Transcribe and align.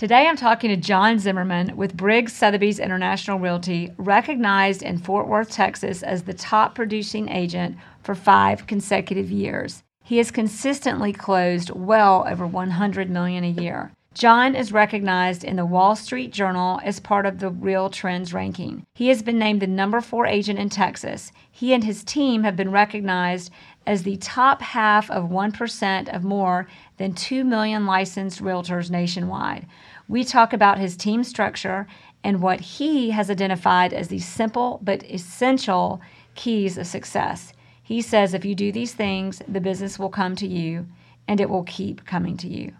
Today 0.00 0.28
I'm 0.28 0.36
talking 0.36 0.70
to 0.70 0.78
John 0.78 1.18
Zimmerman 1.18 1.76
with 1.76 1.94
Briggs 1.94 2.32
Sotheby's 2.32 2.78
International 2.78 3.38
Realty, 3.38 3.92
recognized 3.98 4.82
in 4.82 4.96
Fort 4.96 5.28
Worth, 5.28 5.50
Texas 5.50 6.02
as 6.02 6.22
the 6.22 6.32
top 6.32 6.74
producing 6.74 7.28
agent 7.28 7.76
for 8.02 8.14
five 8.14 8.66
consecutive 8.66 9.30
years. 9.30 9.82
He 10.02 10.16
has 10.16 10.30
consistently 10.30 11.12
closed 11.12 11.68
well 11.68 12.24
over 12.26 12.46
100 12.46 13.10
million 13.10 13.44
a 13.44 13.50
year. 13.50 13.92
John 14.12 14.56
is 14.56 14.72
recognized 14.72 15.44
in 15.44 15.54
the 15.54 15.64
Wall 15.64 15.94
Street 15.94 16.32
Journal 16.32 16.80
as 16.82 16.98
part 16.98 17.26
of 17.26 17.38
the 17.38 17.50
Real 17.50 17.88
Trends 17.88 18.34
ranking. 18.34 18.84
He 18.94 19.06
has 19.08 19.22
been 19.22 19.38
named 19.38 19.62
the 19.62 19.68
number 19.68 20.00
four 20.00 20.26
agent 20.26 20.58
in 20.58 20.68
Texas. 20.68 21.30
He 21.48 21.72
and 21.72 21.84
his 21.84 22.02
team 22.02 22.42
have 22.42 22.56
been 22.56 22.72
recognized 22.72 23.52
as 23.86 24.02
the 24.02 24.16
top 24.16 24.62
half 24.62 25.08
of 25.12 25.30
1% 25.30 26.14
of 26.14 26.24
more 26.24 26.66
than 26.96 27.12
2 27.12 27.44
million 27.44 27.86
licensed 27.86 28.42
realtors 28.42 28.90
nationwide. 28.90 29.66
We 30.10 30.24
talk 30.24 30.52
about 30.52 30.80
his 30.80 30.96
team 30.96 31.22
structure 31.22 31.86
and 32.24 32.42
what 32.42 32.60
he 32.60 33.10
has 33.10 33.30
identified 33.30 33.92
as 33.92 34.08
the 34.08 34.18
simple 34.18 34.80
but 34.82 35.04
essential 35.04 36.00
keys 36.34 36.76
of 36.76 36.88
success. 36.88 37.52
He 37.80 38.02
says 38.02 38.34
if 38.34 38.44
you 38.44 38.56
do 38.56 38.72
these 38.72 38.92
things, 38.92 39.40
the 39.46 39.60
business 39.60 40.00
will 40.00 40.08
come 40.08 40.34
to 40.34 40.48
you 40.48 40.88
and 41.28 41.40
it 41.40 41.48
will 41.48 41.62
keep 41.62 42.06
coming 42.06 42.36
to 42.38 42.48
you. 42.48 42.72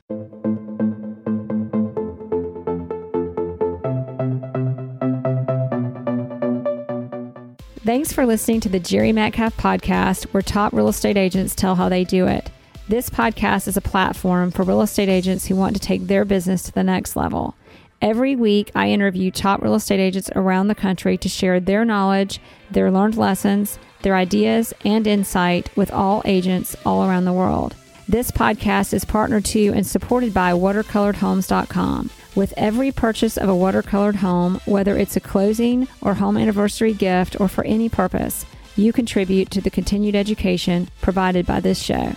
Thanks 7.85 8.13
for 8.13 8.27
listening 8.27 8.59
to 8.63 8.69
the 8.69 8.81
Jerry 8.81 9.13
Metcalf 9.13 9.57
podcast, 9.57 10.25
where 10.33 10.43
top 10.43 10.73
real 10.73 10.89
estate 10.89 11.17
agents 11.17 11.55
tell 11.55 11.77
how 11.77 11.89
they 11.89 12.03
do 12.03 12.27
it. 12.27 12.51
This 12.91 13.09
podcast 13.09 13.69
is 13.69 13.77
a 13.77 13.81
platform 13.81 14.51
for 14.51 14.65
real 14.65 14.83
estate 14.83 15.09
agents 15.09 15.47
who 15.47 15.55
want 15.55 15.77
to 15.77 15.81
take 15.81 16.09
their 16.09 16.25
business 16.25 16.65
to 16.65 16.73
the 16.73 16.83
next 16.83 17.15
level. 17.15 17.55
Every 18.03 18.35
week, 18.35 18.73
I 18.75 18.89
interview 18.89 19.31
top 19.31 19.63
real 19.63 19.77
estate 19.77 20.01
agents 20.01 20.29
around 20.35 20.67
the 20.67 20.75
country 20.75 21.17
to 21.19 21.29
share 21.29 21.61
their 21.61 21.85
knowledge, 21.85 22.41
their 22.69 22.91
learned 22.91 23.17
lessons, 23.17 23.79
their 24.03 24.17
ideas, 24.17 24.75
and 24.85 25.07
insight 25.07 25.71
with 25.77 25.93
all 25.93 26.23
agents 26.25 26.75
all 26.85 27.09
around 27.09 27.27
the 27.27 27.33
world. 27.33 27.77
This 28.09 28.33
podcast 28.33 28.93
is 28.93 29.05
partnered 29.05 29.45
to 29.45 29.69
and 29.69 29.87
supported 29.87 30.35
by 30.35 30.51
watercoloredhomes.com. 30.51 32.11
With 32.35 32.53
every 32.57 32.91
purchase 32.91 33.37
of 33.37 33.49
a 33.49 33.53
watercolored 33.53 34.17
home, 34.17 34.61
whether 34.65 34.99
it's 34.99 35.15
a 35.15 35.21
closing 35.21 35.87
or 36.01 36.15
home 36.15 36.37
anniversary 36.37 36.95
gift 36.95 37.41
or 37.41 37.47
for 37.47 37.63
any 37.63 37.89
purpose, 37.89 38.45
you 38.75 38.93
contribute 38.93 39.49
to 39.53 39.61
the 39.61 39.71
continued 39.71 40.17
education 40.17 40.89
provided 41.01 41.47
by 41.47 41.61
this 41.61 41.81
show. 41.81 42.17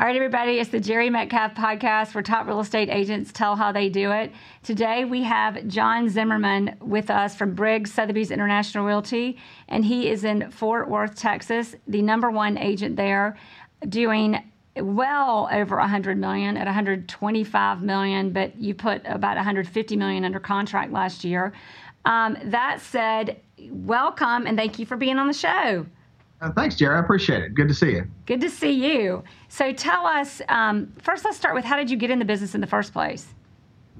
All 0.00 0.06
right, 0.06 0.16
everybody, 0.16 0.52
it's 0.52 0.70
the 0.70 0.80
Jerry 0.80 1.10
Metcalf 1.10 1.52
podcast 1.54 2.14
where 2.14 2.22
top 2.22 2.46
real 2.46 2.60
estate 2.60 2.88
agents 2.88 3.32
tell 3.32 3.54
how 3.54 3.70
they 3.70 3.90
do 3.90 4.12
it. 4.12 4.32
Today 4.62 5.04
we 5.04 5.22
have 5.24 5.68
John 5.68 6.08
Zimmerman 6.08 6.76
with 6.80 7.10
us 7.10 7.36
from 7.36 7.54
Briggs 7.54 7.92
Sotheby's 7.92 8.30
International 8.30 8.86
Realty, 8.86 9.36
and 9.68 9.84
he 9.84 10.08
is 10.08 10.24
in 10.24 10.50
Fort 10.50 10.88
Worth, 10.88 11.16
Texas, 11.16 11.76
the 11.86 12.00
number 12.00 12.30
one 12.30 12.56
agent 12.56 12.96
there, 12.96 13.36
doing 13.90 14.42
well 14.74 15.50
over 15.52 15.76
100 15.76 16.16
million 16.16 16.56
at 16.56 16.64
125 16.64 17.82
million, 17.82 18.32
but 18.32 18.56
you 18.56 18.74
put 18.74 19.02
about 19.04 19.36
150 19.36 19.96
million 19.96 20.24
under 20.24 20.40
contract 20.40 20.92
last 20.92 21.24
year. 21.24 21.52
Um, 22.06 22.38
that 22.44 22.80
said, 22.80 23.38
welcome 23.68 24.46
and 24.46 24.56
thank 24.56 24.78
you 24.78 24.86
for 24.86 24.96
being 24.96 25.18
on 25.18 25.26
the 25.26 25.34
show. 25.34 25.84
Uh, 26.40 26.50
thanks, 26.52 26.74
Jerry. 26.74 26.96
I 26.96 27.00
appreciate 27.00 27.42
it. 27.42 27.54
Good 27.54 27.68
to 27.68 27.74
see 27.74 27.90
you. 27.90 28.10
Good 28.24 28.40
to 28.40 28.48
see 28.48 28.72
you. 28.72 29.22
So 29.48 29.72
tell 29.72 30.06
us 30.06 30.40
um, 30.48 30.92
first. 30.98 31.24
Let's 31.24 31.36
start 31.36 31.54
with 31.54 31.64
how 31.64 31.76
did 31.76 31.90
you 31.90 31.96
get 31.96 32.10
in 32.10 32.18
the 32.18 32.24
business 32.24 32.54
in 32.54 32.62
the 32.62 32.66
first 32.66 32.92
place? 32.92 33.26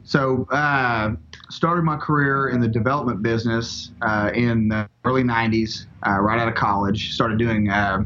So 0.05 0.47
uh, 0.51 1.13
started 1.51 1.83
my 1.83 1.99
career 1.99 2.49
in 2.49 2.61
the 2.61 2.69
development 2.69 3.23
business 3.23 3.91
uh, 4.01 4.31
in 4.35 4.69
the 4.69 4.89
early 5.05 5.23
'90s, 5.23 5.87
uh, 6.07 6.19
right 6.21 6.39
out 6.39 6.49
of 6.49 6.55
college. 6.55 7.13
Started 7.13 7.39
doing 7.39 7.69
uh, 7.69 8.05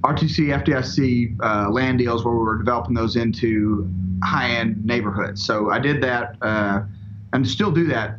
RTC, 0.00 0.64
FDIC 0.64 1.36
uh, 1.42 1.70
land 1.70 1.98
deals 1.98 2.24
where 2.24 2.34
we 2.34 2.40
were 2.40 2.56
developing 2.56 2.94
those 2.94 3.16
into 3.16 3.86
high-end 4.24 4.82
neighborhoods. 4.84 5.44
So 5.44 5.70
I 5.70 5.78
did 5.78 6.02
that 6.02 6.36
and 7.34 7.46
still 7.46 7.70
do 7.70 7.86
that 7.88 8.16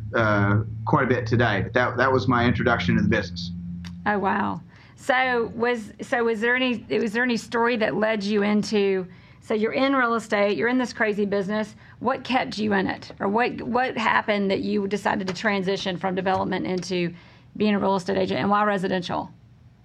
quite 0.86 1.04
a 1.04 1.08
bit 1.08 1.26
today. 1.26 1.62
But 1.62 1.72
that 1.72 1.96
that 1.96 2.12
was 2.12 2.28
my 2.28 2.46
introduction 2.46 2.94
to 2.94 3.02
the 3.02 3.08
business. 3.08 3.50
Oh 4.06 4.20
wow. 4.20 4.60
So 5.00 5.50
was 5.54 5.92
so 6.02 6.24
was 6.24 6.40
there 6.40 6.54
any 6.54 6.84
was 6.90 7.12
there 7.12 7.22
any 7.22 7.38
story 7.38 7.76
that 7.78 7.96
led 7.96 8.22
you 8.22 8.42
into 8.42 9.06
so 9.40 9.54
you're 9.54 9.72
in 9.72 9.96
real 9.96 10.14
estate, 10.14 10.58
you're 10.58 10.68
in 10.68 10.76
this 10.76 10.92
crazy 10.92 11.24
business. 11.24 11.74
What 12.00 12.22
kept 12.22 12.58
you 12.58 12.74
in 12.74 12.86
it, 12.86 13.10
or 13.18 13.26
what 13.26 13.62
what 13.62 13.96
happened 13.96 14.50
that 14.50 14.60
you 14.60 14.86
decided 14.86 15.26
to 15.26 15.34
transition 15.34 15.96
from 15.96 16.14
development 16.14 16.66
into 16.66 17.14
being 17.56 17.74
a 17.74 17.78
real 17.78 17.96
estate 17.96 18.18
agent, 18.18 18.40
and 18.40 18.50
why 18.50 18.62
residential? 18.62 19.30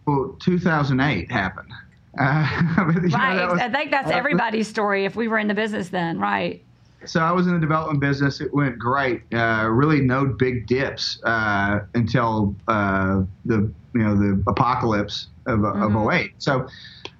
Well, 0.05 0.35
2008 0.39 1.31
happened. 1.31 1.71
Uh, 2.17 2.47
right, 2.87 3.35
know, 3.35 3.47
was, 3.51 3.59
I 3.59 3.69
think 3.69 3.91
that's 3.91 4.09
everybody's 4.21 4.69
story. 4.69 5.03
If 5.03 5.17
we 5.17 5.27
were 5.27 5.37
in 5.37 5.49
the 5.49 5.53
business 5.53 5.89
then, 5.89 6.17
right? 6.17 6.63
So 7.09 7.19
I 7.19 7.31
was 7.31 7.47
in 7.47 7.53
the 7.53 7.59
development 7.59 7.99
business. 7.99 8.41
It 8.41 8.53
went 8.53 8.77
great. 8.77 9.21
Uh, 9.33 9.67
really, 9.71 10.01
no 10.01 10.25
big 10.25 10.67
dips 10.67 11.19
uh, 11.23 11.79
until 11.93 12.55
uh, 12.67 13.23
the 13.45 13.71
you 13.93 14.03
know 14.03 14.15
the 14.15 14.43
apocalypse 14.47 15.27
of, 15.45 15.59
mm-hmm. 15.59 15.95
of 15.95 16.13
08. 16.13 16.33
So 16.37 16.67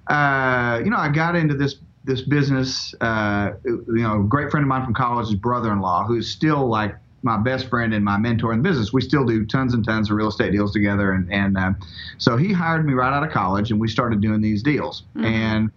uh, 0.08 0.80
you 0.84 0.90
know 0.90 0.98
I 0.98 1.08
got 1.08 1.36
into 1.36 1.54
this 1.54 1.76
this 2.04 2.22
business. 2.22 2.94
Uh, 3.00 3.52
you 3.64 3.84
know, 3.88 4.20
a 4.20 4.24
great 4.24 4.50
friend 4.50 4.64
of 4.64 4.68
mine 4.68 4.84
from 4.84 4.94
college, 4.94 5.26
his 5.26 5.36
brother-in-law, 5.36 6.06
who's 6.06 6.28
still 6.28 6.68
like 6.68 6.94
my 7.22 7.36
best 7.36 7.68
friend 7.68 7.92
and 7.92 8.04
my 8.04 8.16
mentor 8.16 8.52
in 8.52 8.62
business. 8.62 8.92
We 8.92 9.00
still 9.00 9.24
do 9.24 9.44
tons 9.44 9.74
and 9.74 9.84
tons 9.84 10.10
of 10.10 10.16
real 10.16 10.28
estate 10.28 10.52
deals 10.52 10.72
together, 10.72 11.12
and 11.12 11.30
and 11.32 11.58
uh, 11.58 11.72
so 12.18 12.36
he 12.36 12.52
hired 12.52 12.86
me 12.86 12.94
right 12.94 13.12
out 13.12 13.24
of 13.24 13.30
college, 13.32 13.70
and 13.70 13.80
we 13.80 13.88
started 13.88 14.20
doing 14.20 14.40
these 14.40 14.62
deals. 14.62 15.02
Mm-hmm. 15.16 15.24
And 15.24 15.70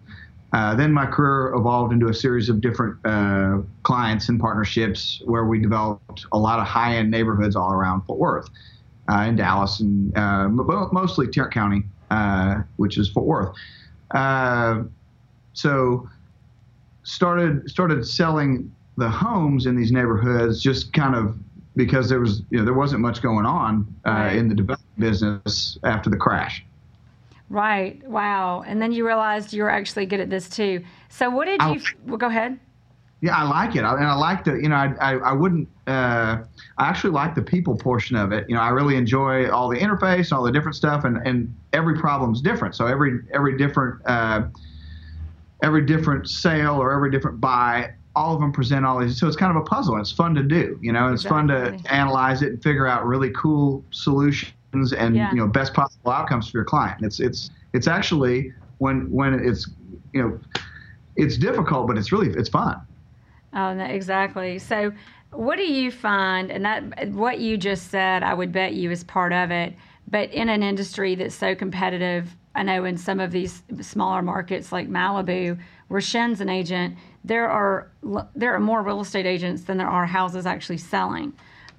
uh, 0.52 0.76
then 0.76 0.92
my 0.92 1.06
career 1.06 1.54
evolved 1.54 1.94
into 1.94 2.08
a 2.08 2.14
series 2.14 2.50
of 2.50 2.60
different 2.60 2.98
uh, 3.06 3.60
clients 3.84 4.30
and 4.30 4.40
partnerships 4.40 5.22
where 5.26 5.46
we 5.46 5.60
developed 5.60 6.26
a 6.32 6.38
lot 6.38 6.60
of 6.60 6.66
high-end 6.66 7.12
neighborhoods 7.12 7.56
all 7.56 7.72
around 7.72 8.02
Fort 8.02 8.20
Worth, 8.20 8.50
uh, 9.12 9.26
in 9.28 9.36
Dallas, 9.36 9.80
and 9.80 10.16
uh, 10.18 10.50
mostly 10.50 11.28
Tarrant 11.28 11.54
County, 11.54 11.84
uh, 12.10 12.62
which 12.78 12.98
is 12.98 13.10
Fort 13.10 13.28
Worth. 13.28 13.56
Uh, 14.12 14.84
so 15.54 16.10
started 17.04 17.70
started 17.70 18.08
selling 18.08 18.74
the 18.98 19.10
homes 19.10 19.66
in 19.66 19.76
these 19.76 19.92
neighborhoods 19.92 20.62
just 20.62 20.94
kind 20.94 21.16
of 21.16 21.38
because 21.76 22.10
there 22.10 22.20
was 22.20 22.42
you 22.50 22.58
know 22.58 22.66
there 22.66 22.74
wasn't 22.74 23.00
much 23.00 23.22
going 23.22 23.46
on 23.46 23.88
in 24.34 24.50
the 24.50 24.56
development 24.56 25.00
business 25.00 25.78
after 25.84 26.10
the 26.10 26.18
crash. 26.18 26.66
Right. 27.50 28.08
Wow. 28.08 28.64
And 28.66 28.82
then 28.82 28.92
you 28.92 29.06
realized 29.06 29.54
you 29.54 29.64
were 29.64 29.72
actually 29.72 30.06
good 30.06 30.20
at 30.20 30.30
this 30.30 30.50
too. 30.50 30.84
So 31.10 31.30
what 31.30 31.46
did 31.46 31.62
I, 31.62 31.74
you? 31.74 31.82
Well, 32.06 32.18
go 32.18 32.28
ahead. 32.28 32.60
Yeah, 33.22 33.36
I 33.36 33.44
like 33.44 33.76
it, 33.76 33.84
I, 33.84 33.96
and 33.96 34.06
I 34.06 34.14
like 34.14 34.46
the. 34.46 34.54
You 34.54 34.70
know, 34.70 34.76
I 34.76 34.94
I, 35.02 35.14
I 35.18 35.32
wouldn't. 35.34 35.68
Uh, 35.86 36.38
I 36.78 36.88
actually 36.88 37.10
like 37.10 37.36
the 37.36 37.42
people 37.42 37.76
portion 37.76 38.16
of 38.16 38.32
it. 38.32 38.46
You 38.48 38.56
know, 38.56 38.62
I 38.62 38.70
really 38.70 38.96
enjoy 38.96 39.50
all 39.50 39.68
the 39.68 39.78
interface, 39.78 40.30
and 40.30 40.34
all 40.34 40.44
the 40.44 40.54
different 40.54 40.76
stuff, 40.76 41.04
and 41.04 41.18
and 41.28 41.54
every 41.74 42.00
problem's 42.00 42.42
different. 42.42 42.76
So 42.76 42.88
every 42.88 43.20
every 43.34 43.58
different. 43.58 44.02
Uh, 44.06 44.48
every 45.62 45.86
different 45.86 46.30
sale 46.30 46.76
or 46.76 46.92
every 46.92 47.12
different 47.12 47.42
buy 47.42 47.92
all 48.16 48.34
of 48.34 48.42
them 48.42 48.52
present 48.52 48.86
all 48.86 49.00
these 49.00 49.20
so 49.20 49.28
it's 49.28 49.36
kind 49.36 49.56
of 49.56 49.62
a 49.62 49.66
puzzle 49.66 50.00
it's 50.00 50.12
fun 50.12 50.34
to 50.34 50.42
do 50.44 50.80
you 50.82 50.92
know 50.92 51.12
it's 51.12 51.26
exactly. 51.26 51.48
fun 51.54 51.84
to 51.84 51.94
analyze 51.94 52.42
it 52.42 52.50
and 52.50 52.64
figure 52.64 52.88
out 52.88 53.06
really 53.06 53.30
cool 53.32 53.84
solutions 53.92 54.54
and 54.74 55.16
yeah. 55.16 55.32
you 55.32 55.38
know 55.38 55.48
best 55.48 55.74
possible 55.74 56.12
outcomes 56.12 56.50
for 56.50 56.58
your 56.58 56.66
client. 56.66 57.04
It's 57.04 57.20
it's 57.20 57.50
it's 57.74 57.88
actually 57.88 58.54
when 58.78 59.10
when 59.12 59.34
it's 59.34 59.70
you 60.14 60.22
know 60.22 60.40
it's 61.16 61.38
difficult, 61.38 61.88
but 61.88 61.98
it's 61.98 62.12
really 62.12 62.30
it's 62.30 62.50
fun. 62.50 62.82
Oh, 63.54 63.74
no, 63.74 63.84
exactly. 63.84 64.60
So, 64.60 64.94
what 65.32 65.58
do 65.58 65.64
you 65.64 65.92
find? 65.92 66.52
And 66.52 66.66
that 66.66 67.10
what 67.10 67.40
you 67.40 67.58
just 67.58 67.90
said, 67.90 68.24
I 68.24 68.34
would 68.34 68.52
bet 68.52 68.74
you 68.74 68.92
is 68.92 69.04
part 69.04 69.34
of 69.34 69.52
it. 69.52 69.76
But 70.08 70.32
in 70.32 70.50
an 70.50 70.64
industry 70.64 71.16
that's 71.16 71.36
so 71.36 71.56
competitive, 71.56 72.36
I 72.56 72.64
know 72.64 72.86
in 72.86 72.98
some 72.98 73.20
of 73.20 73.32
these 73.32 73.62
smaller 73.82 74.22
markets 74.22 74.72
like 74.72 74.90
Malibu, 74.90 75.60
where 75.88 76.02
Shen's 76.02 76.42
an 76.42 76.50
agent, 76.50 76.98
there 77.24 77.50
are 77.50 77.92
there 78.36 78.54
are 78.54 78.60
more 78.60 78.82
real 78.82 79.02
estate 79.02 79.26
agents 79.26 79.64
than 79.64 79.78
there 79.78 79.90
are 79.90 80.06
houses 80.06 80.46
actually 80.46 80.78
selling. 80.78 81.34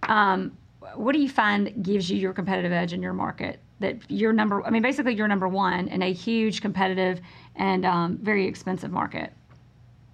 Um, 0.04 0.56
what 0.94 1.12
do 1.12 1.20
you 1.20 1.28
find 1.28 1.82
gives 1.82 2.10
you 2.10 2.16
your 2.16 2.32
competitive 2.32 2.72
edge 2.72 2.92
in 2.92 3.02
your 3.02 3.12
market? 3.12 3.60
That 3.80 3.98
you're 4.08 4.32
number, 4.32 4.64
I 4.64 4.70
mean, 4.70 4.82
basically 4.82 5.14
you're 5.14 5.28
number 5.28 5.48
one 5.48 5.88
in 5.88 6.02
a 6.02 6.12
huge 6.12 6.60
competitive 6.60 7.20
and 7.56 7.86
um, 7.86 8.18
very 8.22 8.46
expensive 8.46 8.90
market. 8.90 9.32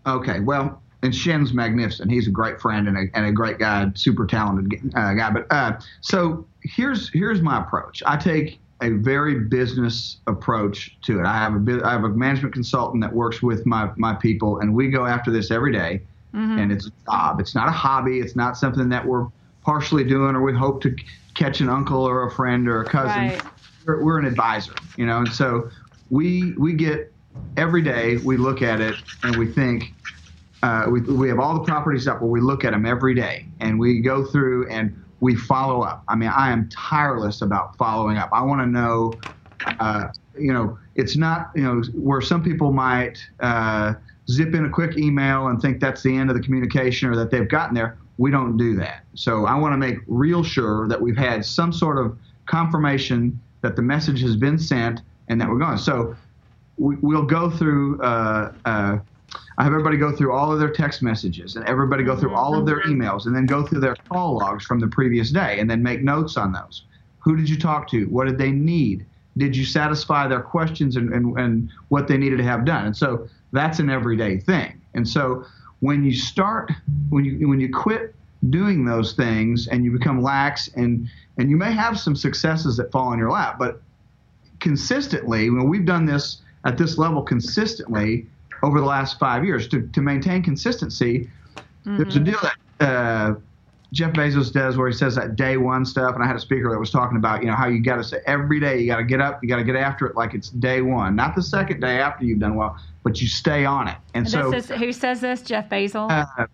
Okay, 0.06 0.40
well, 0.40 0.82
and 1.02 1.14
Shen's 1.14 1.52
magnificent. 1.52 2.11
He's 2.11 2.28
a 2.28 2.31
great 2.31 2.61
friend 2.61 2.88
and 2.88 2.96
a, 2.96 3.17
and 3.17 3.26
a 3.26 3.32
great 3.32 3.58
guy, 3.58 3.90
super 3.94 4.26
talented 4.26 4.94
uh, 4.94 5.14
guy. 5.14 5.31
But 5.31 5.46
uh, 5.50 5.81
so 6.00 6.46
here's 6.62 7.11
here's 7.12 7.43
my 7.43 7.61
approach. 7.61 8.02
I 8.06 8.17
take 8.17 8.61
a 8.82 8.90
very 8.90 9.40
business 9.40 10.19
approach 10.26 10.96
to 11.02 11.19
it. 11.19 11.26
I 11.26 11.37
have 11.37 11.55
a 11.55 11.81
I 11.84 11.90
have 11.90 12.05
a 12.05 12.08
management 12.08 12.55
consultant 12.55 13.02
that 13.02 13.12
works 13.12 13.43
with 13.43 13.67
my 13.67 13.90
my 13.96 14.14
people, 14.14 14.61
and 14.61 14.75
we 14.75 14.88
go 14.88 15.06
after 15.06 15.31
this 15.32 15.50
every 15.50 15.73
day 15.73 16.02
mm-hmm. 16.37 16.58
and 16.58 16.70
it's 16.73 16.87
a 16.87 16.93
job. 17.06 17.40
It's 17.40 17.55
not 17.55 17.69
a 17.69 17.73
hobby. 17.73 18.20
It's 18.20 18.37
not 18.37 18.56
something 18.56 18.88
that 18.90 19.05
we're 19.05 19.26
partially 19.66 20.04
doing 20.04 20.36
or 20.36 20.42
we 20.42 20.54
hope 20.54 20.80
to 20.80 20.94
catch 21.34 21.60
an 21.60 21.68
uncle 21.68 22.04
or 22.04 22.28
a 22.28 22.30
friend 22.30 22.68
or 22.68 22.82
a 22.82 22.84
cousin. 22.84 23.28
Right. 23.28 23.42
We're, 23.84 24.04
we're, 24.04 24.18
an 24.20 24.24
advisor, 24.24 24.74
you 24.96 25.06
know, 25.06 25.18
and 25.18 25.28
so 25.28 25.68
we 26.08 26.52
we 26.52 26.72
get 26.72 27.12
every 27.56 27.82
day 27.82 28.16
we 28.18 28.36
look 28.36 28.62
at 28.62 28.80
it 28.80 28.94
and 29.24 29.34
we 29.36 29.46
think 29.46 29.92
uh, 30.62 30.86
we, 30.88 31.00
we 31.00 31.28
have 31.28 31.40
all 31.40 31.54
the 31.54 31.64
properties 31.64 32.06
up 32.06 32.20
where 32.20 32.30
we 32.30 32.40
look 32.40 32.64
at 32.64 32.70
them 32.70 32.86
every 32.86 33.14
day 33.14 33.44
and 33.60 33.78
we 33.78 34.00
go 34.00 34.24
through 34.24 34.68
and 34.70 35.04
we 35.20 35.34
follow 35.34 35.82
up. 35.82 36.04
I 36.08 36.14
mean, 36.14 36.30
I 36.30 36.52
am 36.52 36.68
tireless 36.68 37.42
about 37.42 37.76
following 37.76 38.18
up. 38.18 38.30
I 38.32 38.42
want 38.42 38.60
to 38.60 38.66
know, 38.66 39.14
uh, 39.80 40.08
you 40.38 40.52
know, 40.52 40.78
it's 40.94 41.16
not, 41.16 41.50
you 41.56 41.62
know, 41.62 41.82
where 41.94 42.20
some 42.20 42.42
people 42.42 42.72
might 42.72 43.18
uh, 43.40 43.94
zip 44.30 44.54
in 44.54 44.64
a 44.64 44.70
quick 44.70 44.96
email 44.96 45.48
and 45.48 45.60
think 45.60 45.80
that's 45.80 46.02
the 46.02 46.16
end 46.16 46.30
of 46.30 46.36
the 46.36 46.42
communication 46.42 47.08
or 47.08 47.16
that 47.16 47.30
they've 47.30 47.48
gotten 47.48 47.74
there. 47.74 47.98
We 48.18 48.30
don't 48.30 48.56
do 48.56 48.76
that. 48.76 49.04
So 49.14 49.46
I 49.46 49.54
want 49.54 49.72
to 49.72 49.76
make 49.76 49.98
real 50.06 50.42
sure 50.42 50.88
that 50.88 51.00
we've 51.00 51.16
had 51.16 51.44
some 51.44 51.72
sort 51.72 51.98
of 51.98 52.18
confirmation 52.46 53.38
that 53.62 53.76
the 53.76 53.82
message 53.82 54.22
has 54.22 54.36
been 54.36 54.58
sent 54.58 55.00
and 55.28 55.40
that 55.40 55.48
we're 55.48 55.58
going. 55.58 55.78
So 55.78 56.16
we, 56.78 56.96
will 56.96 57.24
go 57.24 57.50
through. 57.50 58.00
Uh, 58.00 58.52
uh, 58.64 58.98
I 59.58 59.64
have 59.64 59.72
everybody 59.72 59.96
go 59.96 60.14
through 60.14 60.32
all 60.32 60.52
of 60.52 60.58
their 60.58 60.70
text 60.70 61.02
messages 61.02 61.56
and 61.56 61.66
everybody 61.66 62.04
go 62.04 62.16
through 62.16 62.34
all 62.34 62.54
of 62.56 62.66
their 62.66 62.80
mm-hmm. 62.80 63.00
emails 63.00 63.26
and 63.26 63.34
then 63.34 63.46
go 63.46 63.66
through 63.66 63.80
their 63.80 63.96
call 64.08 64.38
logs 64.38 64.64
from 64.64 64.80
the 64.80 64.86
previous 64.86 65.30
day 65.30 65.58
and 65.58 65.68
then 65.68 65.82
make 65.82 66.02
notes 66.02 66.36
on 66.36 66.52
those. 66.52 66.84
Who 67.20 67.36
did 67.36 67.48
you 67.48 67.58
talk 67.58 67.88
to? 67.88 68.04
What 68.04 68.26
did 68.26 68.38
they 68.38 68.50
need? 68.50 69.04
Did 69.36 69.56
you 69.56 69.64
satisfy 69.64 70.28
their 70.28 70.40
questions 70.40 70.96
and, 70.96 71.12
and, 71.12 71.38
and 71.38 71.70
what 71.88 72.06
they 72.06 72.16
needed 72.16 72.36
to 72.36 72.44
have 72.44 72.64
done? 72.64 72.86
And 72.86 72.96
so 72.96 73.28
that's 73.52 73.78
an 73.78 73.90
everyday 73.90 74.38
thing. 74.38 74.80
And 74.94 75.06
so 75.08 75.44
when 75.81 76.05
you 76.05 76.14
start, 76.14 76.73
when 77.11 77.25
you 77.25 77.49
when 77.49 77.61
you 77.61 77.73
quit 77.73 78.14
doing 78.50 78.84
those 78.84 79.14
things 79.14 79.67
and 79.69 79.84
you 79.84 79.90
become 79.90 80.23
lax 80.23 80.69
and 80.76 81.08
and 81.38 81.50
you 81.50 81.56
may 81.56 81.73
have 81.73 81.99
some 81.99 82.17
successes 82.17 82.76
that 82.76 82.90
fall 82.93 83.12
in 83.12 83.19
your 83.19 83.31
lap, 83.31 83.58
but 83.58 83.82
consistently, 84.61 85.50
when 85.50 85.69
we've 85.69 85.87
done 85.87 86.06
this 86.06 86.43
at 86.64 86.76
this 86.76 86.99
level 86.99 87.23
consistently 87.23 88.26
over 88.62 88.81
the 88.81 88.87
last 88.87 89.19
five 89.19 89.44
years. 89.44 89.69
To, 89.69 89.87
to 89.87 90.00
maintain 90.00 90.43
consistency, 90.43 91.31
mm-hmm. 91.56 91.96
there's 91.96 92.17
a 92.17 92.20
deal 92.20 92.38
that 92.43 92.87
uh, 92.87 93.34
Jeff 93.92 94.12
Bezos 94.12 94.52
does 94.52 94.76
where 94.76 94.88
he 94.88 94.94
says 94.94 95.14
that 95.14 95.36
day 95.36 95.56
one 95.56 95.84
stuff. 95.84 96.14
And 96.14 96.24
I 96.24 96.26
had 96.26 96.36
a 96.36 96.40
speaker 96.40 96.70
that 96.70 96.78
was 96.78 96.90
talking 96.90 97.16
about, 97.16 97.42
you 97.42 97.48
know, 97.48 97.54
how 97.54 97.68
you 97.68 97.82
got 97.82 97.96
to 97.96 98.04
say 98.04 98.20
every 98.26 98.60
day 98.60 98.80
you 98.80 98.86
got 98.86 98.96
to 98.96 99.04
get 99.04 99.20
up, 99.20 99.42
you 99.42 99.48
got 99.48 99.56
to 99.56 99.64
get 99.64 99.76
after 99.76 100.06
it 100.06 100.16
like 100.16 100.34
it's 100.34 100.50
day 100.50 100.82
one, 100.82 101.14
not 101.14 101.34
the 101.34 101.42
second 101.42 101.80
day 101.80 101.98
after 101.98 102.24
you've 102.24 102.40
done 102.40 102.56
well, 102.56 102.76
but 103.04 103.20
you 103.20 103.28
stay 103.28 103.64
on 103.64 103.88
it. 103.88 103.96
And, 104.14 104.28
so, 104.28 104.52
is, 104.52 104.68
who 104.68 104.92
says 104.92 105.20
this? 105.20 105.42
Jeff 105.42 105.68
Bezos. 105.68 106.10
Uh, 106.10 106.46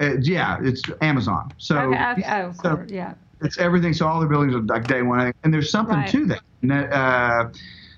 uh, 0.00 0.16
yeah, 0.22 0.58
it's 0.62 0.82
Amazon. 1.02 1.52
So, 1.58 1.76
okay, 1.76 2.12
okay. 2.12 2.42
oh, 2.42 2.52
so 2.62 2.84
yeah, 2.88 3.14
it's 3.42 3.58
everything. 3.58 3.92
So 3.92 4.06
all 4.06 4.20
the 4.20 4.26
buildings 4.26 4.54
are 4.54 4.62
like 4.62 4.86
day 4.86 5.02
one, 5.02 5.32
and 5.44 5.52
there's 5.52 5.70
something 5.70 5.96
right. 5.96 6.08
to 6.08 6.26
that. 6.26 6.40
that 6.62 6.92
uh, 6.92 7.50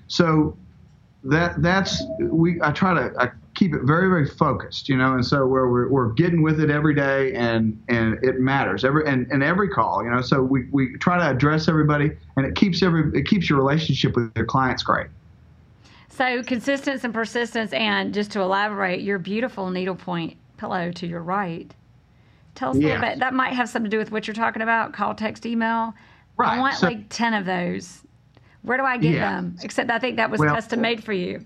so 0.07 0.57
that 1.23 1.61
that's 1.61 2.03
we 2.19 2.61
I 2.61 2.71
try 2.71 2.93
to 2.93 3.13
I 3.17 3.31
keep 3.55 3.73
it 3.73 3.81
very 3.83 4.07
very 4.07 4.27
focused, 4.27 4.89
you 4.89 4.97
know, 4.97 5.13
and 5.13 5.25
so 5.25 5.45
where 5.45 5.67
we're, 5.67 5.87
we're 5.89 6.11
getting 6.13 6.41
with 6.41 6.59
it 6.59 6.69
every 6.69 6.93
day 6.95 7.33
and 7.33 7.81
and 7.87 8.23
it 8.23 8.39
matters 8.39 8.83
every 8.83 9.05
and, 9.07 9.27
and 9.31 9.43
every 9.43 9.69
call, 9.69 10.03
you 10.03 10.09
know, 10.09 10.21
so 10.21 10.41
we, 10.41 10.67
we 10.71 10.97
try 10.97 11.17
to 11.17 11.29
address 11.29 11.67
everybody 11.67 12.11
and 12.35 12.45
it 12.45 12.55
keeps 12.55 12.81
every 12.81 13.17
it 13.17 13.27
keeps 13.27 13.49
your 13.49 13.57
relationship 13.57 14.15
with 14.15 14.31
your 14.35 14.45
clients 14.45 14.83
great. 14.83 15.07
So 16.09 16.43
consistency 16.43 17.05
and 17.05 17.13
persistence, 17.13 17.73
and 17.73 18.13
just 18.13 18.29
to 18.31 18.41
elaborate, 18.41 19.01
your 19.01 19.17
beautiful 19.17 19.71
needlepoint 19.71 20.37
pillow 20.57 20.91
to 20.91 21.07
your 21.07 21.23
right. 21.23 21.73
Tell 22.53 22.69
us 22.69 22.75
yes. 22.77 22.83
a 22.83 22.87
little 22.87 23.01
bit. 23.01 23.19
That 23.19 23.33
might 23.33 23.53
have 23.53 23.67
something 23.67 23.89
to 23.89 23.95
do 23.95 23.97
with 23.97 24.11
what 24.11 24.27
you're 24.27 24.35
talking 24.35 24.61
about. 24.61 24.93
Call, 24.93 25.15
text, 25.15 25.43
email. 25.43 25.91
Right. 26.37 26.57
I 26.57 26.59
want 26.59 26.75
so, 26.75 26.85
like 26.85 27.09
ten 27.09 27.33
of 27.33 27.45
those. 27.47 28.03
Where 28.61 28.77
do 28.77 28.83
I 28.83 28.97
get 28.97 29.15
yeah. 29.15 29.31
them? 29.31 29.57
Except 29.63 29.89
I 29.89 29.97
think 29.97 30.17
that 30.17 30.29
was 30.29 30.39
well, 30.39 30.53
custom 30.53 30.81
made 30.81 31.03
for 31.03 31.13
you. 31.13 31.43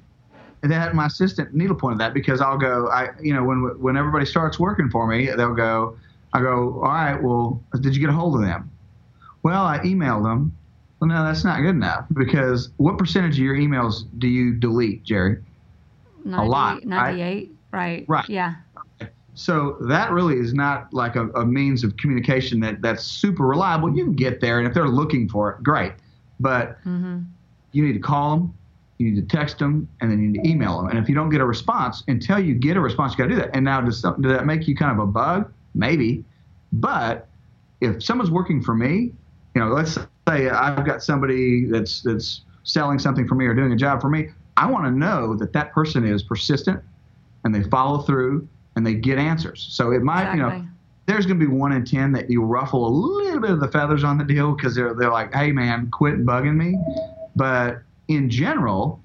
And 0.63 0.71
that 0.71 0.95
my 0.95 1.05
assistant 1.05 1.53
needlepointed 1.53 1.99
that 1.99 2.13
because 2.13 2.41
I'll 2.41 2.57
go. 2.57 2.87
I 2.87 3.09
you 3.21 3.33
know 3.33 3.43
when 3.43 3.79
when 3.79 3.97
everybody 3.97 4.25
starts 4.25 4.59
working 4.59 4.89
for 4.89 5.07
me, 5.07 5.27
they'll 5.27 5.53
go. 5.53 5.97
I 6.33 6.41
go. 6.41 6.81
All 6.83 6.91
right. 6.91 7.21
Well, 7.21 7.61
did 7.79 7.95
you 7.95 8.01
get 8.01 8.09
a 8.09 8.13
hold 8.13 8.35
of 8.35 8.41
them? 8.41 8.71
Well, 9.43 9.65
I 9.65 9.79
emailed 9.79 10.23
them. 10.23 10.57
Well, 10.99 11.09
no, 11.09 11.23
that's 11.23 11.43
not 11.43 11.61
good 11.61 11.75
enough 11.75 12.05
because 12.13 12.69
what 12.77 12.97
percentage 12.97 13.35
of 13.35 13.39
your 13.39 13.55
emails 13.55 14.05
do 14.17 14.27
you 14.27 14.55
delete, 14.55 15.03
Jerry? 15.03 15.43
90, 16.25 16.45
a 16.45 16.49
lot. 16.49 16.83
Ninety-eight. 16.83 17.51
Right? 17.71 18.05
right. 18.07 18.09
Right. 18.09 18.29
Yeah. 18.29 18.55
So 19.37 19.77
that 19.81 20.11
really 20.11 20.39
is 20.39 20.55
not 20.55 20.91
like 20.93 21.15
a, 21.15 21.27
a, 21.29 21.45
means 21.45 21.83
of 21.83 21.95
communication 21.97 22.59
that, 22.61 22.81
that's 22.81 23.03
super 23.03 23.45
reliable. 23.45 23.95
You 23.95 24.03
can 24.03 24.15
get 24.15 24.41
there, 24.41 24.57
and 24.57 24.67
if 24.67 24.73
they're 24.73 24.87
looking 24.87 25.29
for 25.29 25.51
it, 25.51 25.63
great. 25.63 25.93
But 26.39 26.79
mm-hmm. 26.79 27.19
you 27.71 27.85
need 27.85 27.93
to 27.93 27.99
call 27.99 28.35
them, 28.35 28.53
you 28.97 29.11
need 29.11 29.29
to 29.29 29.37
text 29.37 29.59
them, 29.59 29.87
and 30.01 30.11
then 30.11 30.21
you 30.21 30.29
need 30.29 30.43
to 30.43 30.49
email 30.49 30.77
them. 30.77 30.89
And 30.89 30.97
if 30.97 31.07
you 31.07 31.15
don't 31.15 31.29
get 31.29 31.41
a 31.41 31.45
response, 31.45 32.03
until 32.07 32.39
you 32.39 32.55
get 32.55 32.77
a 32.77 32.81
response, 32.81 33.13
you 33.13 33.17
got 33.17 33.25
to 33.25 33.29
do 33.29 33.35
that. 33.35 33.51
And 33.53 33.63
now, 33.63 33.81
does, 33.81 34.01
does 34.01 34.15
that 34.23 34.45
make 34.45 34.67
you 34.67 34.75
kind 34.75 34.91
of 34.91 34.99
a 34.99 35.05
bug? 35.05 35.51
Maybe. 35.75 36.23
But 36.73 37.27
if 37.81 38.03
someone's 38.03 38.31
working 38.31 38.61
for 38.61 38.73
me, 38.73 39.13
you 39.53 39.61
know, 39.61 39.67
let's 39.67 39.97
say 40.27 40.49
I've 40.49 40.85
got 40.85 41.03
somebody 41.03 41.65
that's 41.65 42.01
that's 42.01 42.41
selling 42.63 42.99
something 42.99 43.27
for 43.27 43.35
me 43.35 43.45
or 43.45 43.53
doing 43.53 43.71
a 43.71 43.75
job 43.75 44.01
for 44.01 44.09
me. 44.09 44.29
I 44.57 44.69
want 44.69 44.85
to 44.85 44.91
know 44.91 45.35
that 45.35 45.53
that 45.53 45.71
person 45.71 46.05
is 46.05 46.23
persistent 46.23 46.81
and 47.43 47.53
they 47.53 47.63
follow 47.69 47.99
through 47.99 48.47
and 48.75 48.85
they 48.85 48.93
get 48.93 49.17
answers. 49.17 49.67
So 49.71 49.91
it 49.91 50.01
might, 50.01 50.33
exactly. 50.33 50.57
you 50.57 50.63
know, 50.63 50.67
there's 51.05 51.25
going 51.25 51.39
to 51.39 51.47
be 51.47 51.51
one 51.51 51.71
in 51.71 51.85
ten 51.85 52.11
that 52.11 52.29
you 52.29 52.43
ruffle 52.43 52.85
a 52.85 52.89
little 52.89 53.39
bit 53.39 53.51
of 53.51 53.59
the 53.59 53.67
feathers 53.69 54.03
on 54.03 54.17
the 54.17 54.23
deal 54.25 54.51
because 54.53 54.75
they're 54.75 54.93
they're 54.93 55.11
like, 55.11 55.33
hey 55.33 55.51
man, 55.51 55.89
quit 55.91 56.25
bugging 56.25 56.55
me. 56.55 56.77
But 57.35 57.81
in 58.07 58.29
general, 58.29 59.01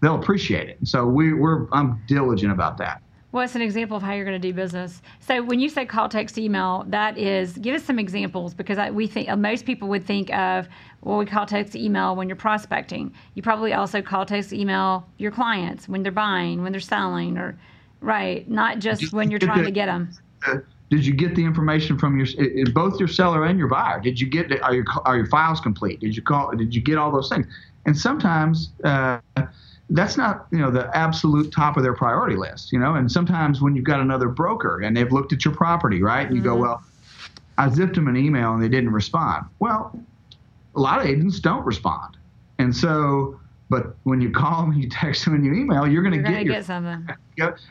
they'll 0.00 0.16
appreciate 0.16 0.68
it. 0.68 0.78
So 0.84 1.06
we, 1.06 1.32
we're 1.32 1.66
I'm 1.72 2.02
diligent 2.06 2.52
about 2.52 2.78
that. 2.78 3.02
What's 3.30 3.56
an 3.56 3.62
example 3.62 3.96
of 3.96 4.02
how 4.02 4.12
you're 4.12 4.24
going 4.24 4.40
to 4.40 4.48
do 4.48 4.54
business? 4.54 5.02
So 5.18 5.42
when 5.42 5.58
you 5.58 5.68
say 5.68 5.86
call, 5.86 6.08
text, 6.08 6.38
email, 6.38 6.84
that 6.88 7.18
is 7.18 7.58
give 7.58 7.74
us 7.74 7.82
some 7.82 7.98
examples 7.98 8.54
because 8.54 8.78
I, 8.78 8.92
we 8.92 9.08
think 9.08 9.28
most 9.36 9.66
people 9.66 9.88
would 9.88 10.06
think 10.06 10.32
of 10.32 10.68
well, 11.02 11.18
we 11.18 11.26
call, 11.26 11.44
text, 11.44 11.74
email 11.74 12.16
when 12.16 12.28
you're 12.28 12.36
prospecting. 12.36 13.12
You 13.34 13.42
probably 13.42 13.74
also 13.74 14.00
call, 14.00 14.24
text, 14.24 14.52
email 14.52 15.06
your 15.18 15.32
clients 15.32 15.88
when 15.88 16.02
they're 16.02 16.12
buying, 16.12 16.62
when 16.62 16.72
they're 16.72 16.80
selling, 16.80 17.36
or 17.36 17.58
right, 18.00 18.48
not 18.48 18.78
just 18.78 19.12
when 19.12 19.30
you're 19.30 19.40
trying 19.40 19.64
to 19.64 19.70
get 19.70 19.86
them. 19.86 20.10
Did 20.90 21.04
you 21.04 21.12
get 21.12 21.34
the 21.34 21.44
information 21.44 21.98
from 21.98 22.18
your 22.18 22.26
both 22.72 23.00
your 23.00 23.08
seller 23.08 23.46
and 23.46 23.58
your 23.58 23.68
buyer? 23.68 24.00
Did 24.00 24.20
you 24.20 24.28
get 24.28 24.62
are 24.62 24.74
your 24.74 24.84
are 25.04 25.16
your 25.16 25.26
files 25.26 25.60
complete? 25.60 26.00
Did 26.00 26.14
you 26.14 26.22
call? 26.22 26.54
Did 26.54 26.74
you 26.74 26.80
get 26.80 26.98
all 26.98 27.10
those 27.10 27.28
things? 27.28 27.46
And 27.86 27.96
sometimes 27.96 28.70
uh, 28.82 29.20
that's 29.90 30.16
not 30.16 30.46
you 30.50 30.58
know 30.58 30.70
the 30.70 30.90
absolute 30.96 31.52
top 31.52 31.76
of 31.76 31.82
their 31.82 31.94
priority 31.94 32.36
list. 32.36 32.72
You 32.72 32.78
know, 32.78 32.94
and 32.94 33.10
sometimes 33.10 33.60
when 33.60 33.76
you've 33.76 33.84
got 33.84 34.00
another 34.00 34.28
broker 34.28 34.80
and 34.80 34.96
they've 34.96 35.12
looked 35.12 35.32
at 35.32 35.44
your 35.44 35.54
property, 35.54 36.02
right? 36.02 36.26
And 36.26 36.34
you 36.34 36.42
mm-hmm. 36.42 36.50
go, 36.50 36.56
well, 36.56 36.82
I 37.58 37.68
zipped 37.70 37.94
them 37.94 38.08
an 38.08 38.16
email 38.16 38.52
and 38.54 38.62
they 38.62 38.68
didn't 38.68 38.92
respond. 38.92 39.46
Well, 39.58 39.98
a 40.74 40.80
lot 40.80 41.00
of 41.00 41.06
agents 41.06 41.40
don't 41.40 41.64
respond, 41.64 42.16
and 42.58 42.74
so 42.74 43.38
but 43.70 43.96
when 44.04 44.20
you 44.20 44.30
call 44.42 44.62
them, 44.62 44.72
you 44.74 44.88
text 44.88 45.24
them, 45.24 45.34
and 45.34 45.44
you 45.44 45.54
email, 45.54 45.86
you're 45.86 46.02
going 46.02 46.22
to 46.22 46.30
get, 46.30 46.46
get 46.46 46.64
something. 46.64 47.08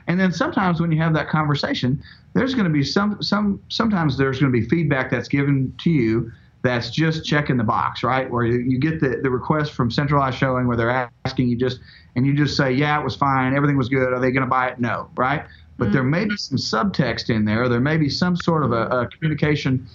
And 0.07 0.19
then 0.19 0.33
sometimes 0.33 0.81
when 0.81 0.91
you 0.91 1.01
have 1.01 1.13
that 1.13 1.29
conversation, 1.29 2.03
there's 2.33 2.53
going 2.53 2.65
to 2.65 2.69
be 2.69 2.83
some 2.83 3.21
some 3.23 3.61
sometimes 3.69 4.17
there's 4.17 4.37
going 4.37 4.51
to 4.51 4.59
be 4.59 4.67
feedback 4.67 5.09
that's 5.09 5.29
given 5.29 5.73
to 5.79 5.89
you 5.89 6.33
that's 6.63 6.89
just 6.89 7.25
checking 7.25 7.57
the 7.57 7.63
box, 7.63 8.03
right? 8.03 8.29
Where 8.29 8.45
you, 8.45 8.59
you 8.59 8.79
get 8.79 8.99
the, 8.99 9.19
the 9.21 9.29
request 9.29 9.73
from 9.73 9.91
centralized 9.91 10.37
showing 10.37 10.65
where 10.65 10.77
they're 10.77 11.09
asking 11.25 11.49
you 11.49 11.57
just 11.57 11.79
and 12.15 12.25
you 12.25 12.33
just 12.33 12.55
say, 12.55 12.71
yeah, 12.71 12.99
it 12.99 13.03
was 13.03 13.15
fine, 13.15 13.55
everything 13.55 13.77
was 13.77 13.89
good. 13.89 14.13
Are 14.13 14.19
they 14.19 14.31
going 14.31 14.43
to 14.43 14.49
buy 14.49 14.69
it? 14.69 14.79
No, 14.79 15.09
right? 15.15 15.45
But 15.77 15.85
mm-hmm. 15.85 15.93
there 15.93 16.03
may 16.03 16.25
be 16.25 16.37
some 16.37 16.57
subtext 16.57 17.29
in 17.29 17.45
there. 17.45 17.67
There 17.67 17.79
may 17.79 17.97
be 17.97 18.09
some 18.09 18.35
sort 18.35 18.63
of 18.63 18.71
a, 18.71 18.87
a 18.87 19.07
communication 19.07 19.87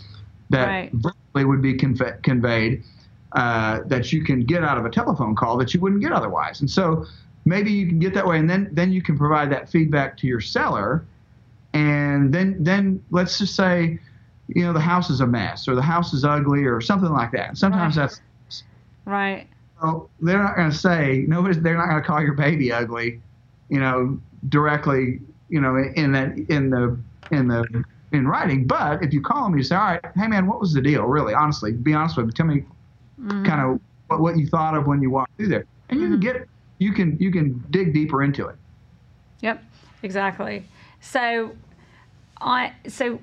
that 0.50 0.66
right. 0.66 0.90
verbally 0.92 1.44
would 1.44 1.62
be 1.62 1.74
conve- 1.74 2.22
conveyed 2.22 2.82
uh, 3.32 3.80
that 3.86 4.12
you 4.12 4.24
can 4.24 4.40
get 4.40 4.64
out 4.64 4.78
of 4.78 4.84
a 4.84 4.90
telephone 4.90 5.36
call 5.36 5.56
that 5.58 5.74
you 5.74 5.80
wouldn't 5.80 6.02
get 6.02 6.12
otherwise. 6.12 6.60
And 6.60 6.70
so 6.70 7.06
maybe 7.44 7.70
you 7.70 7.86
can 7.86 7.98
get 7.98 8.14
that 8.14 8.26
way, 8.26 8.38
and 8.38 8.48
then 8.48 8.68
then 8.72 8.92
you 8.92 9.02
can 9.02 9.16
provide 9.16 9.50
that 9.52 9.68
feedback 9.68 10.16
to 10.18 10.26
your 10.26 10.40
seller, 10.40 11.04
and 11.72 12.32
then 12.32 12.56
then 12.62 13.02
let's 13.10 13.38
just 13.38 13.54
say, 13.54 13.98
you 14.48 14.64
know, 14.64 14.72
the 14.72 14.80
house 14.80 15.10
is 15.10 15.20
a 15.20 15.26
mess 15.26 15.68
or 15.68 15.74
the 15.74 15.82
house 15.82 16.12
is 16.12 16.24
ugly 16.24 16.64
or 16.64 16.80
something 16.80 17.10
like 17.10 17.30
that. 17.32 17.56
Sometimes 17.56 17.96
right. 17.96 18.10
that's 18.48 18.64
right. 19.04 19.46
Well, 19.82 20.10
they're 20.20 20.42
not 20.42 20.56
going 20.56 20.70
to 20.70 20.76
say 20.76 21.24
nobody's. 21.28 21.60
They're 21.60 21.76
not 21.76 21.88
going 21.88 22.02
to 22.02 22.06
call 22.06 22.22
your 22.22 22.32
baby 22.34 22.72
ugly, 22.72 23.20
you 23.68 23.78
know, 23.78 24.18
directly, 24.48 25.20
you 25.48 25.60
know, 25.60 25.76
in 25.76 26.12
that 26.12 26.36
in 26.48 26.70
the 26.70 26.98
in 27.30 27.48
the 27.48 27.84
in 28.12 28.26
writing. 28.26 28.66
But 28.66 29.04
if 29.04 29.12
you 29.12 29.20
call 29.20 29.44
them, 29.44 29.56
you 29.56 29.62
say, 29.62 29.76
all 29.76 29.84
right, 29.84 30.00
hey 30.16 30.26
man, 30.26 30.46
what 30.46 30.60
was 30.60 30.72
the 30.72 30.80
deal? 30.80 31.04
Really, 31.04 31.34
honestly, 31.34 31.72
be 31.72 31.94
honest 31.94 32.16
with 32.16 32.26
me. 32.26 32.32
Tell 32.32 32.46
me 32.46 32.64
mm-hmm. 33.20 33.44
kind 33.44 33.60
of 33.60 33.80
what, 34.08 34.20
what, 34.20 34.38
you 34.38 34.46
thought 34.46 34.74
of 34.74 34.86
when 34.86 35.02
you 35.02 35.10
walked 35.10 35.36
through 35.36 35.48
there, 35.48 35.66
and 35.90 36.00
you 36.00 36.06
mm-hmm. 36.06 36.20
can 36.20 36.38
get 36.38 36.48
you 36.78 36.92
can 36.92 37.16
you 37.20 37.30
can 37.30 37.64
dig 37.70 37.92
deeper 37.92 38.22
into 38.22 38.46
it. 38.46 38.56
Yep, 39.40 39.62
exactly. 40.02 40.64
So 41.00 41.52
I 42.40 42.72
so 42.88 43.20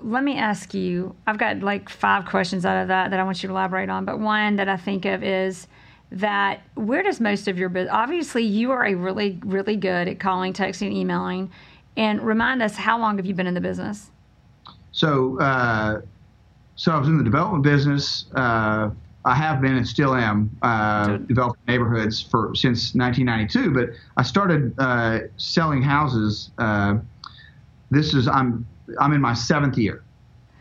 let 0.00 0.24
me 0.24 0.36
ask 0.36 0.74
you. 0.74 1.14
I've 1.26 1.38
got 1.38 1.60
like 1.60 1.88
five 1.88 2.26
questions 2.26 2.64
out 2.64 2.80
of 2.80 2.88
that 2.88 3.10
that 3.10 3.20
I 3.20 3.22
want 3.24 3.42
you 3.42 3.48
to 3.48 3.52
elaborate 3.52 3.88
on. 3.88 4.04
But 4.04 4.20
one 4.20 4.56
that 4.56 4.68
I 4.68 4.76
think 4.76 5.04
of 5.04 5.22
is 5.22 5.66
that 6.10 6.62
where 6.74 7.02
does 7.02 7.20
most 7.20 7.48
of 7.48 7.58
your 7.58 7.68
business? 7.68 7.92
Obviously, 7.92 8.44
you 8.44 8.70
are 8.70 8.86
a 8.86 8.94
really 8.94 9.38
really 9.44 9.76
good 9.76 10.08
at 10.08 10.20
calling, 10.20 10.52
texting, 10.52 10.92
emailing. 10.92 11.50
And 11.96 12.22
remind 12.22 12.62
us, 12.62 12.76
how 12.76 12.98
long 12.98 13.16
have 13.16 13.26
you 13.26 13.34
been 13.34 13.48
in 13.48 13.54
the 13.54 13.60
business? 13.60 14.10
So, 14.92 15.38
uh, 15.40 16.00
so 16.76 16.92
I 16.92 16.98
was 16.98 17.08
in 17.08 17.18
the 17.18 17.24
development 17.24 17.64
business. 17.64 18.26
Uh, 18.34 18.90
I 19.24 19.34
have 19.34 19.60
been 19.60 19.76
and 19.76 19.86
still 19.86 20.14
am 20.14 20.56
uh, 20.62 21.16
developing 21.18 21.60
neighborhoods 21.66 22.22
for 22.22 22.54
since 22.54 22.94
1992. 22.94 23.74
But 23.74 23.90
I 24.16 24.22
started 24.22 24.74
uh, 24.78 25.20
selling 25.36 25.82
houses. 25.82 26.50
Uh, 26.56 26.98
this 27.90 28.14
is 28.14 28.28
I'm 28.28 28.64
I'm 29.00 29.12
in 29.12 29.20
my 29.20 29.34
seventh 29.34 29.76
year. 29.78 30.02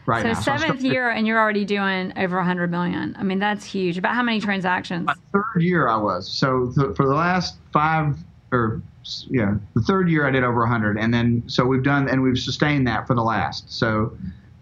Right 0.06 0.22
so 0.22 0.30
now. 0.30 0.58
seventh 0.58 0.82
so 0.82 0.88
year, 0.88 1.10
and 1.10 1.28
you're 1.28 1.40
already 1.40 1.66
doing 1.66 2.14
over 2.18 2.38
100 2.38 2.72
million. 2.72 3.16
I 3.20 3.24
mean, 3.24 3.40
that's 3.40 3.66
huge. 3.66 3.98
About 3.98 4.16
how 4.16 4.24
many 4.24 4.40
transactions? 4.40 5.06
My 5.06 5.16
third 5.34 5.62
year, 5.62 5.90
I 5.90 5.98
was. 5.98 6.32
So 6.32 6.72
th- 6.74 6.96
for 6.96 7.06
the 7.06 7.14
last 7.14 7.58
five 7.74 8.18
or 8.52 8.82
yeah, 9.30 9.56
the 9.74 9.82
third 9.82 10.10
year 10.10 10.26
I 10.26 10.32
did 10.32 10.44
over 10.44 10.60
100, 10.60 10.98
and 10.98 11.14
then 11.14 11.44
so 11.48 11.66
we've 11.66 11.84
done 11.84 12.10
and 12.10 12.22
we've 12.22 12.38
sustained 12.38 12.88
that 12.88 13.08
for 13.08 13.16
the 13.16 13.24
last. 13.24 13.72
So, 13.72 14.18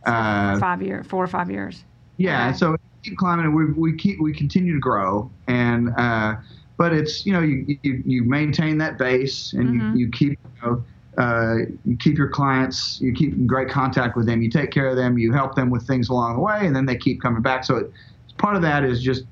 uh, 0.06 0.60
five 0.60 0.82
years, 0.82 1.06
four 1.08 1.24
or 1.24 1.28
five 1.28 1.50
years. 1.50 1.84
Yeah, 2.18 2.50
okay. 2.50 2.58
so 2.58 2.76
keep 3.04 3.18
climbing, 3.18 3.46
and 3.46 3.56
we 3.56 3.72
we 3.72 3.98
keep 3.98 4.20
we 4.20 4.34
continue 4.34 4.74
to 4.74 4.80
grow, 4.80 5.30
and 5.48 5.94
uh, 5.98 6.36
but 6.78 6.94
it's 6.94 7.26
you 7.26 7.34
know 7.34 7.42
you 7.42 7.78
you, 7.84 8.04
you 8.06 8.24
maintain 8.24 8.78
that 8.80 8.98
base, 8.98 9.54
and 9.54 9.70
mm-hmm. 9.70 9.96
you, 9.96 10.06
you 10.06 10.12
keep 10.12 10.32
you 10.32 10.62
know. 10.62 10.84
Uh, 11.18 11.56
you 11.86 11.96
keep 11.98 12.18
your 12.18 12.30
clients, 12.30 13.00
you 13.00 13.14
keep 13.14 13.34
in 13.34 13.48
great 13.48 13.70
contact 13.70 14.18
with 14.18 14.26
them, 14.26 14.42
you 14.42 14.50
take 14.50 14.72
care 14.72 14.88
of 14.88 14.98
them, 14.98 15.18
you 15.18 15.32
help 15.32 15.56
them 15.56 15.70
with 15.70 15.88
things 15.88 16.10
along 16.10 16.36
the 16.36 16.42
way, 16.42 16.66
and 16.68 16.76
then 16.76 16.86
they 16.86 16.96
keep 16.96 17.22
coming 17.22 17.42
back. 17.42 17.64
So 17.64 17.78
it, 17.78 17.92
part 18.38 18.56
of 18.56 18.62
that 18.64 18.84
is 18.84 19.02
just, 19.02 19.24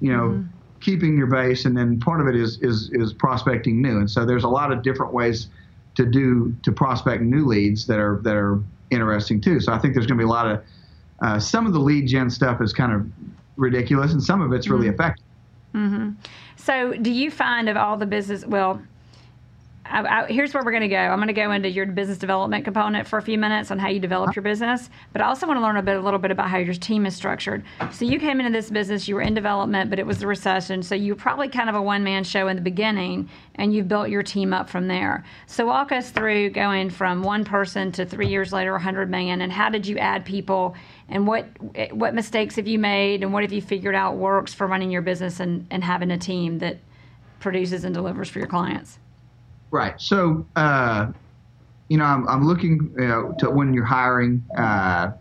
you 0.00 0.12
know, 0.12 0.28
mm-hmm 0.28 0.58
keeping 0.82 1.16
your 1.16 1.28
base, 1.28 1.64
and 1.64 1.76
then 1.76 1.98
part 1.98 2.20
of 2.20 2.26
it 2.26 2.36
is 2.36 2.58
is 2.60 2.90
is 2.92 3.12
prospecting 3.12 3.80
new. 3.80 3.98
And 3.98 4.10
so 4.10 4.26
there's 4.26 4.44
a 4.44 4.48
lot 4.48 4.72
of 4.72 4.82
different 4.82 5.14
ways 5.14 5.48
to 5.94 6.04
do 6.04 6.54
to 6.62 6.72
prospect 6.72 7.22
new 7.22 7.46
leads 7.46 7.86
that 7.86 7.98
are 7.98 8.20
that 8.24 8.34
are 8.34 8.60
interesting 8.90 9.40
too. 9.40 9.60
So 9.60 9.72
I 9.72 9.78
think 9.78 9.94
there's 9.94 10.06
going 10.06 10.18
to 10.18 10.22
be 10.22 10.26
a 10.26 10.32
lot 10.32 10.50
of 10.50 10.64
uh, 11.22 11.38
some 11.38 11.66
of 11.66 11.72
the 11.72 11.78
lead 11.78 12.08
gen 12.08 12.28
stuff 12.28 12.60
is 12.60 12.72
kind 12.72 12.92
of 12.92 13.06
ridiculous, 13.56 14.12
and 14.12 14.22
some 14.22 14.42
of 14.42 14.52
it's 14.52 14.68
really 14.68 14.88
mm-hmm. 14.88 14.94
effective. 14.94 15.24
Mm-hmm. 15.74 16.10
So 16.56 16.92
do 16.94 17.10
you 17.10 17.30
find 17.30 17.68
of 17.68 17.76
all 17.76 17.96
the 17.96 18.06
business 18.06 18.44
well? 18.44 18.82
I, 19.92 20.26
here's 20.26 20.54
where 20.54 20.64
we're 20.64 20.70
going 20.70 20.82
to 20.82 20.88
go. 20.88 20.96
I'm 20.96 21.18
going 21.18 21.28
to 21.28 21.34
go 21.34 21.52
into 21.52 21.68
your 21.68 21.84
business 21.84 22.16
development 22.16 22.64
component 22.64 23.06
for 23.06 23.18
a 23.18 23.22
few 23.22 23.36
minutes 23.36 23.70
on 23.70 23.78
how 23.78 23.88
you 23.88 24.00
develop 24.00 24.34
your 24.34 24.42
business, 24.42 24.88
but 25.12 25.20
I 25.20 25.26
also 25.26 25.46
want 25.46 25.58
to 25.58 25.62
learn 25.62 25.76
a 25.76 25.82
bit, 25.82 25.96
a 25.96 26.00
little 26.00 26.18
bit 26.18 26.30
about 26.30 26.48
how 26.48 26.56
your 26.56 26.72
team 26.72 27.04
is 27.04 27.14
structured. 27.14 27.62
So 27.90 28.06
you 28.06 28.18
came 28.18 28.40
into 28.40 28.50
this 28.50 28.70
business, 28.70 29.06
you 29.06 29.14
were 29.14 29.20
in 29.20 29.34
development, 29.34 29.90
but 29.90 29.98
it 29.98 30.06
was 30.06 30.18
the 30.18 30.26
recession, 30.26 30.82
so 30.82 30.94
you 30.94 31.12
were 31.12 31.20
probably 31.20 31.48
kind 31.48 31.68
of 31.68 31.74
a 31.74 31.82
one 31.82 32.02
man 32.02 32.24
show 32.24 32.48
in 32.48 32.56
the 32.56 32.62
beginning, 32.62 33.28
and 33.56 33.74
you've 33.74 33.86
built 33.88 34.08
your 34.08 34.22
team 34.22 34.54
up 34.54 34.70
from 34.70 34.88
there. 34.88 35.24
So 35.46 35.66
walk 35.66 35.92
us 35.92 36.10
through 36.10 36.50
going 36.50 36.88
from 36.88 37.22
one 37.22 37.44
person 37.44 37.92
to 37.92 38.06
three 38.06 38.28
years 38.28 38.50
later, 38.50 38.72
100 38.72 39.10
million, 39.10 39.42
and 39.42 39.52
how 39.52 39.68
did 39.68 39.86
you 39.86 39.98
add 39.98 40.24
people, 40.24 40.74
and 41.10 41.26
what 41.26 41.46
what 41.92 42.14
mistakes 42.14 42.56
have 42.56 42.66
you 42.66 42.78
made, 42.78 43.22
and 43.22 43.32
what 43.32 43.42
have 43.42 43.52
you 43.52 43.60
figured 43.60 43.94
out 43.94 44.16
works 44.16 44.54
for 44.54 44.66
running 44.66 44.90
your 44.90 45.02
business 45.02 45.38
and, 45.38 45.66
and 45.70 45.84
having 45.84 46.10
a 46.10 46.18
team 46.18 46.60
that 46.60 46.78
produces 47.40 47.84
and 47.84 47.94
delivers 47.94 48.30
for 48.30 48.38
your 48.38 48.48
clients? 48.48 48.98
Right. 49.72 49.98
So, 49.98 50.46
uh, 50.54 51.10
you 51.88 51.96
know, 51.96 52.04
I'm, 52.04 52.28
I'm 52.28 52.46
looking 52.46 52.94
you 52.98 53.08
know, 53.08 53.34
to 53.38 53.50
when 53.50 53.74
you're 53.74 53.86
hiring. 53.86 54.44
Uh, 54.56 55.12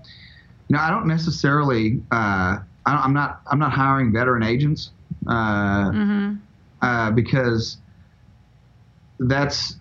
you 0.67 0.75
know, 0.75 0.81
I 0.81 0.89
don't 0.89 1.07
necessarily. 1.07 2.01
Uh, 2.11 2.59
I 2.85 3.05
am 3.05 3.13
not. 3.13 3.41
I'm 3.49 3.59
not 3.59 3.71
hiring 3.71 4.11
veteran 4.11 4.43
agents 4.43 4.91
uh, 5.27 5.91
mm-hmm. 5.91 6.35
Uh, 6.81 7.11
because 7.11 7.77
that's. 9.19 9.77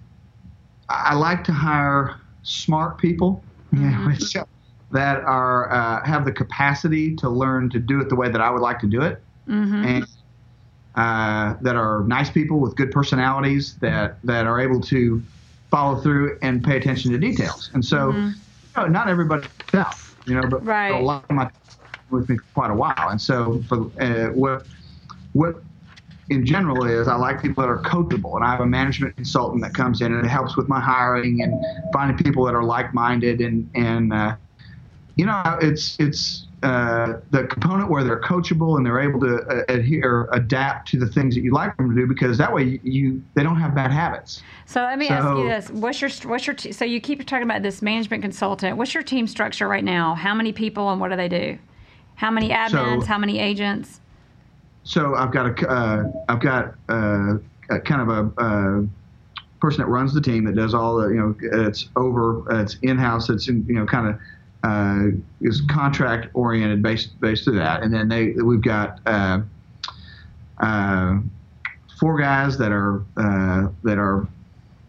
I 0.88 1.14
like 1.14 1.44
to 1.44 1.52
hire 1.52 2.20
smart 2.42 2.98
people. 2.98 3.42
Mm-hmm. 3.74 4.10
You 4.10 4.40
know, 4.40 4.46
that 4.92 5.20
are 5.22 5.72
uh, 5.72 6.04
have 6.04 6.24
the 6.24 6.32
capacity 6.32 7.16
to 7.16 7.28
learn 7.28 7.70
to 7.70 7.80
do 7.80 8.00
it 8.00 8.08
the 8.08 8.16
way 8.16 8.30
that 8.30 8.40
I 8.40 8.50
would 8.50 8.62
like 8.62 8.78
to 8.80 8.86
do 8.86 9.02
it, 9.02 9.20
mm-hmm. 9.48 9.84
and 9.84 10.06
uh, 10.94 11.54
that 11.60 11.76
are 11.76 12.02
nice 12.04 12.30
people 12.30 12.58
with 12.58 12.76
good 12.76 12.90
personalities 12.90 13.76
that 13.76 14.18
that 14.24 14.46
are 14.46 14.60
able 14.60 14.80
to 14.80 15.22
follow 15.70 16.00
through 16.00 16.38
and 16.42 16.64
pay 16.64 16.76
attention 16.76 17.12
to 17.12 17.18
details. 17.18 17.70
And 17.74 17.84
so, 17.84 18.12
mm-hmm. 18.12 18.28
you 18.28 18.82
know, 18.82 18.86
not 18.86 19.08
everybody 19.08 19.46
does, 19.70 20.14
you 20.26 20.34
know, 20.34 20.48
but 20.48 20.64
right. 20.66 20.88
a 20.88 20.98
lot 20.98 21.24
of 21.28 21.30
my 21.30 21.50
with 22.10 22.28
me 22.28 22.36
for 22.36 22.44
quite 22.54 22.70
a 22.70 22.74
while. 22.74 23.08
And 23.08 23.20
so, 23.20 23.62
for 23.68 23.90
uh, 24.00 24.32
what 24.32 24.66
what 25.32 25.62
in 26.28 26.46
general 26.46 26.84
is 26.86 27.08
I 27.08 27.16
like 27.16 27.42
people 27.42 27.62
that 27.62 27.68
are 27.68 27.78
coachable, 27.78 28.36
and 28.36 28.44
I 28.44 28.50
have 28.50 28.60
a 28.60 28.66
management 28.66 29.16
consultant 29.16 29.62
that 29.62 29.74
comes 29.74 30.00
in 30.00 30.12
and 30.12 30.24
it 30.24 30.28
helps 30.28 30.56
with 30.56 30.68
my 30.68 30.80
hiring 30.80 31.42
and 31.42 31.54
finding 31.92 32.16
people 32.16 32.44
that 32.46 32.54
are 32.54 32.64
like-minded 32.64 33.40
and 33.40 33.70
and 33.74 34.12
uh, 34.12 34.36
you 35.16 35.26
know 35.26 35.58
it's 35.60 35.98
it's 36.00 36.46
uh, 36.62 37.20
the 37.30 37.44
component 37.44 37.90
where 37.90 38.04
they're 38.04 38.20
coachable 38.20 38.76
and 38.76 38.84
they're 38.84 39.00
able 39.00 39.18
to 39.20 39.36
uh, 39.36 39.64
adhere, 39.68 40.28
adapt 40.32 40.88
to 40.88 40.98
the 40.98 41.06
things 41.06 41.34
that 41.34 41.40
you 41.40 41.52
like 41.52 41.74
them 41.76 41.88
to 41.88 41.94
do, 41.94 42.06
because 42.06 42.36
that 42.36 42.52
way 42.52 42.64
you, 42.64 42.80
you 42.82 43.22
they 43.34 43.42
don't 43.42 43.58
have 43.58 43.74
bad 43.74 43.90
habits. 43.90 44.42
So 44.66 44.82
let 44.82 44.98
me 44.98 45.08
so, 45.08 45.14
ask 45.14 45.38
you 45.38 45.48
this: 45.48 45.70
What's 45.70 46.00
your 46.00 46.10
what's 46.30 46.46
your 46.46 46.54
t- 46.54 46.72
so 46.72 46.84
you 46.84 47.00
keep 47.00 47.24
talking 47.26 47.44
about 47.44 47.62
this 47.62 47.80
management 47.80 48.22
consultant? 48.22 48.76
What's 48.76 48.92
your 48.92 49.02
team 49.02 49.26
structure 49.26 49.66
right 49.68 49.84
now? 49.84 50.14
How 50.14 50.34
many 50.34 50.52
people 50.52 50.90
and 50.90 51.00
what 51.00 51.10
do 51.10 51.16
they 51.16 51.28
do? 51.28 51.58
How 52.16 52.30
many 52.30 52.50
admins? 52.50 53.00
So, 53.00 53.06
how 53.06 53.18
many 53.18 53.38
agents? 53.38 54.00
So 54.84 55.14
I've 55.14 55.32
got 55.32 55.46
a 55.46 55.68
uh, 55.68 56.04
I've 56.28 56.40
got 56.40 56.74
uh, 56.88 57.38
a 57.70 57.80
kind 57.80 58.02
of 58.02 58.08
a 58.08 58.40
uh, 58.40 58.82
person 59.60 59.80
that 59.80 59.88
runs 59.88 60.12
the 60.12 60.20
team 60.20 60.44
that 60.44 60.56
does 60.56 60.74
all 60.74 60.96
the 60.96 61.08
you 61.08 61.16
know 61.16 61.34
it's 61.40 61.88
over 61.96 62.42
it's 62.62 62.76
in 62.82 62.98
house 62.98 63.30
it's 63.30 63.48
in, 63.48 63.64
you 63.66 63.74
know 63.74 63.86
kind 63.86 64.08
of 64.08 64.18
uh, 64.62 65.06
is 65.40 65.62
contract 65.62 66.28
oriented 66.34 66.82
based 66.82 67.18
based 67.20 67.44
to 67.44 67.52
that, 67.52 67.82
and 67.82 67.92
then 67.92 68.08
they 68.08 68.32
we've 68.32 68.62
got 68.62 69.00
uh, 69.06 69.40
uh, 70.58 71.18
four 71.98 72.18
guys 72.18 72.58
that 72.58 72.72
are 72.72 73.02
uh, 73.16 73.68
that 73.84 73.98
are 73.98 74.28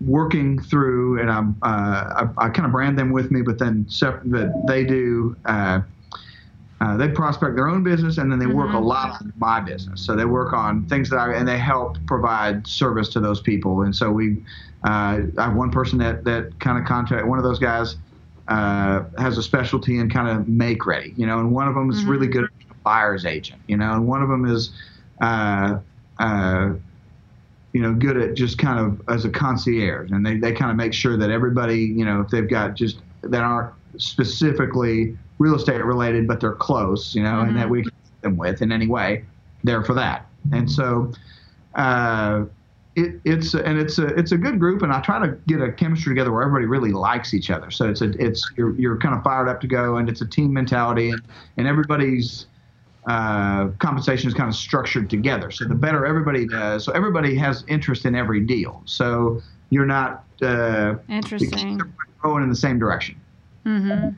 working 0.02 0.60
through, 0.60 1.22
and 1.22 1.32
I'm 1.32 1.56
uh, 1.62 2.26
I, 2.38 2.46
I 2.46 2.50
kind 2.50 2.66
of 2.66 2.72
brand 2.72 2.98
them 2.98 3.12
with 3.12 3.32
me, 3.32 3.42
but 3.42 3.60
then 3.60 3.86
separate, 3.88 4.30
but 4.30 4.68
they 4.68 4.84
do. 4.84 5.36
Uh, 5.46 5.82
they 6.98 7.08
prospect 7.08 7.56
their 7.56 7.68
own 7.68 7.84
business 7.84 8.18
and 8.18 8.32
then 8.32 8.40
they 8.40 8.48
work 8.48 8.70
mm-hmm. 8.70 8.78
a 8.78 8.82
lot 8.82 9.22
on 9.22 9.32
my 9.38 9.60
business. 9.60 10.02
So 10.02 10.16
they 10.16 10.26
work 10.26 10.52
on 10.52 10.88
things 10.88 11.12
that 11.12 11.18
I 11.18 11.32
and 11.36 11.48
they 11.48 11.60
help 11.60 12.04
provide 12.08 12.66
service 12.66 13.08
to 13.10 13.20
those 13.20 13.40
people. 13.40 13.84
And 13.84 13.96
so 13.96 14.10
we, 14.10 14.44
I 14.84 15.22
have 15.38 15.54
one 15.54 15.70
person 15.70 16.00
that 16.00 16.24
that 16.24 16.60
kind 16.60 16.80
of 16.80 16.86
contact 16.86 17.28
one 17.28 17.38
of 17.38 17.44
those 17.44 17.60
guys 17.60 17.98
uh, 18.52 19.06
has 19.18 19.38
a 19.38 19.44
specialty 19.44 19.98
in 19.98 20.10
kind 20.10 20.28
of 20.28 20.48
make 20.50 20.86
ready, 20.86 21.14
you 21.16 21.26
know, 21.26 21.40
and 21.40 21.54
one 21.54 21.70
of 21.70 21.74
them 21.74 21.90
is 21.90 22.02
mm-hmm. 22.02 22.10
really 22.10 22.28
good 22.28 22.44
at 22.44 22.50
a 22.70 22.74
buyer's 22.84 23.26
agent, 23.26 23.62
you 23.68 23.78
know, 23.78 23.94
and 23.94 24.06
one 24.06 24.22
of 24.22 24.28
them 24.28 24.46
is, 24.46 24.74
uh, 25.22 25.80
uh, 26.20 26.74
you 27.72 27.82
know, 27.82 27.94
good 27.94 28.18
at 28.18 28.34
just 28.36 28.58
kind 28.58 28.78
of 28.78 29.02
as 29.08 29.24
a 29.24 29.30
concierge, 29.30 30.12
and 30.12 30.26
they, 30.26 30.36
they 30.36 30.52
kind 30.52 30.70
of 30.70 30.76
make 30.76 30.94
sure 30.94 31.16
that 31.16 31.30
everybody, 31.30 31.80
you 31.80 32.04
know, 32.04 32.20
if 32.20 32.28
they've 32.28 32.50
got 32.50 32.76
just 32.76 33.00
that 33.22 33.42
aren't 33.42 33.74
specifically 33.98 35.18
real 35.40 35.56
estate 35.56 35.84
related, 35.86 36.28
but 36.28 36.42
they're 36.42 36.52
close, 36.52 37.16
you 37.16 37.24
know, 37.24 37.30
mm-hmm. 37.30 37.50
and 37.50 37.58
that 37.58 37.64
mm-hmm. 37.64 37.72
we 37.72 37.84
can 37.84 37.92
them 38.22 38.36
with 38.36 38.62
in 38.62 38.74
any 38.74 38.88
way, 38.88 39.24
they're 39.64 39.84
for 39.84 39.94
that. 39.94 40.26
And 40.52 40.70
so, 40.70 41.14
uh, 41.76 42.44
it, 42.96 43.22
it's 43.24 43.54
and 43.54 43.80
it's 43.80 44.00
a 44.00 44.08
it's 44.08 44.32
a 44.34 44.38
good 44.38 44.60
group, 44.60 44.82
and 44.82 44.92
I 44.92 45.00
try 45.00 45.26
to 45.26 45.34
get 45.48 45.62
a 45.62 45.72
chemistry 45.72 46.14
together 46.14 46.32
where 46.32 46.42
everybody 46.42 46.66
really 46.66 46.92
likes 46.92 47.34
each 47.34 47.50
other. 47.50 47.72
So 47.72 47.90
it's 47.90 48.02
a 48.02 48.10
it's 48.24 48.52
you're 48.58 48.78
you're 48.80 48.98
kind 48.98 49.16
of 49.16 49.24
fired 49.24 49.48
up 49.48 49.62
to 49.62 49.68
go, 49.68 49.98
and 49.98 50.10
it's 50.10 50.22
a 50.22 50.28
team 50.28 50.52
mentality, 50.52 51.10
and, 51.10 51.22
and 51.58 51.68
everybody's 51.68 52.48
uh, 53.08 53.70
compensation 53.80 54.28
is 54.28 54.34
kind 54.34 54.50
of 54.50 54.56
structured 54.56 55.10
together. 55.10 55.52
So 55.52 55.66
the 55.66 55.76
better 55.76 56.06
everybody 56.06 56.46
does, 56.46 56.84
so 56.84 56.92
everybody 56.92 57.36
has 57.36 57.64
interest 57.68 58.06
in 58.06 58.14
every 58.14 58.42
deal. 58.42 58.82
So 58.86 59.42
you're 59.70 59.86
not 59.86 60.26
uh, 60.42 60.96
interesting 61.08 61.82
going 62.22 62.44
in 62.44 62.50
the 62.50 62.56
same 62.56 62.78
direction. 62.78 63.20
Mm-hmm. 63.66 64.10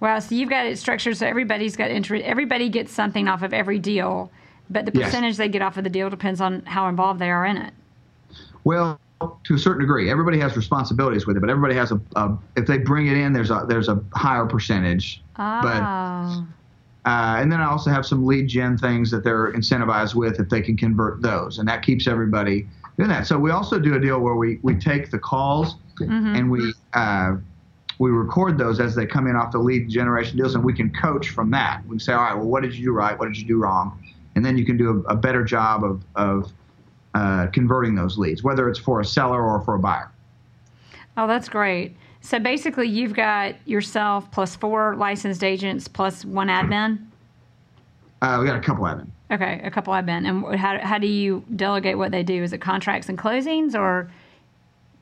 Wow. 0.00 0.18
So 0.18 0.34
you've 0.34 0.50
got 0.50 0.66
it 0.66 0.76
structured 0.78 1.16
so 1.16 1.26
everybody's 1.26 1.76
got 1.76 1.92
interest. 1.92 2.24
Everybody 2.24 2.68
gets 2.68 2.92
something 2.92 3.28
off 3.28 3.42
of 3.42 3.54
every 3.54 3.78
deal 3.78 4.32
but 4.72 4.86
the 4.86 4.92
percentage 4.92 5.30
yes. 5.30 5.36
they 5.36 5.48
get 5.48 5.62
off 5.62 5.76
of 5.76 5.84
the 5.84 5.90
deal 5.90 6.10
depends 6.10 6.40
on 6.40 6.62
how 6.62 6.88
involved 6.88 7.20
they 7.20 7.30
are 7.30 7.44
in 7.44 7.56
it. 7.56 7.72
Well, 8.64 9.00
to 9.44 9.54
a 9.54 9.58
certain 9.58 9.80
degree, 9.80 10.10
everybody 10.10 10.38
has 10.40 10.56
responsibilities 10.56 11.26
with 11.26 11.36
it, 11.36 11.40
but 11.40 11.50
everybody 11.50 11.74
has 11.74 11.92
a, 11.92 12.00
a 12.16 12.36
if 12.56 12.66
they 12.66 12.78
bring 12.78 13.06
it 13.06 13.16
in, 13.16 13.32
there's 13.32 13.50
a 13.50 13.64
there's 13.68 13.88
a 13.88 14.02
higher 14.14 14.46
percentage. 14.46 15.22
Oh. 15.38 15.62
But 15.62 15.82
uh, 17.04 17.36
and 17.40 17.50
then 17.50 17.60
I 17.60 17.66
also 17.66 17.90
have 17.90 18.06
some 18.06 18.24
lead 18.26 18.48
gen 18.48 18.78
things 18.78 19.10
that 19.10 19.24
they're 19.24 19.52
incentivized 19.52 20.14
with 20.14 20.38
if 20.38 20.48
they 20.48 20.60
can 20.60 20.76
convert 20.76 21.20
those, 21.20 21.58
and 21.58 21.68
that 21.68 21.82
keeps 21.82 22.06
everybody 22.06 22.66
doing 22.96 23.08
that. 23.10 23.26
So 23.26 23.38
we 23.38 23.50
also 23.50 23.78
do 23.78 23.94
a 23.94 24.00
deal 24.00 24.20
where 24.20 24.36
we 24.36 24.58
we 24.62 24.76
take 24.76 25.10
the 25.10 25.18
calls 25.18 25.76
mm-hmm. 26.00 26.34
and 26.36 26.50
we 26.50 26.72
uh, 26.94 27.36
we 27.98 28.10
record 28.10 28.58
those 28.58 28.80
as 28.80 28.94
they 28.94 29.06
come 29.06 29.26
in 29.26 29.36
off 29.36 29.52
the 29.52 29.58
lead 29.58 29.88
generation 29.88 30.36
deals, 30.36 30.54
and 30.54 30.64
we 30.64 30.72
can 30.72 30.92
coach 30.92 31.30
from 31.30 31.50
that. 31.50 31.82
We 31.84 31.90
can 31.90 32.00
say, 32.00 32.12
all 32.12 32.22
right, 32.22 32.34
well, 32.34 32.46
what 32.46 32.62
did 32.62 32.74
you 32.74 32.86
do 32.86 32.92
right? 32.92 33.18
What 33.18 33.26
did 33.26 33.36
you 33.36 33.46
do 33.46 33.58
wrong? 33.58 34.01
And 34.34 34.44
then 34.44 34.56
you 34.56 34.64
can 34.64 34.76
do 34.76 35.04
a, 35.06 35.12
a 35.12 35.16
better 35.16 35.44
job 35.44 35.84
of, 35.84 36.04
of 36.14 36.52
uh, 37.14 37.46
converting 37.48 37.94
those 37.94 38.16
leads, 38.16 38.42
whether 38.42 38.68
it's 38.68 38.78
for 38.78 39.00
a 39.00 39.04
seller 39.04 39.42
or 39.42 39.60
for 39.60 39.74
a 39.74 39.78
buyer. 39.78 40.10
Oh, 41.16 41.26
that's 41.26 41.48
great. 41.48 41.96
So 42.20 42.38
basically, 42.38 42.88
you've 42.88 43.14
got 43.14 43.56
yourself 43.66 44.30
plus 44.30 44.56
four 44.56 44.96
licensed 44.96 45.42
agents 45.42 45.88
plus 45.88 46.24
one 46.24 46.48
admin. 46.48 47.04
Uh, 48.22 48.38
we 48.40 48.46
got 48.46 48.56
a 48.56 48.60
couple 48.60 48.84
admin. 48.84 49.08
Okay, 49.30 49.60
a 49.64 49.70
couple 49.70 49.92
admin. 49.92 50.28
And 50.28 50.56
how, 50.56 50.78
how 50.78 50.98
do 50.98 51.06
you 51.06 51.44
delegate 51.56 51.98
what 51.98 52.12
they 52.12 52.22
do? 52.22 52.42
Is 52.42 52.52
it 52.52 52.58
contracts 52.58 53.08
and 53.08 53.18
closings 53.18 53.74
or? 53.74 54.10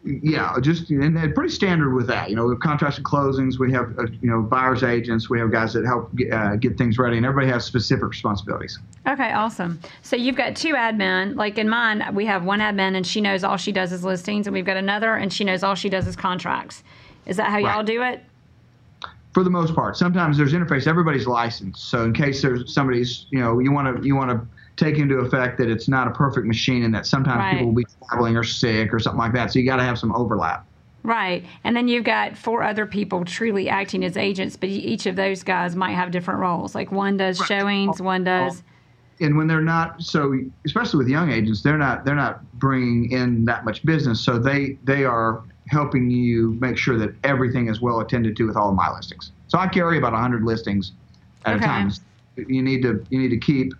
Yeah, 0.03 0.57
just 0.63 0.89
and 0.89 1.15
they're 1.15 1.29
pretty 1.31 1.53
standard 1.53 1.93
with 1.93 2.07
that. 2.07 2.31
You 2.31 2.37
know, 2.37 2.47
we 2.47 2.55
have 2.55 2.61
contracts 2.61 2.97
and 2.97 3.05
closings. 3.05 3.59
We 3.59 3.71
have 3.73 3.99
uh, 3.99 4.07
you 4.23 4.31
know 4.31 4.41
buyers 4.41 4.83
agents. 4.83 5.29
We 5.29 5.39
have 5.41 5.53
guys 5.53 5.75
that 5.75 5.85
help 5.85 6.15
get, 6.17 6.33
uh, 6.33 6.57
get 6.57 6.79
things 6.79 6.97
ready, 6.99 7.19
and 7.19 7.27
everybody 7.27 7.53
has 7.53 7.67
specific 7.67 8.09
responsibilities. 8.09 8.79
Okay, 9.07 9.31
awesome. 9.33 9.79
So 10.03 10.17
you've 10.17 10.37
got 10.37 10.57
two 10.57 10.73
admin. 10.73 11.37
Like 11.37 11.59
in 11.59 11.69
mine, 11.69 12.03
we 12.15 12.25
have 12.25 12.45
one 12.45 12.61
admin, 12.61 12.97
and 12.97 13.07
she 13.07 13.21
knows 13.21 13.45
all 13.45 13.59
she 13.59 13.73
does 13.73 13.93
is 13.93 14.03
listings, 14.03 14.47
and 14.47 14.55
we've 14.55 14.65
got 14.65 14.79
another, 14.79 15.17
and 15.17 15.31
she 15.31 15.45
knows 15.45 15.63
all 15.63 15.75
she 15.75 15.91
does 15.91 16.07
is 16.07 16.17
contracts. 16.17 16.83
Is 17.27 17.37
that 17.37 17.51
how 17.51 17.59
y'all 17.59 17.77
Right. 17.79 17.87
do 17.87 18.03
it? 18.03 18.25
for 19.33 19.45
the 19.45 19.51
most 19.51 19.77
part. 19.77 19.97
Sometimes 19.97 20.37
there's 20.37 20.53
interface. 20.53 20.89
Everybody's 20.89 21.27
licensed, 21.27 21.89
so 21.89 22.05
in 22.05 22.13
case 22.13 22.43
there's 22.43 22.75
somebody's, 22.75 23.27
you 23.31 23.39
know, 23.39 23.61
you 23.61 23.71
want 23.71 23.97
to 24.01 24.05
you 24.05 24.17
want 24.17 24.29
to 24.31 24.41
take 24.81 24.99
into 24.99 25.19
effect 25.19 25.59
that 25.59 25.69
it's 25.69 25.89
not 25.89 26.09
a 26.09 26.11
perfect 26.11 26.47
machine 26.47 26.83
and 26.85 26.95
that 26.95 27.07
sometimes 27.07 27.39
Right. 27.45 27.53
people 27.53 27.67
will 27.67 27.75
be 27.75 27.85
traveling 28.09 28.37
or 28.37 28.43
sick 28.43 28.93
or 28.93 28.99
something 28.99 29.19
like 29.19 29.33
that. 29.35 29.53
So 29.53 29.59
you 29.59 29.67
got 29.67 29.77
to 29.77 29.83
have 29.85 29.99
some 29.99 30.15
overlap. 30.15 30.67
Right. 31.03 31.45
And 31.65 31.75
then 31.77 31.89
you've 31.89 32.05
got 32.05 32.37
four 32.37 32.63
other 32.63 32.85
people 32.87 33.25
truly 33.25 33.69
acting 33.69 34.05
as 34.05 34.17
agents, 34.17 34.57
but 34.57 34.69
each 34.69 35.07
of 35.07 35.17
those 35.17 35.43
guys 35.43 35.75
might 35.77 35.93
have 35.93 36.11
different 36.11 36.41
roles. 36.41 36.75
Like 36.75 36.91
one 36.93 37.17
does 37.17 37.39
Right. 37.39 37.47
showings, 37.49 38.01
one 38.03 38.25
does. 38.25 38.63
And 39.23 39.37
when 39.37 39.47
they're 39.47 39.61
not 39.61 40.01
so, 40.03 40.35
especially 40.65 40.99
with 40.99 41.09
young 41.09 41.31
agents, 41.31 41.63
they're 41.63 41.77
not 41.77 42.07
they're 42.07 42.15
not 42.15 42.43
bringing 42.55 43.11
in 43.13 43.45
that 43.45 43.67
much 43.67 43.85
business, 43.85 44.19
so 44.25 44.39
they 44.39 44.79
they 44.83 45.05
are 45.05 45.43
helping 45.69 46.11
you 46.11 46.57
make 46.59 46.79
sure 46.79 46.97
that 46.97 47.11
everything 47.23 47.69
is 47.69 47.83
well 47.83 48.01
attended 48.01 48.35
to 48.37 48.47
with 48.47 48.57
all 48.57 48.71
of 48.71 48.75
my 48.77 48.91
listings. 48.91 49.33
So 49.49 49.59
I 49.59 49.69
carry 49.69 49.99
about 49.99 50.13
100 50.15 50.43
listings 50.45 50.93
at 51.45 51.57
Okay. 51.57 51.65
a 51.65 51.69
time. 51.69 51.91
You 52.37 52.63
need 52.63 52.81
to 52.83 53.05
you 53.11 53.19
need 53.19 53.29
to 53.29 53.39
keep 53.39 53.73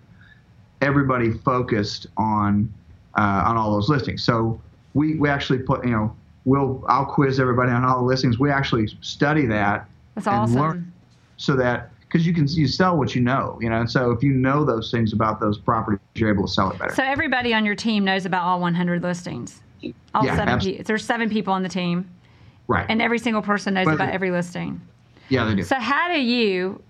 everybody 0.91 1.31
focused 1.31 2.07
on 2.17 2.71
uh, 3.17 3.43
on 3.45 3.57
all 3.57 3.71
those 3.71 3.89
listings. 3.89 4.23
So 4.23 4.59
we 4.93 5.15
we 5.15 5.29
actually 5.29 5.59
put 5.59 5.85
you 5.85 5.91
know 5.91 6.15
we'll 6.45 6.83
I'll 6.87 7.05
quiz 7.05 7.39
everybody 7.39 7.71
on 7.71 7.85
all 7.85 7.99
the 7.99 8.05
listings. 8.05 8.39
We 8.39 8.49
actually 8.51 8.87
study 9.01 9.45
that 9.47 9.87
That's 10.15 10.27
and 10.27 10.35
awesome. 10.35 10.59
learn 10.59 10.93
so 11.37 11.55
that 11.55 11.89
because 12.01 12.25
you 12.27 12.33
can 12.33 12.47
you 12.47 12.67
sell 12.67 12.97
what 12.97 13.15
you 13.15 13.21
know, 13.21 13.57
you 13.61 13.69
know, 13.69 13.79
and 13.79 13.89
so 13.89 14.11
if 14.11 14.21
you 14.21 14.31
know 14.33 14.65
those 14.65 14.91
things 14.91 15.13
about 15.13 15.39
those 15.39 15.57
properties, 15.57 15.99
you're 16.15 16.29
able 16.33 16.45
to 16.47 16.51
sell 16.51 16.69
it 16.71 16.77
better. 16.77 16.93
So 16.93 17.03
everybody 17.03 17.53
on 17.53 17.65
your 17.65 17.75
team 17.75 18.03
knows 18.03 18.25
about 18.25 18.43
all 18.43 18.59
100 18.59 19.01
listings. 19.01 19.61
All 20.13 20.25
Yeah, 20.25 20.35
seven 20.35 20.59
people. 20.59 20.83
There's 20.85 21.05
seven 21.05 21.29
people 21.29 21.53
on 21.53 21.63
the 21.63 21.69
team, 21.69 22.07
right? 22.67 22.85
and 22.89 23.01
every 23.01 23.17
single 23.17 23.41
person 23.41 23.73
knows 23.73 23.85
But- 23.85 23.95
about 23.95 24.09
every 24.09 24.29
listing. 24.29 24.79
yeah, 25.29 25.45
they 25.45 25.55
do. 25.55 25.63
So 25.63 25.75
how 25.77 26.11
do 26.11 26.21
you? 26.21 26.81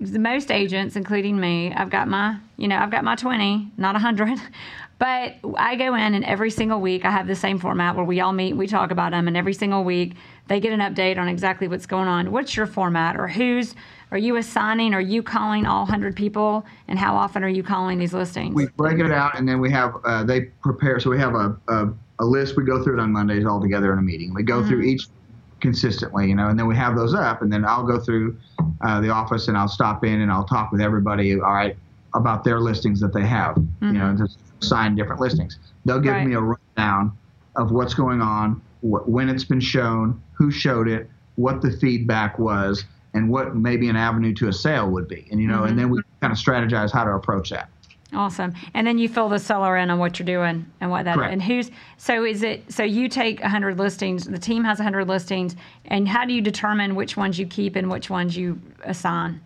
The 0.00 0.18
Most 0.18 0.50
agents, 0.50 0.96
including 0.96 1.40
me, 1.40 1.72
I've 1.74 1.90
got 1.90 2.08
my, 2.08 2.38
you 2.56 2.68
know, 2.68 2.76
I've 2.76 2.90
got 2.90 3.02
my 3.02 3.16
20, 3.16 3.72
not 3.76 3.94
100, 3.94 4.38
but 4.98 5.34
I 5.56 5.76
go 5.76 5.94
in 5.94 6.14
and 6.14 6.24
every 6.24 6.50
single 6.50 6.80
week 6.80 7.04
I 7.04 7.10
have 7.10 7.26
the 7.26 7.34
same 7.34 7.58
format 7.58 7.96
where 7.96 8.04
we 8.04 8.20
all 8.20 8.32
meet, 8.32 8.54
we 8.54 8.66
talk 8.66 8.90
about 8.90 9.10
them, 9.10 9.26
and 9.26 9.36
every 9.36 9.54
single 9.54 9.84
week 9.84 10.14
they 10.46 10.60
get 10.60 10.72
an 10.72 10.80
update 10.80 11.18
on 11.18 11.28
exactly 11.28 11.68
what's 11.68 11.86
going 11.86 12.08
on. 12.08 12.30
What's 12.30 12.56
your 12.56 12.66
format, 12.66 13.18
or 13.18 13.28
who's? 13.28 13.74
Are 14.10 14.18
you 14.18 14.36
assigning? 14.36 14.94
Are 14.94 15.00
you 15.00 15.22
calling 15.22 15.66
all 15.66 15.82
100 15.82 16.16
people, 16.16 16.64
and 16.86 16.98
how 16.98 17.14
often 17.16 17.44
are 17.44 17.48
you 17.48 17.62
calling 17.62 17.98
these 17.98 18.14
listings? 18.14 18.54
we 18.54 18.66
break 18.68 18.98
it 18.98 19.10
out 19.10 19.38
and 19.38 19.48
then 19.48 19.60
we 19.60 19.70
have 19.70 19.94
uh, 20.04 20.24
they 20.24 20.42
prepare 20.62 20.98
so 21.00 21.10
we 21.10 21.18
have 21.18 21.34
a, 21.34 21.56
a, 21.68 21.92
a 22.20 22.24
list 22.24 22.56
we 22.56 22.64
go 22.64 22.82
through 22.82 22.98
it 22.98 23.00
on 23.00 23.12
mondays 23.12 23.44
all 23.44 23.60
together 23.60 23.92
in 23.92 23.98
a 23.98 24.02
meeting 24.02 24.32
we 24.34 24.42
go 24.42 24.66
through 24.66 24.82
each 24.82 25.08
consistently 25.60 26.28
you 26.28 26.34
know 26.34 26.48
and 26.48 26.58
then 26.58 26.66
we 26.66 26.76
have 26.76 26.94
those 26.96 27.14
up 27.14 27.42
and 27.42 27.52
then 27.52 27.64
i'll 27.64 27.86
go 27.86 27.98
through 27.98 28.36
uh, 28.82 29.00
the 29.00 29.10
office 29.10 29.48
and 29.48 29.56
i'll 29.58 29.68
stop 29.68 30.04
in 30.04 30.20
and 30.20 30.30
i'll 30.30 30.44
talk 30.44 30.70
with 30.70 30.80
everybody 30.80 31.34
all 31.34 31.52
right 31.52 31.76
about 32.14 32.44
their 32.44 32.60
listings 32.60 33.00
that 33.00 33.12
they 33.12 33.24
have 33.26 33.56
you 33.82 33.92
know 33.92 34.06
and 34.06 34.18
just 34.18 34.38
assign 34.62 34.96
different 34.96 35.20
listings. 35.20 35.56
They'll 35.84 36.00
give 36.00 36.14
Right. 36.14 36.26
me 36.26 36.34
a 36.34 36.40
rundown 36.40 37.16
of 37.54 37.70
what's 37.70 37.94
going 37.94 38.20
on 38.20 38.60
wh- 38.80 39.06
when 39.08 39.28
it's 39.28 39.44
been 39.44 39.60
shown 39.60 40.20
who 40.32 40.50
showed 40.50 40.88
it 40.88 41.08
what 41.36 41.62
the 41.62 41.70
feedback 41.70 42.38
was 42.40 42.84
and 43.14 43.30
what 43.30 43.54
maybe 43.54 43.88
an 43.88 43.94
avenue 43.94 44.34
to 44.34 44.48
a 44.48 44.52
sale 44.52 44.90
would 44.90 45.06
be 45.06 45.28
and 45.30 45.40
you 45.40 45.46
know 45.46 45.62
and 45.64 45.78
then 45.78 45.90
we 45.90 46.00
kind 46.20 46.32
of 46.32 46.38
strategize 46.38 46.90
how 46.92 47.04
to 47.04 47.10
approach 47.12 47.50
that 47.50 47.68
Awesome. 48.14 48.54
And 48.72 48.86
then 48.86 48.96
you 48.96 49.08
fill 49.08 49.28
the 49.28 49.38
seller 49.38 49.76
in 49.76 49.90
on 49.90 49.98
what 49.98 50.18
you're 50.18 50.24
doing 50.26 50.64
and 50.80 50.90
what 50.90 51.04
that 51.04 51.16
Correct. 51.16 51.32
and 51.32 51.42
who's 51.42 51.70
so 51.98 52.24
is 52.24 52.42
it 52.42 52.72
so 52.72 52.82
you 52.82 53.06
take 53.08 53.40
100 53.40 53.78
listings, 53.78 54.24
the 54.24 54.38
team 54.38 54.64
has 54.64 54.78
100 54.78 55.06
listings 55.06 55.56
and 55.86 56.08
how 56.08 56.24
do 56.24 56.32
you 56.32 56.40
determine 56.40 56.94
which 56.94 57.18
ones 57.18 57.38
you 57.38 57.46
keep 57.46 57.76
and 57.76 57.90
which 57.90 58.08
ones 58.08 58.34
you 58.34 58.58
assign? 58.84 59.42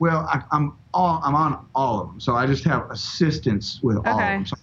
Well, 0.00 0.28
I, 0.30 0.42
I'm 0.52 0.76
all 0.92 1.20
I'm 1.24 1.34
on 1.34 1.64
all 1.74 2.00
of 2.00 2.08
them, 2.08 2.20
so 2.20 2.34
I 2.34 2.46
just 2.46 2.64
have 2.64 2.90
assistance 2.90 3.80
with 3.82 3.96
all 3.96 4.12
of 4.12 4.18
them. 4.18 4.44
So 4.44 4.56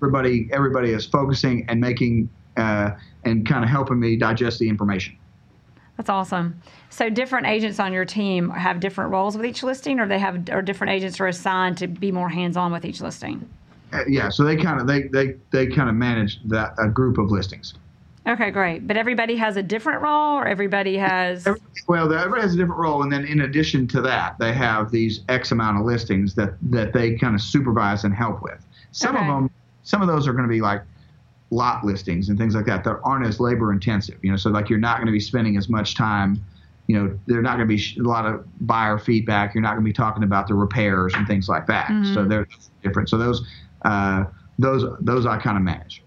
everybody 0.00 0.48
everybody 0.50 0.92
is 0.92 1.04
focusing 1.04 1.66
and 1.68 1.80
making 1.80 2.30
uh, 2.56 2.92
and 3.24 3.46
kind 3.46 3.64
of 3.64 3.70
helping 3.70 4.00
me 4.00 4.16
digest 4.16 4.60
the 4.60 4.68
information. 4.68 5.17
That's 5.98 6.08
awesome. 6.08 6.62
So 6.90 7.10
different 7.10 7.48
agents 7.48 7.80
on 7.80 7.92
your 7.92 8.04
team 8.04 8.50
have 8.50 8.78
different 8.78 9.10
roles 9.10 9.36
with 9.36 9.44
each 9.44 9.64
listing 9.64 9.98
or 9.98 10.06
they 10.06 10.20
have 10.20 10.48
or 10.50 10.62
different 10.62 10.92
agents 10.92 11.18
are 11.20 11.26
assigned 11.26 11.76
to 11.78 11.88
be 11.88 12.12
more 12.12 12.28
hands-on 12.28 12.72
with 12.72 12.84
each 12.84 13.00
listing. 13.00 13.46
Uh, 13.92 14.04
yeah, 14.08 14.28
so 14.28 14.44
they 14.44 14.54
kind 14.54 14.80
of 14.80 14.86
they 14.86 15.02
they 15.12 15.34
they 15.50 15.66
kind 15.66 15.88
of 15.88 15.96
manage 15.96 16.38
that 16.46 16.70
a 16.78 16.88
group 16.88 17.18
of 17.18 17.32
listings. 17.32 17.74
Okay, 18.28 18.50
great. 18.52 18.86
But 18.86 18.96
everybody 18.96 19.34
has 19.36 19.56
a 19.56 19.62
different 19.62 20.00
role 20.00 20.36
or 20.38 20.46
everybody 20.46 20.96
has 20.98 21.48
Well, 21.88 22.12
everybody 22.12 22.42
has 22.42 22.54
a 22.54 22.58
different 22.58 22.78
role, 22.78 23.02
and 23.02 23.10
then 23.10 23.24
in 23.24 23.40
addition 23.40 23.88
to 23.88 24.00
that, 24.02 24.36
they 24.38 24.52
have 24.52 24.92
these 24.92 25.24
X 25.28 25.50
amount 25.50 25.78
of 25.80 25.84
listings 25.84 26.36
that 26.36 26.54
that 26.70 26.92
they 26.92 27.16
kind 27.16 27.34
of 27.34 27.42
supervise 27.42 28.04
and 28.04 28.14
help 28.14 28.40
with. 28.40 28.64
Some 28.92 29.16
Okay. 29.16 29.26
of 29.26 29.34
them, 29.34 29.50
some 29.82 30.00
of 30.00 30.06
those 30.06 30.28
are 30.28 30.32
going 30.32 30.44
to 30.46 30.48
be 30.48 30.60
like 30.60 30.82
lot 31.50 31.84
listings 31.84 32.28
and 32.28 32.38
things 32.38 32.54
like 32.54 32.66
that 32.66 32.84
that 32.84 32.98
aren't 33.04 33.26
as 33.26 33.40
labor 33.40 33.72
intensive. 33.72 34.18
You 34.22 34.30
know, 34.30 34.36
so 34.36 34.50
like 34.50 34.68
you're 34.68 34.78
not 34.78 34.98
going 34.98 35.06
to 35.06 35.12
be 35.12 35.20
spending 35.20 35.56
as 35.56 35.68
much 35.68 35.94
time. 35.94 36.44
You 36.86 36.96
know, 36.98 37.18
they're 37.26 37.42
not 37.42 37.56
going 37.56 37.68
to 37.68 37.74
be 37.74 37.78
sh- 37.78 37.98
a 37.98 38.02
lot 38.02 38.24
of 38.24 38.44
buyer 38.66 38.98
feedback. 38.98 39.54
You're 39.54 39.62
not 39.62 39.72
going 39.72 39.84
to 39.84 39.88
be 39.88 39.92
talking 39.92 40.22
about 40.22 40.48
the 40.48 40.54
repairs 40.54 41.12
and 41.14 41.26
things 41.26 41.48
like 41.48 41.66
that. 41.66 41.90
So 42.14 42.24
they're 42.24 42.46
different. 42.82 43.08
So 43.10 43.18
those 43.18 43.46
uh, 43.82 44.24
those 44.58 44.84
those 45.00 45.26
I 45.26 45.38
kind 45.38 45.56
of 45.56 45.62
manage. 45.62 46.02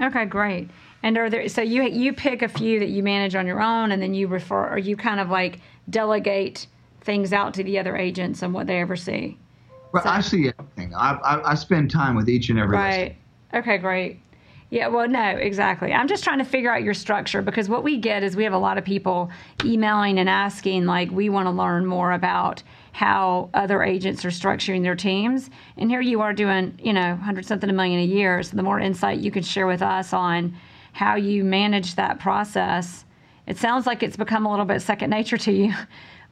Okay, 0.00 0.24
great. 0.24 0.70
And 1.02 1.18
are 1.18 1.28
there 1.28 1.48
so 1.48 1.60
you 1.60 1.82
you 1.82 2.12
pick 2.14 2.40
a 2.42 2.48
few 2.48 2.78
that 2.80 2.88
you 2.88 3.02
manage 3.02 3.34
on 3.34 3.46
your 3.46 3.60
own, 3.60 3.92
and 3.92 4.00
then 4.00 4.14
you 4.14 4.26
refer, 4.26 4.68
or 4.70 4.78
you 4.78 4.96
kind 4.96 5.20
of 5.20 5.28
like 5.28 5.60
delegate 5.90 6.66
things 7.02 7.32
out 7.32 7.52
to 7.54 7.62
the 7.62 7.78
other 7.78 7.96
agents 7.96 8.42
and 8.42 8.54
what 8.54 8.66
they 8.66 8.80
ever 8.80 8.96
see. 8.96 9.36
But 9.92 10.06
I 10.06 10.22
see 10.22 10.50
everything. 10.58 10.94
I, 10.94 11.12
I 11.12 11.50
I 11.52 11.54
spend 11.54 11.90
time 11.90 12.16
with 12.16 12.28
each 12.28 12.48
and 12.48 12.58
every 12.58 12.78
listing. 12.78 13.02
Right. 13.02 13.16
Okay, 13.60 13.78
great. 13.78 14.20
Yeah, 14.74 14.88
well, 14.88 15.06
no, 15.06 15.22
exactly. 15.22 15.92
I'm 15.92 16.08
just 16.08 16.24
trying 16.24 16.40
to 16.40 16.44
figure 16.44 16.74
out 16.74 16.82
your 16.82 16.94
structure 16.94 17.42
because 17.42 17.68
what 17.68 17.84
we 17.84 17.96
get 17.96 18.24
is 18.24 18.34
we 18.34 18.42
have 18.42 18.52
a 18.52 18.58
lot 18.58 18.76
of 18.76 18.84
people 18.84 19.30
emailing 19.64 20.18
and 20.18 20.28
asking, 20.28 20.84
like, 20.84 21.12
we 21.12 21.28
want 21.28 21.46
to 21.46 21.52
learn 21.52 21.86
more 21.86 22.10
about 22.10 22.60
how 22.90 23.50
other 23.54 23.84
agents 23.84 24.24
are 24.24 24.30
structuring 24.30 24.82
their 24.82 24.96
teams. 24.96 25.48
And 25.76 25.88
here 25.88 26.00
you 26.00 26.22
are 26.22 26.32
doing, 26.32 26.76
you 26.82 26.92
know, 26.92 27.10
100 27.10 27.46
something 27.46 27.70
a 27.70 27.72
million 27.72 28.00
a 28.00 28.04
year. 28.04 28.42
So 28.42 28.56
the 28.56 28.64
more 28.64 28.80
insight 28.80 29.20
you 29.20 29.30
can 29.30 29.44
share 29.44 29.68
with 29.68 29.80
us 29.80 30.12
on 30.12 30.56
how 30.92 31.14
you 31.14 31.44
manage 31.44 31.94
that 31.94 32.18
process, 32.18 33.04
it 33.46 33.56
sounds 33.56 33.86
like 33.86 34.02
it's 34.02 34.16
become 34.16 34.44
a 34.44 34.50
little 34.50 34.64
bit 34.64 34.82
second 34.82 35.10
nature 35.10 35.38
to 35.38 35.52
you. 35.52 35.72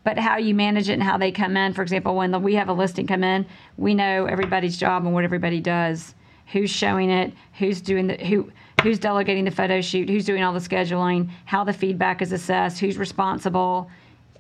But 0.05 0.19
how 0.19 0.37
you 0.37 0.53
manage 0.53 0.89
it 0.89 0.95
and 0.95 1.03
how 1.05 1.17
they 1.17 1.31
come 1.31 1.57
in. 1.57 1.75
For 1.75 1.83
example, 1.83 2.17
when 2.17 2.33
the, 2.33 2.41
we 2.41 2.57
have 2.57 2.69
a 2.69 2.73
listing 2.73 3.07
come 3.07 3.23
in, 3.23 3.47
we 3.77 3.95
know 3.95 4.27
everybody's 4.27 4.77
job 4.77 5.05
and 5.05 5.15
what 5.15 5.23
everybody 5.23 5.61
does 5.61 6.17
who's 6.47 6.71
showing 6.71 7.11
it, 7.11 7.33
who's 7.59 7.81
doing 7.81 8.07
the 8.07 8.17
who 8.17 8.51
who's 8.83 8.99
delegating 8.99 9.45
the 9.45 9.51
photo 9.51 9.81
shoot, 9.81 10.09
who's 10.09 10.25
doing 10.25 10.43
all 10.43 10.53
the 10.53 10.59
scheduling, 10.59 11.31
how 11.45 11.63
the 11.63 11.73
feedback 11.73 12.21
is 12.21 12.33
assessed, 12.33 12.81
who's 12.81 12.99
responsible, 12.99 13.89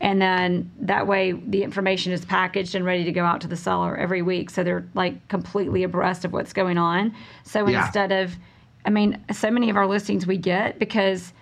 and 0.00 0.20
then 0.20 0.68
that 0.80 1.06
way 1.06 1.30
the 1.32 1.62
information 1.62 2.12
is 2.12 2.24
packaged 2.24 2.74
and 2.74 2.84
ready 2.84 3.04
to 3.04 3.12
go 3.12 3.24
out 3.24 3.40
to 3.42 3.46
the 3.46 3.56
seller 3.56 3.96
every 3.96 4.20
week, 4.20 4.50
so 4.50 4.64
they're 4.64 4.84
like 4.94 5.28
completely 5.28 5.84
abreast 5.84 6.24
of 6.24 6.32
what's 6.32 6.52
going 6.52 6.76
on. 6.76 7.14
So 7.44 7.68
Yeah. 7.68 7.84
instead 7.84 8.10
of, 8.10 8.34
I 8.84 8.90
mean, 8.90 9.22
so 9.32 9.48
many 9.50 9.70
of 9.70 9.76
our 9.76 9.86
listings 9.86 10.26
we 10.26 10.38
get 10.38 10.78
because 10.80 11.32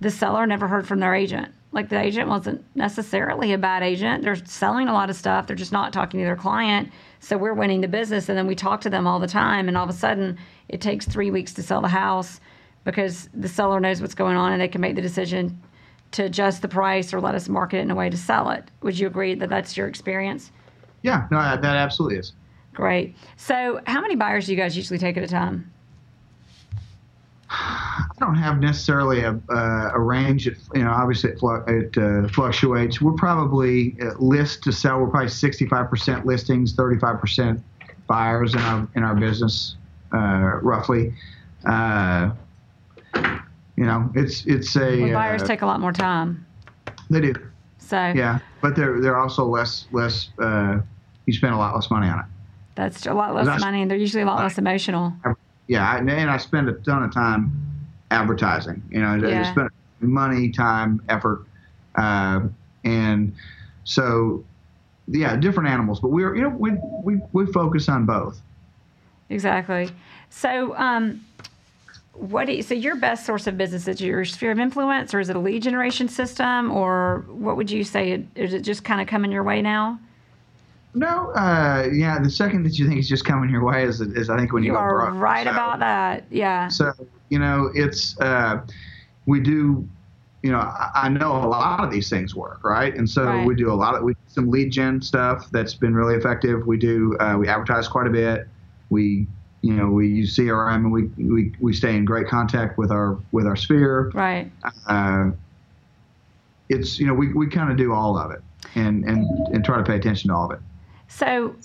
the 0.00 0.10
seller 0.10 0.46
never 0.46 0.66
heard 0.66 0.86
from 0.88 0.98
their 1.00 1.14
agent. 1.14 1.52
Like 1.72 1.90
the 1.90 2.00
agent 2.00 2.28
wasn't 2.28 2.64
necessarily 2.74 3.52
a 3.52 3.58
bad 3.58 3.82
agent. 3.82 4.22
They're 4.24 4.36
selling 4.36 4.88
a 4.88 4.92
lot 4.92 5.10
of 5.10 5.16
stuff. 5.16 5.46
They're 5.46 5.56
just 5.56 5.72
not 5.72 5.92
talking 5.92 6.20
to 6.20 6.24
their 6.26 6.36
client. 6.36 6.90
So 7.22 7.38
we're 7.38 7.54
winning 7.54 7.80
the 7.80 7.88
business. 7.88 8.28
And 8.28 8.36
then 8.36 8.48
we 8.48 8.56
talk 8.56 8.80
to 8.80 8.90
them 8.90 9.06
all 9.06 9.20
the 9.20 9.28
time. 9.28 9.68
And 9.68 9.76
all 9.76 9.84
of 9.84 9.90
a 9.90 9.94
sudden, 9.94 10.38
it 10.68 10.80
takes 10.80 11.06
three 11.06 11.30
weeks 11.30 11.54
to 11.54 11.62
sell 11.62 11.80
the 11.80 11.88
house 11.88 12.40
because 12.84 13.28
the 13.32 13.48
seller 13.48 13.78
knows 13.78 14.00
what's 14.00 14.14
going 14.14 14.36
on 14.36 14.52
and 14.52 14.60
they 14.60 14.66
can 14.66 14.80
make 14.80 14.96
the 14.96 15.02
decision 15.02 15.62
to 16.10 16.24
adjust 16.24 16.62
the 16.62 16.68
price 16.68 17.14
or 17.14 17.20
let 17.20 17.36
us 17.36 17.48
market 17.48 17.78
it 17.78 17.82
in 17.82 17.92
a 17.92 17.94
way 17.94 18.10
to 18.10 18.16
sell 18.16 18.50
it. 18.50 18.70
Would 18.82 18.98
you 18.98 19.06
agree 19.06 19.36
that 19.36 19.48
that's 19.48 19.76
your 19.76 19.86
experience? 19.86 20.50
Yeah, 21.02 21.28
no, 21.30 21.38
that, 21.38 21.62
that 21.62 21.76
absolutely 21.76 22.18
is. 22.18 22.32
Great. 22.74 23.16
So, 23.36 23.80
how 23.86 24.00
many 24.00 24.16
buyers 24.16 24.46
do 24.46 24.52
you 24.52 24.58
guys 24.58 24.76
usually 24.76 24.98
take 24.98 25.16
at 25.16 25.22
a 25.22 25.28
time? 25.28 25.71
Don't 28.22 28.36
have 28.36 28.60
necessarily 28.60 29.22
a, 29.22 29.32
uh, 29.50 29.90
a 29.94 29.98
range. 29.98 30.46
It, 30.46 30.56
you 30.74 30.84
know, 30.84 30.92
obviously 30.92 31.30
it, 31.32 31.40
flu- 31.40 31.64
it 31.66 31.98
uh, 31.98 32.28
fluctuates. 32.28 33.00
We're 33.00 33.14
probably 33.14 33.96
uh, 34.00 34.12
list 34.20 34.62
to 34.62 34.72
sell. 34.72 35.00
We're 35.00 35.08
probably 35.08 35.28
65% 35.28 36.24
listings, 36.24 36.72
35% 36.76 37.60
buyers 38.06 38.54
in 38.54 38.60
our 38.60 38.88
in 38.94 39.02
our 39.02 39.16
business, 39.16 39.74
uh, 40.14 40.60
roughly. 40.62 41.12
Uh, 41.64 42.30
you 43.76 43.84
know, 43.86 44.08
it's 44.14 44.46
it's 44.46 44.76
a 44.76 45.00
Well, 45.02 45.14
buyers 45.14 45.42
uh, 45.42 45.46
take 45.48 45.62
a 45.62 45.66
lot 45.66 45.80
more 45.80 45.92
time. 45.92 46.46
they 47.10 47.22
do, 47.22 47.34
So, 47.78 47.96
yeah, 48.14 48.38
but 48.60 48.76
they're 48.76 49.00
they're 49.00 49.18
also 49.18 49.44
less 49.44 49.86
less. 49.90 50.28
Uh, 50.38 50.78
you 51.26 51.32
spend 51.32 51.54
a 51.54 51.58
lot 51.58 51.74
less 51.74 51.90
money 51.90 52.06
on 52.06 52.20
it. 52.20 52.26
that's 52.76 53.04
a 53.04 53.14
lot 53.14 53.34
less 53.34 53.60
money 53.60 53.82
and 53.82 53.90
they're 53.90 53.98
usually 53.98 54.22
a 54.22 54.26
lot 54.26 54.38
less 54.38 54.58
emotional. 54.58 55.12
Yeah, 55.66 55.90
I, 55.90 55.98
and 55.98 56.30
I 56.30 56.36
spend 56.36 56.68
a 56.68 56.74
ton 56.74 57.02
of 57.02 57.12
time 57.12 57.71
advertising. 58.12 58.82
You 58.90 59.00
know, 59.00 59.14
Yeah. 59.16 59.50
spend 59.50 59.70
money, 60.00 60.50
time, 60.50 61.02
effort, 61.08 61.44
uh, 61.96 62.40
and 62.84 63.34
so 63.84 64.44
yeah, 65.08 65.36
different 65.36 65.68
animals. 65.68 66.00
But 66.00 66.10
we're 66.10 66.34
you 66.36 66.42
know 66.42 66.50
we 66.50 66.72
we 67.02 67.20
we 67.32 67.46
focus 67.46 67.88
on 67.88 68.06
both. 68.06 68.40
Exactly. 69.30 69.88
So, 70.28 70.76
um, 70.76 71.24
what 72.12 72.46
do 72.46 72.52
you, 72.52 72.62
so 72.62 72.74
your 72.74 72.96
best 72.96 73.24
source 73.24 73.46
of 73.46 73.56
business 73.56 73.88
is 73.88 74.00
your 74.00 74.24
sphere 74.24 74.50
of 74.52 74.58
influence, 74.58 75.14
or 75.14 75.20
is 75.20 75.30
it 75.30 75.36
a 75.36 75.38
lead 75.38 75.62
generation 75.62 76.08
system, 76.08 76.70
or 76.70 77.24
what 77.28 77.56
would 77.56 77.70
you 77.70 77.84
say? 77.84 78.24
Is 78.34 78.52
it 78.52 78.60
just 78.60 78.84
kind 78.84 79.00
of 79.00 79.06
coming 79.06 79.32
your 79.32 79.42
way 79.42 79.62
now? 79.62 79.98
No, 80.94 81.30
uh, 81.32 81.88
yeah, 81.92 82.18
the 82.18 82.28
second 82.30 82.64
that 82.64 82.78
you 82.78 82.86
think 82.86 82.98
is 83.00 83.08
just 83.08 83.24
coming 83.24 83.48
your 83.48 83.64
way 83.64 83.84
is, 83.84 84.00
is 84.02 84.28
I 84.28 84.36
think 84.36 84.52
when 84.52 84.62
you, 84.62 84.72
you 84.72 84.78
are 84.78 85.10
right 85.14 85.44
So- 85.46 85.50
about 85.52 85.78
that. 85.80 86.24
Yeah. 86.30 86.68
So 86.68 86.92
you 87.30 87.38
know, 87.38 87.70
it's 87.74 88.18
uh, 88.20 88.60
we 89.26 89.40
do. 89.40 89.88
You 90.42 90.50
know, 90.50 90.58
I, 90.58 90.90
I 91.04 91.08
know 91.08 91.36
a 91.36 91.46
lot 91.46 91.84
of 91.84 91.92
these 91.92 92.10
things 92.10 92.34
work, 92.34 92.64
right? 92.64 92.92
And 92.96 93.08
so 93.08 93.24
Right. 93.24 93.46
we 93.46 93.54
do 93.54 93.70
a 93.70 93.74
lot 93.74 93.94
of 93.94 94.02
we 94.02 94.14
do 94.14 94.18
some 94.26 94.50
lead 94.50 94.72
gen 94.72 95.00
stuff 95.00 95.48
that's 95.52 95.72
been 95.72 95.94
really 95.94 96.16
effective. 96.16 96.66
We 96.66 96.76
do 96.78 97.16
uh, 97.20 97.36
we 97.38 97.46
advertise 97.48 97.86
quite 97.86 98.08
a 98.08 98.10
bit. 98.10 98.48
We 98.90 99.28
you 99.60 99.72
know 99.74 99.86
we 99.88 100.08
use 100.08 100.36
CRM 100.36 100.74
and 100.74 100.92
we, 100.92 101.04
we 101.16 101.52
we 101.60 101.72
stay 101.72 101.94
in 101.96 102.04
great 102.04 102.26
contact 102.26 102.76
with 102.76 102.90
our 102.90 103.16
with 103.30 103.46
our 103.46 103.54
sphere. 103.54 104.10
Right. 104.14 104.50
Uh, 104.88 105.30
it's 106.68 106.98
you 106.98 107.06
know 107.06 107.14
we, 107.14 107.32
we 107.32 107.46
kind 107.46 107.70
of 107.70 107.76
do 107.76 107.92
all 107.92 108.18
of 108.18 108.32
it 108.32 108.42
and, 108.74 109.04
and 109.04 109.24
and 109.54 109.64
try 109.64 109.76
to 109.78 109.84
pay 109.84 109.94
attention 109.96 110.28
to 110.30 110.34
all 110.34 110.46
of 110.46 110.58
it. 110.58 110.60
So 111.16 111.56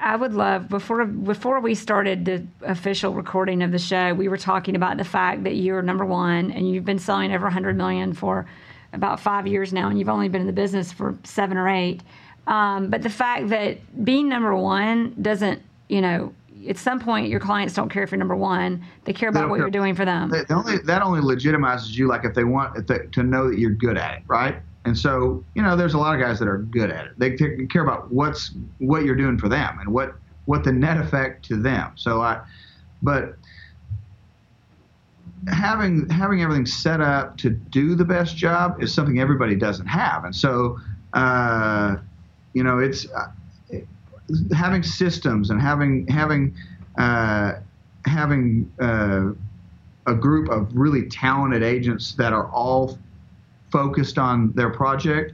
I 0.00 0.14
would 0.14 0.34
love 0.34 0.68
before 0.68 1.04
before 1.04 1.60
we 1.60 1.74
started 1.74 2.24
the 2.24 2.46
official 2.62 3.14
recording 3.14 3.62
of 3.62 3.72
the 3.72 3.78
show, 3.78 4.14
we 4.14 4.28
were 4.28 4.36
talking 4.36 4.76
about 4.76 4.96
the 4.96 5.04
fact 5.04 5.44
that 5.44 5.56
you're 5.56 5.82
number 5.82 6.04
one 6.04 6.52
and 6.52 6.70
you've 6.70 6.84
been 6.84 6.98
selling 6.98 7.32
over 7.32 7.46
100 7.46 7.76
million 7.76 8.12
for 8.12 8.46
about 8.92 9.18
five 9.18 9.46
years 9.46 9.72
now, 9.72 9.88
and 9.88 9.98
you've 9.98 10.08
only 10.08 10.28
been 10.28 10.40
in 10.40 10.46
the 10.46 10.52
business 10.52 10.92
for 10.92 11.18
seven 11.24 11.56
or 11.56 11.68
eight. 11.68 12.02
Um, 12.46 12.88
but 12.88 13.02
the 13.02 13.10
fact 13.10 13.48
that 13.48 14.04
being 14.04 14.28
number 14.28 14.54
one 14.54 15.16
doesn't, 15.20 15.60
you 15.88 16.00
know, 16.00 16.32
at 16.68 16.78
some 16.78 17.00
point 17.00 17.28
your 17.28 17.40
clients 17.40 17.74
don't 17.74 17.88
care 17.88 18.04
if 18.04 18.12
you're 18.12 18.18
number 18.18 18.36
one; 18.36 18.84
they 19.04 19.12
care 19.12 19.28
about 19.30 19.48
what 19.48 19.58
you're 19.58 19.70
doing 19.70 19.96
for 19.96 20.04
them. 20.04 20.30
that 20.30 20.50
only 20.50 20.78
that 20.78 21.02
only 21.02 21.20
legitimizes 21.20 21.96
you 21.96 22.06
like 22.06 22.24
if 22.24 22.34
they 22.34 22.44
want 22.44 22.76
if 22.76 22.86
they, 22.86 22.98
to 23.12 23.24
know 23.24 23.50
that 23.50 23.58
you're 23.58 23.70
good 23.72 23.98
at 23.98 24.18
it 24.18 24.22
right 24.28 24.56
and 24.86 24.96
so 24.96 25.44
you 25.54 25.62
know 25.62 25.76
there's 25.76 25.94
a 25.94 25.98
lot 25.98 26.14
of 26.14 26.20
guys 26.20 26.38
that 26.38 26.46
are 26.46 26.58
good 26.58 26.90
at 26.90 27.06
it. 27.06 27.18
They 27.18 27.36
t- 27.36 27.66
care 27.66 27.82
about 27.82 28.10
what's 28.12 28.52
what 28.78 29.04
you're 29.04 29.16
doing 29.16 29.36
for 29.36 29.48
them 29.48 29.78
and 29.80 29.92
what 29.92 30.14
what 30.44 30.62
the 30.62 30.72
net 30.72 30.96
effect 30.96 31.44
to 31.46 31.56
them. 31.56 31.92
So 31.96 32.22
i 32.22 32.40
but 33.02 33.34
having 35.48 36.08
having 36.08 36.40
everything 36.40 36.66
set 36.66 37.00
up 37.00 37.36
to 37.38 37.50
do 37.50 37.96
the 37.96 38.04
best 38.04 38.36
job 38.36 38.82
is 38.82 38.94
something 38.94 39.18
everybody 39.18 39.56
doesn't 39.56 39.86
have. 39.86 40.24
And 40.24 40.34
so 40.34 40.78
uh, 41.12 41.96
you 42.54 42.62
know 42.62 42.78
it's 42.78 43.08
uh, 43.10 43.78
having 44.54 44.84
systems 44.84 45.50
and 45.50 45.60
having 45.60 46.06
having 46.06 46.54
uh, 46.96 47.54
having 48.04 48.72
uh, 48.80 49.32
a 50.06 50.14
group 50.14 50.48
of 50.48 50.70
really 50.76 51.08
talented 51.08 51.64
agents 51.64 52.12
that 52.14 52.32
are 52.32 52.48
all 52.52 52.96
focused 53.70 54.18
on 54.18 54.52
their 54.52 54.70
project, 54.70 55.32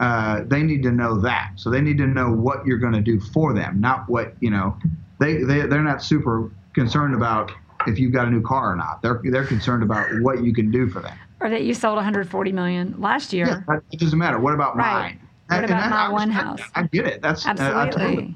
uh, 0.00 0.42
they 0.46 0.62
need 0.62 0.82
to 0.82 0.90
know 0.90 1.20
that. 1.20 1.52
So 1.56 1.70
they 1.70 1.80
need 1.80 1.98
to 1.98 2.06
know 2.06 2.30
what 2.30 2.66
you're 2.66 2.78
going 2.78 2.92
to 2.94 3.00
do 3.00 3.18
for 3.20 3.52
them, 3.54 3.80
not 3.80 4.08
what 4.08 4.34
you 4.40 4.50
know. 4.50 4.76
They 5.18 5.38
they 5.42 5.60
they're 5.66 5.82
not 5.82 6.02
super 6.02 6.50
concerned 6.74 7.14
about 7.14 7.50
if 7.86 7.98
you've 7.98 8.12
got 8.12 8.26
a 8.28 8.30
new 8.30 8.42
car 8.42 8.72
or 8.72 8.76
not. 8.76 9.00
They're 9.02 9.20
they're 9.24 9.46
concerned 9.46 9.82
about 9.82 10.08
what 10.20 10.42
you 10.44 10.52
can 10.52 10.70
do 10.70 10.88
for 10.88 11.00
them. 11.00 11.16
Or 11.40 11.50
that 11.50 11.64
you 11.64 11.74
sold 11.74 11.96
140 11.96 12.52
million 12.52 12.94
last 12.98 13.32
year. 13.32 13.64
Yeah, 13.68 13.78
it 13.92 14.00
doesn't 14.00 14.18
matter. 14.18 14.38
What 14.38 14.54
about 14.54 14.74
Right. 14.76 14.92
mine? 15.02 15.20
What 15.48 15.56
And 15.56 15.64
about 15.66 15.80
that- 15.82 15.90
my 15.90 16.06
I 16.06 16.08
one 16.10 16.30
I- 16.30 16.34
house? 16.34 16.60
I, 16.74 16.82
get 16.84 17.06
it. 17.06 17.22
That's 17.22 17.46
Absolutely. 17.46 18.34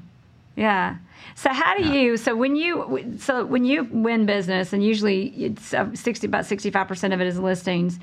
Yeah. 0.55 0.95
So 1.35 1.49
how 1.51 1.75
do 1.77 1.83
you? 1.83 2.17
So 2.17 2.35
when 2.35 2.55
you 2.55 3.15
so 3.19 3.45
when 3.45 3.65
you 3.65 3.83
win 3.91 4.25
business, 4.25 4.73
and 4.73 4.83
usually 4.83 5.27
it's 5.29 5.73
uh, 5.73 5.87
sixty 5.93 6.27
about 6.27 6.45
sixty 6.45 6.69
five 6.71 6.87
percent 6.87 7.13
of 7.13 7.21
it 7.21 7.27
is 7.27 7.39
listings. 7.39 7.99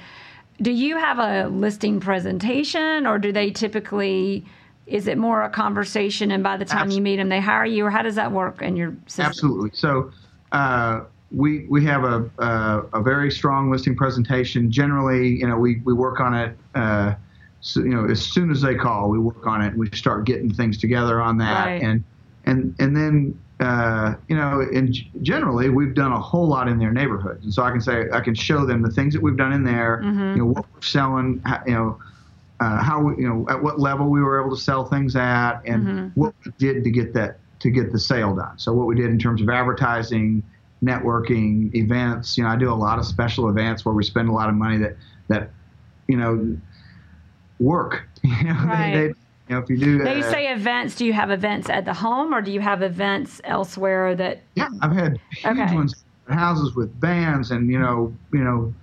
Do 0.60 0.70
you 0.72 0.96
have 0.98 1.18
a 1.18 1.48
listing 1.48 2.00
presentation, 2.00 3.06
or 3.06 3.18
do 3.18 3.32
they 3.32 3.50
typically? 3.50 4.44
Is 4.86 5.06
it 5.06 5.18
more 5.18 5.42
a 5.42 5.50
conversation, 5.50 6.30
and 6.30 6.42
by 6.42 6.56
the 6.56 6.64
time 6.64 6.86
Abs- 6.86 6.96
you 6.96 7.02
meet 7.02 7.16
them, 7.16 7.28
they 7.28 7.40
hire 7.40 7.64
you, 7.66 7.84
or 7.86 7.90
how 7.90 8.02
does 8.02 8.14
that 8.16 8.32
work 8.32 8.62
in 8.62 8.74
your 8.76 8.96
system? 9.06 9.26
Absolutely. 9.26 9.70
So 9.74 10.10
uh, 10.52 11.02
we 11.30 11.66
we 11.68 11.84
have 11.84 12.04
a, 12.04 12.28
a 12.38 12.82
a 12.94 13.02
very 13.02 13.30
strong 13.30 13.70
listing 13.70 13.94
presentation. 13.94 14.70
Generally, 14.70 15.28
you 15.36 15.46
know, 15.46 15.58
we 15.58 15.80
we 15.84 15.92
work 15.92 16.20
on 16.20 16.34
it. 16.34 16.56
Uh, 16.74 17.14
so, 17.60 17.80
you 17.80 17.90
know, 17.90 18.06
as 18.06 18.24
soon 18.24 18.50
as 18.50 18.62
they 18.62 18.76
call, 18.76 19.10
we 19.10 19.18
work 19.18 19.46
on 19.46 19.60
it. 19.62 19.68
and 19.68 19.78
We 19.78 19.90
start 19.90 20.24
getting 20.24 20.52
things 20.52 20.78
together 20.78 21.20
on 21.20 21.36
that, 21.38 21.66
Right. 21.66 21.82
and 21.82 22.02
and 22.46 22.74
and 22.78 22.96
then 22.96 23.38
uh, 23.60 24.14
you 24.28 24.36
know, 24.36 24.60
and 24.72 24.94
generally 25.22 25.68
we've 25.68 25.94
done 25.94 26.12
a 26.12 26.20
whole 26.20 26.46
lot 26.48 26.68
in 26.68 26.78
their 26.78 26.92
neighborhoods, 26.92 27.44
and 27.44 27.52
so 27.52 27.62
I 27.62 27.70
can 27.70 27.80
say 27.80 28.04
I 28.12 28.20
can 28.20 28.34
show 28.34 28.64
them 28.64 28.82
the 28.82 28.90
things 28.90 29.12
that 29.14 29.22
we've 29.22 29.36
done 29.36 29.52
in 29.52 29.64
there. 29.64 30.00
Mm-hmm. 30.04 30.20
You 30.30 30.36
know, 30.36 30.46
what 30.46 30.64
we're 30.74 30.82
selling. 30.82 31.40
how- 31.44 31.62
You 31.66 31.74
know. 31.74 31.98
Uh, 32.60 32.82
how 32.82 33.00
we, 33.00 33.22
you 33.22 33.28
know, 33.28 33.46
at 33.48 33.62
what 33.62 33.78
level 33.78 34.08
we 34.10 34.20
were 34.20 34.40
able 34.44 34.50
to 34.56 34.60
sell 34.60 34.84
things 34.84 35.14
at, 35.14 35.60
and 35.64 35.86
Mm-hmm. 35.86 36.20
what 36.20 36.34
we 36.44 36.50
did 36.58 36.82
to 36.82 36.90
get 36.90 37.14
that 37.14 37.38
to 37.60 37.70
get 37.70 37.92
the 37.92 38.00
sale 38.00 38.34
done. 38.34 38.58
So 38.58 38.72
what 38.72 38.88
we 38.88 38.96
did 38.96 39.06
in 39.10 39.18
terms 39.20 39.40
of 39.40 39.48
advertising, 39.48 40.42
networking, 40.82 41.72
events. 41.76 42.36
You 42.36 42.42
know, 42.42 42.50
I 42.50 42.56
do 42.56 42.72
a 42.72 42.74
lot 42.74 42.98
of 42.98 43.06
special 43.06 43.48
events 43.48 43.84
where 43.84 43.94
we 43.94 44.02
spend 44.02 44.28
a 44.28 44.32
lot 44.32 44.48
of 44.48 44.56
money 44.56 44.76
that 44.78 44.96
that 45.28 45.50
you 46.08 46.16
know 46.16 46.56
work. 47.60 48.08
You 48.24 48.30
know, 48.44 48.54
Right. 48.54 48.92
they, 48.94 49.06
they, 49.08 49.14
you 49.48 49.54
know, 49.54 49.62
if 49.62 49.70
you 49.70 49.78
do. 49.78 49.98
Now 50.04 50.12
you 50.12 50.24
uh, 50.24 50.30
say 50.30 50.52
events. 50.52 50.94
Do 50.94 51.04
you 51.04 51.12
have 51.12 51.30
events 51.30 51.68
at 51.70 51.84
the 51.84 51.94
home, 51.94 52.34
or 52.34 52.42
do 52.42 52.50
you 52.52 52.60
have 52.60 52.82
events 52.82 53.40
elsewhere 53.44 54.14
that? 54.14 54.42
Yeah, 54.54 54.68
I've 54.82 54.92
had 54.92 55.18
huge 55.42 55.52
Okay. 55.52 55.74
ones, 55.74 56.04
houses 56.28 56.74
with 56.74 56.98
bands 57.00 57.50
and 57.50 57.70
you 57.70 57.78
know, 57.78 58.16
you 58.32 58.44
know, 58.44 58.74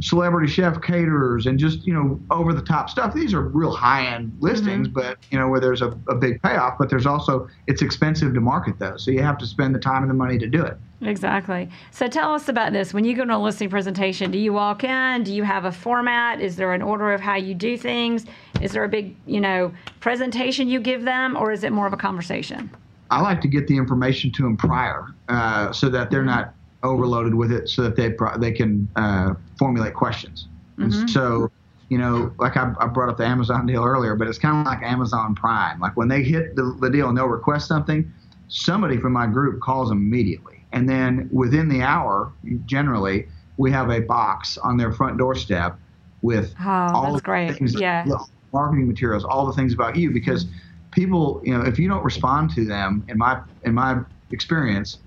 celebrity 0.00 0.46
chef 0.50 0.80
caterers 0.80 1.46
and 1.46 1.58
just 1.58 1.84
you 1.86 1.92
know 1.92 2.20
over 2.30 2.52
the 2.52 2.62
top 2.62 2.88
stuff. 2.88 3.12
These 3.12 3.34
are 3.34 3.42
real 3.42 3.72
high 3.72 4.06
end 4.06 4.36
listings, 4.40 4.88
Mm-hmm. 4.88 4.94
but 4.94 5.18
you 5.30 5.38
know 5.38 5.48
where 5.48 5.60
there's 5.60 5.82
a, 5.82 5.88
a 6.08 6.14
big 6.14 6.40
payoff. 6.42 6.78
But 6.78 6.90
there's 6.90 7.06
also 7.06 7.48
it's 7.66 7.82
expensive 7.82 8.32
to 8.34 8.40
market 8.40 8.78
those, 8.78 9.04
so 9.04 9.10
you 9.10 9.22
have 9.22 9.38
to 9.38 9.46
spend 9.46 9.74
the 9.74 9.78
time 9.80 10.02
and 10.02 10.10
the 10.10 10.14
money 10.14 10.38
to 10.38 10.46
do 10.46 10.62
it. 10.64 10.76
Exactly. 11.02 11.68
So 11.92 12.08
tell 12.08 12.34
us 12.34 12.48
about 12.48 12.72
this. 12.72 12.92
When 12.92 13.04
you 13.06 13.16
go 13.16 13.24
to 13.24 13.34
a 13.34 13.38
listing 13.38 13.70
presentation, 13.70 14.30
do 14.30 14.38
you 14.38 14.52
walk 14.52 14.84
in? 14.84 15.22
Do 15.24 15.32
you 15.32 15.42
have 15.44 15.64
a 15.64 15.72
format? 15.72 16.40
Is 16.40 16.56
there 16.56 16.72
an 16.74 16.82
order 16.82 17.12
of 17.12 17.20
how 17.22 17.36
you 17.36 17.54
do 17.54 17.78
things? 17.78 18.26
Is 18.60 18.72
there 18.72 18.84
a 18.84 18.88
big, 18.88 19.16
you 19.26 19.40
know, 19.40 19.72
presentation 20.00 20.68
you 20.68 20.78
give 20.78 21.04
them, 21.04 21.36
or 21.36 21.52
is 21.52 21.64
it 21.64 21.72
more 21.72 21.86
of 21.86 21.94
a 21.94 21.96
conversation? 21.96 22.70
I 23.10 23.22
like 23.22 23.40
to 23.40 23.48
get 23.48 23.66
the 23.66 23.76
information 23.78 24.30
to 24.32 24.42
them 24.42 24.56
prior, 24.58 25.06
uh, 25.30 25.72
so 25.72 25.88
that 25.88 26.10
they're 26.10 26.22
not 26.22 26.54
overloaded 26.82 27.34
with 27.34 27.52
it, 27.52 27.68
so 27.68 27.82
that 27.82 27.96
they 27.96 28.10
pro- 28.10 28.38
they 28.38 28.52
can 28.52 28.88
uh, 28.96 29.34
formulate 29.58 29.94
questions. 29.94 30.48
And 30.78 31.10
so, 31.10 31.50
you 31.90 31.98
know, 31.98 32.32
like 32.38 32.56
I, 32.56 32.72
I 32.80 32.86
brought 32.86 33.10
up 33.10 33.18
the 33.18 33.26
Amazon 33.26 33.66
deal 33.66 33.84
earlier, 33.84 34.14
but 34.14 34.28
it's 34.28 34.38
kind 34.38 34.56
of 34.58 34.64
like 34.72 34.82
Amazon 34.82 35.34
Prime. 35.34 35.78
Like 35.78 35.94
when 35.94 36.08
they 36.08 36.22
hit 36.22 36.56
the, 36.56 36.74
the 36.80 36.88
deal 36.88 37.10
and 37.10 37.18
they'll 37.18 37.26
request 37.26 37.68
something, 37.68 38.10
somebody 38.48 38.96
from 38.96 39.12
my 39.12 39.26
group 39.26 39.60
calls 39.60 39.90
immediately, 39.90 40.64
and 40.72 40.88
then 40.88 41.28
within 41.30 41.68
the 41.68 41.82
hour, 41.82 42.32
generally, 42.64 43.28
we 43.58 43.70
have 43.70 43.90
a 43.90 44.00
box 44.00 44.56
on 44.56 44.78
their 44.78 44.90
front 44.90 45.18
doorstep 45.18 45.76
with 46.22 46.54
Oh, 46.60 46.70
all 46.70 47.02
that's 47.12 47.16
the 47.16 47.22
great. 47.22 47.58
things, 47.58 47.78
Yeah. 47.78 48.06
marketing 48.54 48.88
materials, 48.88 49.24
all 49.24 49.46
the 49.46 49.52
things 49.52 49.74
about 49.74 49.96
you, 49.96 50.10
because 50.10 50.46
people, 50.92 51.42
you 51.44 51.52
know, 51.52 51.62
if 51.64 51.78
you 51.78 51.88
don't 51.88 52.04
respond 52.04 52.50
to 52.54 52.64
them, 52.64 53.04
in 53.08 53.18
my 53.18 53.40
in 53.64 53.74
my 53.74 54.00
experience, 54.30 54.98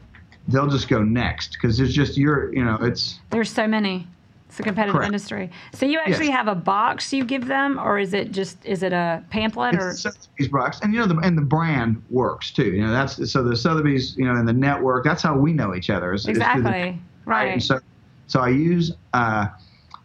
they'll 0.47 0.67
just 0.67 0.87
go 0.89 1.01
next 1.03 1.53
because 1.53 1.79
it's 1.79 1.93
just 1.93 2.17
you're 2.17 2.53
you 2.53 2.63
know, 2.63 2.77
it's 2.81 3.19
There's 3.29 3.49
so 3.51 3.67
many. 3.67 4.07
It's 4.49 4.59
a 4.59 4.63
competitive 4.63 4.93
Correct. 4.93 5.07
industry. 5.07 5.49
So 5.73 5.87
you 5.87 5.97
actually 5.99 6.27
Yes. 6.27 6.35
have 6.37 6.47
a 6.47 6.53
box 6.53 7.11
you 7.11 7.25
give 7.25 7.47
them, 7.47 7.79
or 7.79 7.97
is 7.97 8.13
it 8.13 8.31
just 8.31 8.63
is 8.65 8.83
it 8.83 8.93
a 8.93 9.23
pamphlet 9.31 9.73
or? 9.75 9.89
It's 9.89 10.01
Sotheby's 10.01 10.47
box, 10.49 10.79
and 10.83 10.93
you 10.93 10.99
know, 10.99 11.07
the, 11.07 11.17
and 11.19 11.35
the 11.35 11.41
brand 11.41 11.99
works 12.11 12.51
too. 12.51 12.65
You 12.71 12.83
know, 12.85 12.91
that's 12.91 13.31
so 13.31 13.41
the 13.43 13.55
Sotheby's, 13.55 14.15
you 14.15 14.25
know, 14.25 14.35
and 14.35 14.47
the 14.47 14.53
network. 14.53 15.03
That's 15.05 15.23
how 15.23 15.35
we 15.35 15.53
know 15.53 15.73
each 15.73 15.89
other. 15.89 16.13
is- 16.13 16.21
is 16.21 16.25
the- 16.25 16.31
Exactly. 16.31 16.99
Right. 17.25 17.53
And 17.53 17.63
so, 17.63 17.79
so 18.27 18.41
I 18.41 18.49
use. 18.49 18.93
Uh, 19.13 19.47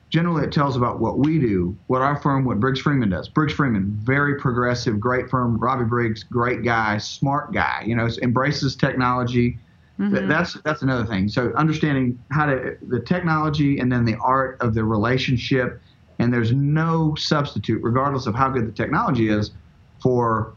generally, 0.09 0.45
it 0.45 0.53
tells 0.53 0.77
about 0.77 0.99
what 0.99 1.19
we 1.19 1.39
do, 1.39 1.77
what 1.89 2.01
our 2.01 2.17
firm, 2.17 2.47
what 2.47 2.59
Briggs 2.59 2.81
Freeman 2.81 3.11
does. 3.11 3.29
Briggs 3.29 3.53
Freeman, 3.53 3.99
very 4.03 4.37
progressive, 4.37 4.99
great 4.99 5.29
firm. 5.29 5.59
Robbie 5.59 5.85
Briggs, 5.85 6.23
great 6.23 6.63
guy, 6.63 6.97
smart 6.97 7.53
guy. 7.53 7.83
You 7.85 7.97
know, 7.97 8.09
embraces 8.23 8.75
technology. 8.77 9.59
Mm-hmm. 9.99 10.29
That's 10.29 10.55
that's 10.65 10.83
another 10.83 11.05
thing. 11.05 11.29
So 11.29 11.53
understanding 11.55 12.23
how 12.31 12.47
to 12.47 12.77
the 12.87 13.01
technology 13.01 13.81
and 13.81 13.91
then 13.91 14.05
the 14.05 14.17
art 14.23 14.57
of 14.61 14.75
the 14.75 14.85
relationship, 14.85 15.81
and 16.21 16.33
there's 16.33 16.53
no 16.53 17.15
substitute, 17.17 17.83
regardless 17.83 18.27
of 18.27 18.35
how 18.35 18.49
good 18.49 18.69
the 18.69 18.73
technology 18.73 19.29
is, 19.29 19.51
for 20.01 20.55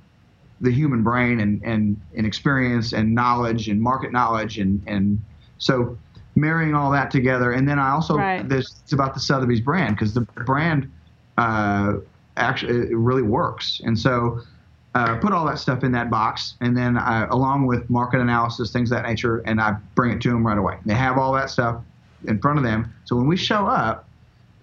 the 0.62 0.72
human 0.72 1.02
brain 1.02 1.40
and 1.40 1.62
and, 1.64 2.00
and 2.16 2.28
experience 2.28 2.94
and 2.94 3.16
knowledge 3.16 3.68
and 3.68 3.82
market 3.82 4.12
knowledge 4.12 4.60
and 4.60 4.84
and 4.86 5.20
so 5.58 5.98
marrying 6.36 6.76
all 6.76 6.92
that 6.92 7.10
together. 7.12 7.52
And 7.52 7.68
then 7.68 7.80
I 7.80 7.92
also 7.92 8.18
Right. 8.18 8.48
this 8.48 8.80
it's 8.84 8.94
about 8.94 9.16
the 9.16 9.20
Sotheby's 9.20 9.60
brand 9.62 9.96
because 9.96 10.14
the 10.14 10.22
brand 10.22 10.92
uh, 11.38 11.94
actually 12.38 12.78
it 12.92 12.96
really 12.96 13.24
works. 13.24 13.82
And 13.84 13.98
so 13.98 14.42
uh, 14.94 15.18
put 15.18 15.32
all 15.32 15.46
that 15.46 15.58
stuff 15.58 15.84
in 15.84 15.92
that 15.94 16.10
box, 16.10 16.56
and 16.60 16.76
then 16.76 16.98
I, 16.98 17.26
along 17.28 17.66
with 17.66 17.90
market 17.90 18.20
analysis, 18.20 18.72
things 18.72 18.92
of 18.92 18.98
that 18.98 19.08
nature, 19.08 19.38
and 19.40 19.62
I 19.62 19.78
bring 19.96 20.12
it 20.12 20.22
to 20.22 20.30
them 20.30 20.46
right 20.46 20.58
away. 20.58 20.78
They 20.86 20.96
have 20.96 21.18
all 21.18 21.34
that 21.34 21.50
stuff 21.50 21.82
in 22.28 22.40
front 22.40 22.58
of 22.58 22.64
them. 22.64 22.94
So 23.06 23.16
when 23.16 23.28
we 23.28 23.38
show 23.38 23.68
up, 23.68 24.08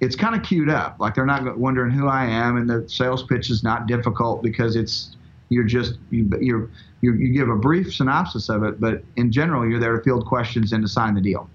it's 0.01 0.15
kind 0.15 0.35
of 0.35 0.43
queued 0.43 0.69
up. 0.69 0.97
Like 1.01 1.15
they're 1.15 1.27
not 1.27 1.59
wondering 1.59 1.91
who 1.91 2.09
I 2.09 2.27
am, 2.27 2.57
and 2.57 2.69
the 2.69 2.89
sales 2.89 3.23
pitch 3.23 3.51
is 3.51 3.63
not 3.63 3.87
difficult 3.87 4.43
because 4.43 4.77
it's 4.77 5.17
you're 5.49 5.65
just 5.65 5.95
you, 6.11 6.29
you 6.41 6.71
you 7.01 7.33
give 7.33 7.49
a 7.49 7.57
brief 7.57 7.95
synopsis 7.95 8.49
of 8.49 8.63
it, 8.65 8.81
but 8.81 9.03
in 9.17 9.33
general, 9.33 9.69
you're 9.69 9.81
there 9.81 9.97
to 9.97 10.03
field 10.03 10.27
questions 10.27 10.73
and 10.73 10.83
to 10.83 10.89
sign 10.89 11.15
the 11.15 11.21
deal. 11.21 11.49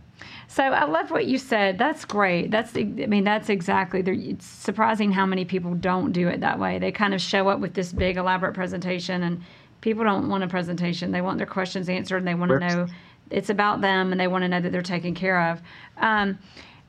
So 0.47 0.63
I 0.63 0.85
love 0.85 1.11
what 1.11 1.25
you 1.25 1.37
said. 1.37 1.77
That's 1.77 2.05
great. 2.05 2.51
That's 2.51 2.75
I 2.75 2.83
mean 2.83 3.23
that's 3.23 3.49
exactly. 3.49 4.01
It's 4.05 4.45
surprising 4.45 5.11
how 5.11 5.25
many 5.25 5.45
people 5.45 5.73
don't 5.73 6.11
do 6.11 6.27
it 6.27 6.41
that 6.41 6.59
way. 6.59 6.79
They 6.79 6.91
kind 6.91 7.13
of 7.13 7.21
show 7.21 7.49
up 7.49 7.59
with 7.59 7.73
this 7.73 7.91
big 7.91 8.17
elaborate 8.17 8.53
presentation, 8.53 9.23
and 9.23 9.41
people 9.81 10.03
don't 10.03 10.29
want 10.29 10.43
a 10.43 10.47
presentation. 10.47 11.11
They 11.11 11.21
want 11.21 11.37
their 11.37 11.47
questions 11.47 11.89
answered, 11.89 12.17
and 12.17 12.27
they 12.27 12.35
want 12.35 12.51
to 12.51 12.59
know 12.59 12.87
it's 13.29 13.49
about 13.49 13.81
them, 13.81 14.11
and 14.11 14.19
they 14.19 14.27
want 14.27 14.43
to 14.43 14.47
know 14.47 14.59
that 14.59 14.71
they're 14.71 14.81
taken 14.81 15.15
care 15.15 15.49
of. 15.49 15.61
Um, 15.97 16.37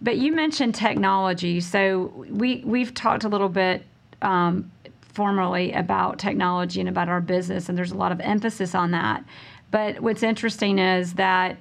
but 0.03 0.19
you 0.19 0.33
mentioned 0.33 0.75
technology, 0.75 1.61
so 1.61 2.27
we 2.29 2.63
we've 2.67 2.93
talked 2.93 3.25
a 3.25 3.29
little 3.29 3.49
bit 3.49 3.85
um, 4.23 4.71
formally 5.01 5.73
about 5.73 6.19
technology 6.19 6.81
and 6.81 6.89
about 6.89 7.09
our 7.09 7.21
business, 7.21 7.69
and 7.69 7.79
there's 7.79 7.93
a 7.93 7.97
lot 7.97 8.13
of 8.13 8.21
emphasis 8.21 8.75
on 8.75 8.91
that. 8.91 9.25
But 9.71 10.01
what's 10.01 10.23
interesting 10.23 10.79
is 10.79 11.15
that 11.15 11.57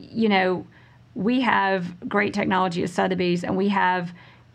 you 0.00 0.28
know, 0.28 0.66
we 1.14 1.40
have 1.40 2.08
great 2.08 2.32
technology 2.34 2.82
at 2.82 2.90
Sotheby's, 2.90 3.44
and 3.44 3.56
we 3.56 3.68
have, 3.68 4.12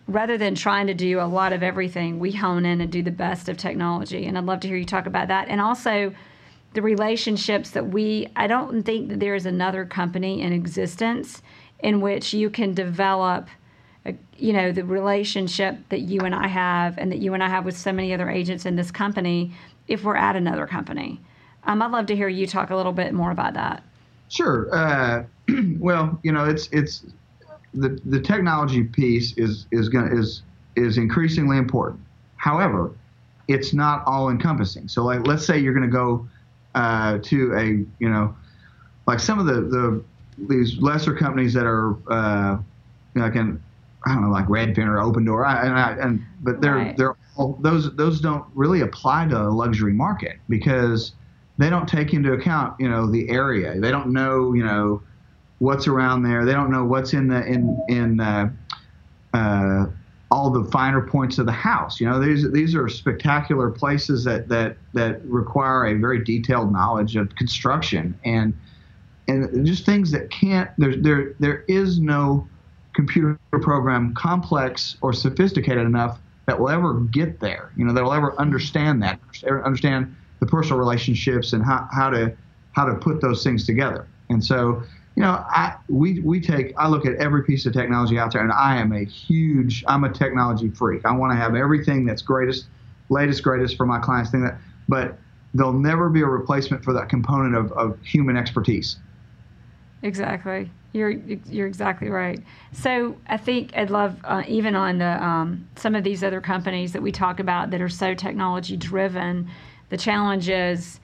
rather 0.08 0.38
than 0.38 0.56
trying 0.56 0.88
to 0.88 0.94
do 0.94 1.20
a 1.20 1.28
lot 1.28 1.54
of 1.54 1.64
everything, 1.64 2.20
we 2.20 2.32
hone 2.32 2.66
in 2.66 2.82
and 2.82 2.92
do 2.92 3.04
the 3.04 3.12
best 3.12 3.50
of 3.50 3.58
technology. 3.58 4.26
And 4.26 4.38
I'd 4.38 4.46
love 4.46 4.62
to 4.62 4.68
hear 4.68 4.78
you 4.78 4.86
talk 4.86 5.06
about 5.06 5.28
that. 5.28 5.48
And 5.50 5.60
also, 5.60 6.14
the 6.74 6.82
relationships 6.82 7.72
that 7.72 7.88
we, 7.88 8.28
I 8.36 8.48
don't 8.48 8.84
think 8.84 9.10
that 9.10 9.20
there 9.20 9.36
is 9.36 9.46
another 9.46 9.86
company 9.86 10.42
in 10.42 10.54
existence 10.54 11.42
in 11.80 12.02
which 12.02 12.34
you 12.34 12.50
can 12.50 12.74
develop, 12.74 13.48
uh, 14.06 14.12
you 14.38 14.54
know, 14.54 14.72
the 14.72 14.84
relationship 14.84 15.78
that 15.90 16.02
you 16.02 16.22
and 16.22 16.36
I 16.36 16.48
have 16.48 16.98
and 16.98 17.12
that 17.12 17.20
you 17.20 17.34
and 17.34 17.44
I 17.44 17.50
have 17.50 17.66
with 17.66 17.78
so 17.78 17.92
many 17.92 18.14
other 18.14 18.30
agents 18.30 18.66
in 18.66 18.76
this 18.76 18.92
company 18.92 19.54
if 19.88 20.04
we're 20.04 20.18
at 20.18 20.36
another 20.36 20.68
company. 20.68 21.22
Um, 21.64 21.82
I'd 21.82 21.92
love 21.92 22.06
to 22.08 22.16
hear 22.16 22.28
you 22.28 22.46
talk 22.46 22.70
a 22.70 22.76
little 22.76 22.94
bit 22.94 23.14
more 23.14 23.32
about 23.32 23.54
that. 23.54 23.84
Sure. 24.30 24.68
Uh, 24.74 25.24
well, 25.80 26.20
you 26.24 26.32
know, 26.32 26.46
it's 26.46 26.68
it's 26.72 27.06
the 27.74 28.00
the 28.06 28.20
technology 28.20 28.84
piece 28.84 29.38
is 29.38 29.68
is 29.72 29.90
going 29.90 30.18
is 30.18 30.44
is 30.76 30.98
increasingly 30.98 31.58
important. 31.58 32.00
However, 32.38 32.92
it's 33.48 33.74
not 33.74 34.04
all 34.06 34.30
encompassing. 34.30 34.88
So, 34.88 35.04
like, 35.04 35.26
let's 35.28 35.46
say 35.46 35.58
you're 35.58 35.74
going 35.74 35.90
to 35.90 35.96
go 35.96 36.28
uh, 36.74 37.20
to 37.24 37.54
a 37.56 37.66
you 38.00 38.10
know, 38.10 38.36
like 39.08 39.20
some 39.20 39.40
of 39.40 39.46
the 39.46 39.62
the 39.62 40.04
these 40.38 40.78
lesser 40.80 41.16
companies 41.16 41.54
that 41.54 41.66
are 41.66 41.96
uh, 42.12 42.58
like 43.16 43.36
in 43.36 43.62
I 44.06 44.14
don't 44.14 44.24
know, 44.24 44.30
like 44.30 44.46
Redfin 44.46 44.88
or 44.88 44.98
Opendoor, 44.98 45.46
I, 45.48 45.66
and, 45.66 45.74
I, 45.74 45.92
and 45.94 46.26
but 46.42 46.62
they're 46.62 46.76
Right. 46.76 46.98
they're 46.98 47.16
all, 47.36 47.58
those 47.62 47.96
those 47.96 48.22
don't 48.22 48.46
really 48.54 48.82
apply 48.82 49.28
to 49.28 49.42
a 49.42 49.50
luxury 49.50 49.94
market 49.94 50.38
because 50.48 51.14
they 51.58 51.70
don't 51.70 51.88
take 51.88 52.14
into 52.14 52.34
account 52.34 52.80
you 52.80 52.90
know 52.90 53.10
the 53.10 53.30
area. 53.30 53.80
They 53.80 53.92
don't 53.92 54.12
know 54.14 54.54
you 54.54 54.64
know 54.64 55.02
what's 55.66 55.88
around 55.88 56.24
there. 56.24 56.46
They 56.46 56.54
don't 56.54 56.72
know 56.72 56.86
what's 56.86 57.14
in 57.14 57.28
the 57.28 57.44
in 57.46 57.78
in 57.90 58.20
uh, 58.20 58.52
uh, 59.34 59.88
all 60.32 60.52
the 60.52 60.70
finer 60.72 61.02
points 61.02 61.40
of 61.40 61.46
the 61.46 61.52
house. 61.52 62.00
You 62.00 62.08
know, 62.08 62.20
these 62.20 62.50
these 62.52 62.76
are 62.76 62.88
spectacular 62.88 63.70
places 63.72 64.24
that 64.26 64.48
that 64.50 64.78
that 64.94 65.26
require 65.26 65.88
a 65.88 65.94
very 65.96 66.24
detailed 66.24 66.72
knowledge 66.72 67.16
of 67.16 67.36
construction 67.36 68.18
and 68.24 68.54
and 69.28 69.66
just 69.66 69.86
things 69.86 70.12
that 70.12 70.30
can't. 70.30 70.70
There 70.78 70.96
there 70.96 71.34
there 71.40 71.66
is 71.68 72.00
no 72.00 72.48
computer 72.94 73.38
program 73.52 74.14
complex 74.14 74.98
or 75.02 75.12
sophisticated 75.12 75.86
enough 75.86 76.20
that 76.46 76.60
will 76.60 76.70
ever 76.70 76.94
get 76.94 77.40
there. 77.40 77.72
You 77.76 77.86
know, 77.86 77.94
that 77.94 78.04
will 78.04 78.14
ever 78.14 78.40
understand 78.40 79.02
that, 79.04 79.20
understand 79.44 80.16
the 80.40 80.46
personal 80.46 80.78
relationships 80.78 81.54
and 81.54 81.64
how, 81.64 81.88
how 81.92 82.10
to 82.12 82.36
how 82.74 82.86
to 82.86 82.96
put 82.96 83.22
those 83.22 83.42
things 83.44 83.66
together. 83.66 84.06
And 84.30 84.44
so, 84.44 84.84
you 85.16 85.24
know, 85.24 85.44
I 85.48 85.76
we 85.88 86.20
we 86.20 86.42
take 86.42 86.74
I 86.78 86.88
look 86.90 87.06
at 87.06 87.16
every 87.16 87.44
piece 87.44 87.66
of 87.66 87.74
technology 87.74 88.20
out 88.20 88.34
there, 88.34 88.42
and 88.42 88.52
I 88.52 88.78
am 88.78 88.92
a 88.92 89.06
huge 89.06 89.84
I'm 89.88 90.04
a 90.04 90.12
technology 90.12 90.70
freak. 90.70 91.06
I 91.06 91.12
want 91.14 91.32
to 91.32 91.38
have 91.38 91.56
everything 91.56 92.06
that's 92.06 92.22
greatest, 92.22 92.66
latest, 93.10 93.42
greatest 93.42 93.78
for 93.78 93.86
my 93.86 94.00
clients. 94.00 94.32
Thing 94.32 94.44
that, 94.44 94.58
but 94.90 95.18
there'll 95.54 95.72
never 95.72 96.10
be 96.10 96.22
a 96.22 96.26
replacement 96.26 96.84
for 96.84 96.92
that 96.94 97.08
component 97.08 97.56
of, 97.56 97.72
of 97.72 97.98
human 98.04 98.36
expertise. 98.36 98.98
Exactly. 100.04 100.70
You're 100.92 101.12
you're 101.12 101.68
exactly 101.68 102.10
right. 102.10 102.42
So 102.74 103.16
I 103.28 103.38
think 103.38 103.76
I'd 103.76 103.90
love 103.90 104.18
uh, 104.26 104.44
even 104.48 104.76
on 104.76 104.98
the 104.98 105.24
um, 105.24 105.68
some 105.78 105.96
of 105.96 106.04
these 106.04 106.24
other 106.26 106.42
companies 106.42 106.92
that 106.92 107.02
we 107.02 107.14
talk 107.14 107.40
about 107.40 107.72
that 107.72 107.82
are 107.82 107.90
so 107.90 108.14
technology 108.14 108.76
driven. 108.76 109.50
The 109.90 109.98
challenge 109.98 110.50
is, 110.50 111.00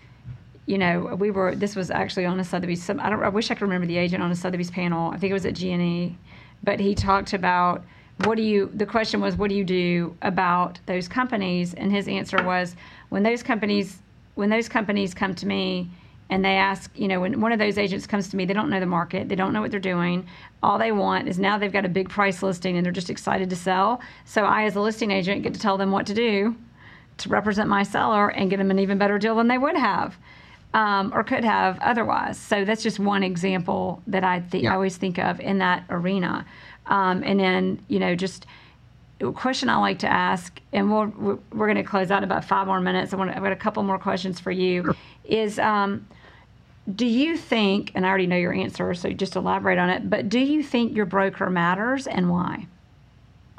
you 0.65 0.77
know, 0.77 1.15
we 1.15 1.31
were 1.31 1.55
this 1.55 1.75
was 1.75 1.91
actually 1.91 2.25
on 2.25 2.39
a 2.39 2.43
Sotheby's. 2.43 2.83
Some 2.83 2.99
I 2.99 3.09
don't. 3.09 3.23
I 3.23 3.29
wish 3.29 3.51
I 3.51 3.55
could 3.55 3.63
remember 3.63 3.87
the 3.87 3.97
agent 3.97 4.21
on 4.23 4.31
a 4.31 4.35
Sotheby's 4.35 4.71
panel. 4.71 5.11
I 5.11 5.17
think 5.17 5.31
it 5.31 5.33
was 5.33 5.45
at 5.45 5.53
G 5.53 5.71
and 5.71 5.81
E, 5.81 6.17
but 6.63 6.79
he 6.79 6.95
talked 6.95 7.33
about 7.33 7.83
what 8.25 8.35
do 8.35 8.43
you. 8.43 8.71
The 8.73 8.85
question 8.85 9.21
was, 9.21 9.35
what 9.35 9.49
do 9.49 9.55
you 9.55 9.63
do 9.63 10.15
about 10.21 10.79
those 10.85 11.07
companies? 11.07 11.73
And 11.73 11.91
his 11.91 12.07
answer 12.07 12.43
was, 12.43 12.75
when 13.09 13.23
those 13.23 13.41
companies 13.43 13.99
when 14.35 14.49
those 14.49 14.69
companies 14.69 15.13
come 15.13 15.35
to 15.35 15.45
me 15.45 15.89
and 16.29 16.45
they 16.45 16.55
ask, 16.55 16.89
you 16.95 17.07
know, 17.07 17.19
when 17.19 17.41
one 17.41 17.51
of 17.51 17.59
those 17.59 17.77
agents 17.77 18.07
comes 18.07 18.29
to 18.29 18.37
me, 18.37 18.45
they 18.45 18.53
don't 18.53 18.69
know 18.69 18.79
the 18.79 18.85
market, 18.85 19.27
they 19.27 19.35
don't 19.35 19.51
know 19.51 19.61
what 19.61 19.69
they're 19.69 19.79
doing. 19.79 20.25
All 20.63 20.77
they 20.77 20.93
want 20.93 21.27
is 21.27 21.37
now 21.37 21.57
they've 21.57 21.71
got 21.71 21.85
a 21.85 21.89
big 21.89 22.09
price 22.09 22.41
listing 22.41 22.77
and 22.77 22.85
they're 22.85 22.93
just 22.93 23.09
excited 23.09 23.49
to 23.49 23.55
sell. 23.55 23.99
So 24.23 24.45
I, 24.45 24.63
as 24.63 24.75
a 24.75 24.81
listing 24.81 25.11
agent, 25.11 25.43
get 25.43 25.53
to 25.53 25.59
tell 25.59 25.77
them 25.77 25.91
what 25.91 26.05
to 26.07 26.13
do 26.13 26.55
to 27.17 27.29
represent 27.29 27.67
my 27.67 27.83
seller 27.83 28.29
and 28.29 28.49
get 28.49 28.57
them 28.57 28.71
an 28.71 28.79
even 28.79 28.97
better 28.97 29.19
deal 29.19 29.35
than 29.35 29.47
they 29.47 29.57
would 29.57 29.75
have. 29.75 30.17
Um, 30.73 31.11
or 31.13 31.23
could 31.23 31.43
have 31.43 31.77
otherwise. 31.81 32.37
So 32.37 32.63
that's 32.63 32.81
just 32.81 32.97
one 32.97 33.23
example 33.23 34.01
that 34.07 34.23
I 34.23 34.39
think 34.39 34.63
Yeah. 34.63 34.71
I 34.71 34.75
always 34.75 34.95
think 34.95 35.19
of 35.19 35.39
in 35.41 35.57
that 35.57 35.83
arena. 35.89 36.45
Um, 36.85 37.23
and 37.25 37.39
then 37.39 37.83
you 37.89 37.99
know 37.99 38.15
just 38.15 38.45
a 39.19 39.31
question 39.31 39.69
I 39.69 39.77
like 39.77 39.99
to 39.99 40.07
ask, 40.07 40.59
and 40.73 40.91
we'll, 40.91 41.07
we're, 41.07 41.37
we're 41.53 41.67
going 41.67 41.75
to 41.75 41.83
close 41.83 42.09
out 42.09 42.19
in 42.19 42.23
about 42.23 42.45
five 42.45 42.67
more 42.67 42.79
minutes. 42.79 43.13
I 43.13 43.17
want 43.17 43.31
to, 43.31 43.37
I've 43.37 43.43
got 43.43 43.51
a 43.51 43.55
couple 43.57 43.83
more 43.83 43.99
questions 43.99 44.39
for 44.39 44.51
you. 44.51 44.95
Is 45.25 45.59
um, 45.59 46.07
do 46.95 47.05
you 47.05 47.37
think, 47.37 47.91
and 47.93 48.05
I 48.05 48.09
already 48.09 48.27
know 48.27 48.37
your 48.37 48.53
answer, 48.53 48.93
so 48.93 49.11
just 49.11 49.35
elaborate 49.35 49.77
on 49.77 49.89
it, 49.89 50.09
but 50.09 50.29
do 50.29 50.39
you 50.39 50.63
think 50.63 50.95
your 50.95 51.05
broker 51.05 51.49
matters 51.49 52.07
and 52.07 52.29
why? 52.29 52.65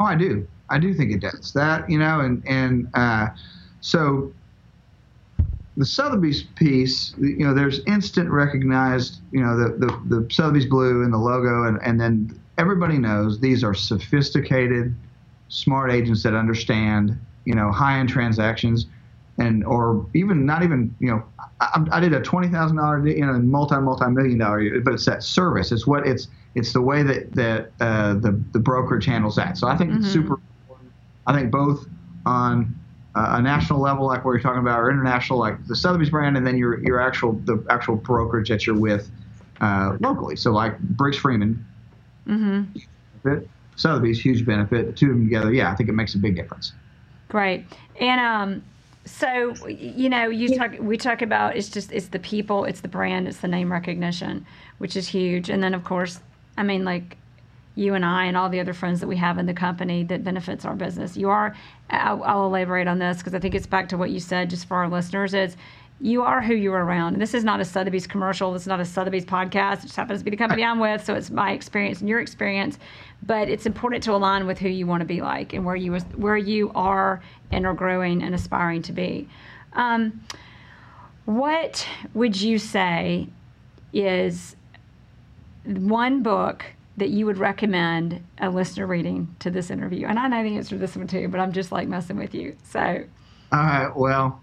Oh, 0.01 0.05
I 0.07 0.16
do. 0.16 0.46
I 0.70 0.79
do 0.79 0.94
think 0.94 1.12
it 1.12 1.20
does 1.20 1.53
that, 1.53 1.88
you 1.88 1.98
know, 1.98 2.20
and 2.20 2.42
and 2.46 2.88
uh, 2.94 3.29
so 3.81 4.33
the 5.76 5.87
Sotheby's 5.87 6.42
piece, 6.42 7.14
you 7.18 7.46
know, 7.46 7.54
there's 7.54 7.80
instant 7.87 8.30
recognized, 8.30 9.20
you 9.30 9.40
know, 9.40 9.56
the 9.56 9.87
the, 9.87 10.18
the 10.20 10.30
Sotheby's 10.30 10.66
blue 10.66 11.02
and 11.02 11.12
the 11.12 11.18
logo, 11.18 11.64
and 11.64 11.78
and 11.82 12.00
then 12.00 12.38
everybody 12.58 12.98
knows 12.98 13.40
these 13.40 13.64
are 13.64 13.74
sophisticated, 13.74 14.94
smart 15.48 15.90
agents 15.90 16.22
that 16.24 16.35
understand, 16.35 17.18
you 17.44 17.54
know, 17.54 17.72
high 17.72 17.98
end 17.98 18.08
transactions. 18.08 18.87
and 19.38 19.64
or 19.64 20.06
even 20.14 20.44
not 20.44 20.62
even 20.62 20.94
you 21.00 21.08
know 21.11 21.24
I, 21.61 21.87
I 21.90 22.00
did 22.00 22.12
a 22.12 22.20
twenty 22.20 22.48
thousand 22.48 22.76
dollar 22.76 23.06
you 23.06 23.24
know 23.24 23.32
multi 23.38 23.76
multi 23.76 24.06
million 24.11 24.38
dollar 24.38 24.80
but 24.80 24.92
it's 24.92 25.06
that 25.06 25.22
service 25.22 25.72
it's 25.72 25.87
what 25.87 26.06
it's 26.06 26.28
it's 26.54 26.74
the 26.74 26.82
way 26.82 27.02
that 27.02 27.32
that 27.35 27.72
uh, 27.80 28.12
the 28.14 28.38
the 28.52 28.58
brokerage 28.58 29.06
handles 29.06 29.37
that 29.37 29.56
so 29.56 29.66
I 29.68 29.76
think 29.76 29.90
mm-hmm. 29.90 30.02
it's 30.02 30.12
super 30.12 30.35
important 30.35 30.92
I 31.26 31.32
think 31.32 31.50
both 31.50 31.87
on 32.26 32.78
uh, 33.14 33.37
a 33.38 33.42
national 33.42 33.81
level 33.81 34.07
like 34.07 34.25
what 34.25 34.33
you're 34.33 34.40
talking 34.40 34.61
about 34.61 34.81
or 34.81 34.90
international 34.90 35.38
like 35.38 35.64
the 35.66 35.77
Sotheby's 35.77 36.11
brand 36.11 36.37
and 36.37 36.46
then 36.46 36.57
your 36.57 36.83
your 36.83 37.01
actual 37.01 37.33
the 37.44 37.64
actual 37.70 37.96
brokerage 37.96 38.48
that 38.48 38.66
you're 38.66 38.79
with 38.79 39.11
uh, 39.61 39.96
locally. 40.01 40.37
So 40.37 40.53
like 40.53 40.79
Briggs 40.79 41.16
Freeman. 41.16 41.64
Mm-hmm. 42.27 43.38
Sotheby's 43.77 44.20
huge 44.20 44.46
benefit. 44.46 44.87
The 44.87 44.92
two 44.92 45.07
of 45.11 45.12
them 45.12 45.25
together 45.25 45.53
yeah 45.53 45.70
I 45.70 45.75
think 45.75 45.88
it 45.88 45.92
makes 45.92 46.14
a 46.14 46.18
big 46.18 46.37
difference. 46.37 46.72
Great. 47.29 47.64
And 48.01 48.20
um, 48.20 48.62
so 49.05 49.55
you 49.66 50.09
know 50.09 50.29
you 50.29 50.57
talk 50.57 50.72
we 50.79 50.96
talk 50.96 51.22
about 51.22 51.57
it's 51.57 51.68
just 51.68 51.92
it's 51.92 52.09
the 52.09 52.18
people 52.18 52.64
it's 52.64 52.81
the 52.81 52.88
brand 52.88 53.27
it's 53.27 53.38
the 53.38 53.48
name 53.48 53.70
recognition 53.70 54.46
which 54.79 54.96
is 54.96 55.09
huge. 55.09 55.51
And 55.51 55.62
then 55.62 55.75
of 55.75 55.85
course 55.85 56.20
i 56.57 56.62
mean 56.62 56.85
like 56.85 57.16
you 57.74 57.94
and 57.94 58.04
i 58.04 58.24
and 58.24 58.37
all 58.37 58.48
the 58.48 58.61
other 58.61 58.72
friends 58.72 59.00
that 59.00 59.06
we 59.06 59.16
have 59.16 59.38
in 59.38 59.46
the 59.46 59.54
company 59.54 60.02
that 60.04 60.24
benefits 60.24 60.64
our 60.64 60.74
business 60.74 61.16
you 61.16 61.28
are 61.28 61.56
i'll, 61.90 62.22
I'll 62.22 62.46
elaborate 62.46 62.87
on 62.87 62.98
this 62.98 63.18
because 63.18 63.35
i 63.35 63.38
think 63.38 63.54
it's 63.54 63.66
back 63.66 63.88
to 63.90 63.96
what 63.96 64.11
you 64.11 64.20
said 64.20 64.50
just 64.50 64.66
for 64.66 64.76
our 64.78 64.88
listeners 64.88 65.35
is 65.35 65.56
you 66.02 66.22
are 66.22 66.42
who 66.42 66.54
you're 66.54 66.85
around. 66.85 67.12
And 67.12 67.22
this 67.22 67.32
is 67.32 67.44
not 67.44 67.61
a 67.61 67.64
Sotheby's 67.64 68.08
commercial. 68.08 68.52
This 68.52 68.62
is 68.62 68.68
not 68.68 68.80
a 68.80 68.85
Sotheby's 68.85 69.24
podcast. 69.24 69.78
It 69.78 69.82
just 69.82 69.96
happens 69.96 70.18
to 70.18 70.24
be 70.24 70.32
the 70.32 70.37
company 70.37 70.64
I'm 70.64 70.80
with, 70.80 71.04
so 71.04 71.14
it's 71.14 71.30
my 71.30 71.52
experience 71.52 72.00
and 72.00 72.08
your 72.08 72.20
experience. 72.20 72.78
But 73.22 73.48
it's 73.48 73.66
important 73.66 74.02
to 74.04 74.12
align 74.12 74.46
with 74.46 74.58
who 74.58 74.68
you 74.68 74.85
want 74.85 75.00
to 75.00 75.06
be 75.06 75.20
like 75.20 75.52
and 75.52 75.64
where 75.64 75.76
you 75.76 75.96
where 76.16 76.37
you 76.37 76.72
are 76.74 77.22
and 77.52 77.64
are 77.64 77.74
growing 77.74 78.22
and 78.22 78.35
aspiring 78.35 78.82
to 78.82 78.92
be. 78.92 79.28
Um, 79.74 80.24
what 81.24 81.87
would 82.14 82.40
you 82.40 82.58
say 82.58 83.28
is 83.92 84.56
one 85.64 86.24
book 86.24 86.64
that 87.02 87.10
you 87.10 87.26
would 87.26 87.38
recommend 87.38 88.24
a 88.38 88.48
listener 88.48 88.86
reading 88.86 89.34
to 89.40 89.50
this 89.50 89.70
interview? 89.70 90.06
And 90.06 90.20
I 90.20 90.28
know 90.28 90.40
the 90.44 90.56
answer 90.56 90.76
to 90.76 90.78
this 90.78 90.94
one 90.94 91.08
too, 91.08 91.26
but 91.26 91.40
I'm 91.40 91.50
just 91.50 91.72
like 91.72 91.88
messing 91.88 92.16
with 92.16 92.32
you. 92.32 92.56
So. 92.62 93.02
Uh, 93.50 93.90
well, 93.96 94.40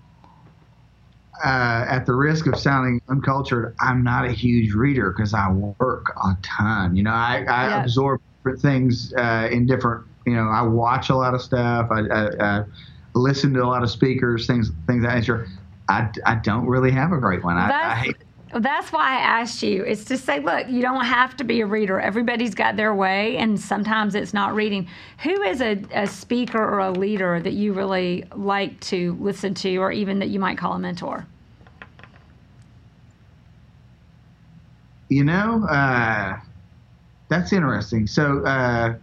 uh, 1.41 1.85
at 1.87 2.05
the 2.05 2.13
risk 2.13 2.47
of 2.47 2.59
sounding 2.59 2.99
uncultured, 3.07 3.77
I'm 3.79 4.03
not 4.03 4.25
a 4.25 4.33
huge 4.33 4.73
reader 4.73 5.13
because 5.15 5.33
I 5.33 5.49
work 5.49 6.13
a 6.21 6.37
ton. 6.43 6.97
You 6.97 7.03
know, 7.03 7.13
I, 7.13 7.45
I 7.47 7.69
yeah. 7.69 7.81
absorb 7.81 8.19
different 8.39 8.61
things 8.61 9.13
uh, 9.13 9.47
in 9.49 9.65
different. 9.65 10.05
You 10.25 10.35
know, 10.35 10.49
I 10.49 10.61
watch 10.61 11.09
a 11.09 11.15
lot 11.15 11.33
of 11.33 11.41
stuff. 11.41 11.87
I, 11.91 12.01
I, 12.01 12.57
I 12.59 12.63
listen 13.13 13.53
to 13.53 13.63
a 13.63 13.67
lot 13.67 13.83
of 13.83 13.89
speakers, 13.89 14.47
things, 14.47 14.69
things 14.85 15.03
that 15.03 15.15
nature. 15.15 15.47
I, 15.87 16.09
I 16.25 16.35
don't 16.35 16.67
really 16.67 16.91
have 16.91 17.13
a 17.13 17.19
great 17.19 17.41
one. 17.41 17.55
I, 17.55 17.91
I 17.91 17.95
hate. 17.95 18.17
That's 18.53 18.91
why 18.91 19.17
I 19.17 19.19
asked 19.19 19.61
you. 19.61 19.83
It's 19.83 20.05
to 20.05 20.17
say, 20.17 20.39
look, 20.39 20.67
you 20.67 20.81
don't 20.81 21.05
have 21.05 21.37
to 21.37 21.43
be 21.43 21.61
a 21.61 21.67
reader. 21.67 21.99
Everybody's 21.99 22.55
got 22.55 22.75
their 22.75 22.95
way, 22.95 23.37
and 23.37 23.59
sometimes 23.59 24.15
it's 24.15 24.33
not 24.33 24.55
reading. 24.55 24.87
Who 25.23 25.41
is 25.43 25.61
a, 25.61 25.79
a 25.93 26.07
speaker 26.07 26.57
or 26.57 26.79
a 26.79 26.91
leader 26.91 27.39
that 27.39 27.53
you 27.53 27.73
really 27.73 28.25
like 28.35 28.79
to 28.81 29.15
listen 29.19 29.53
to, 29.55 29.77
or 29.77 29.91
even 29.91 30.17
that 30.19 30.29
you 30.29 30.39
might 30.39 30.57
call 30.57 30.73
a 30.73 30.79
mentor? 30.79 31.27
You 35.09 35.23
know, 35.23 35.65
uh, 35.65 36.39
that's 37.29 37.53
interesting. 37.53 38.07
So, 38.07 38.43
uh, 38.45 38.95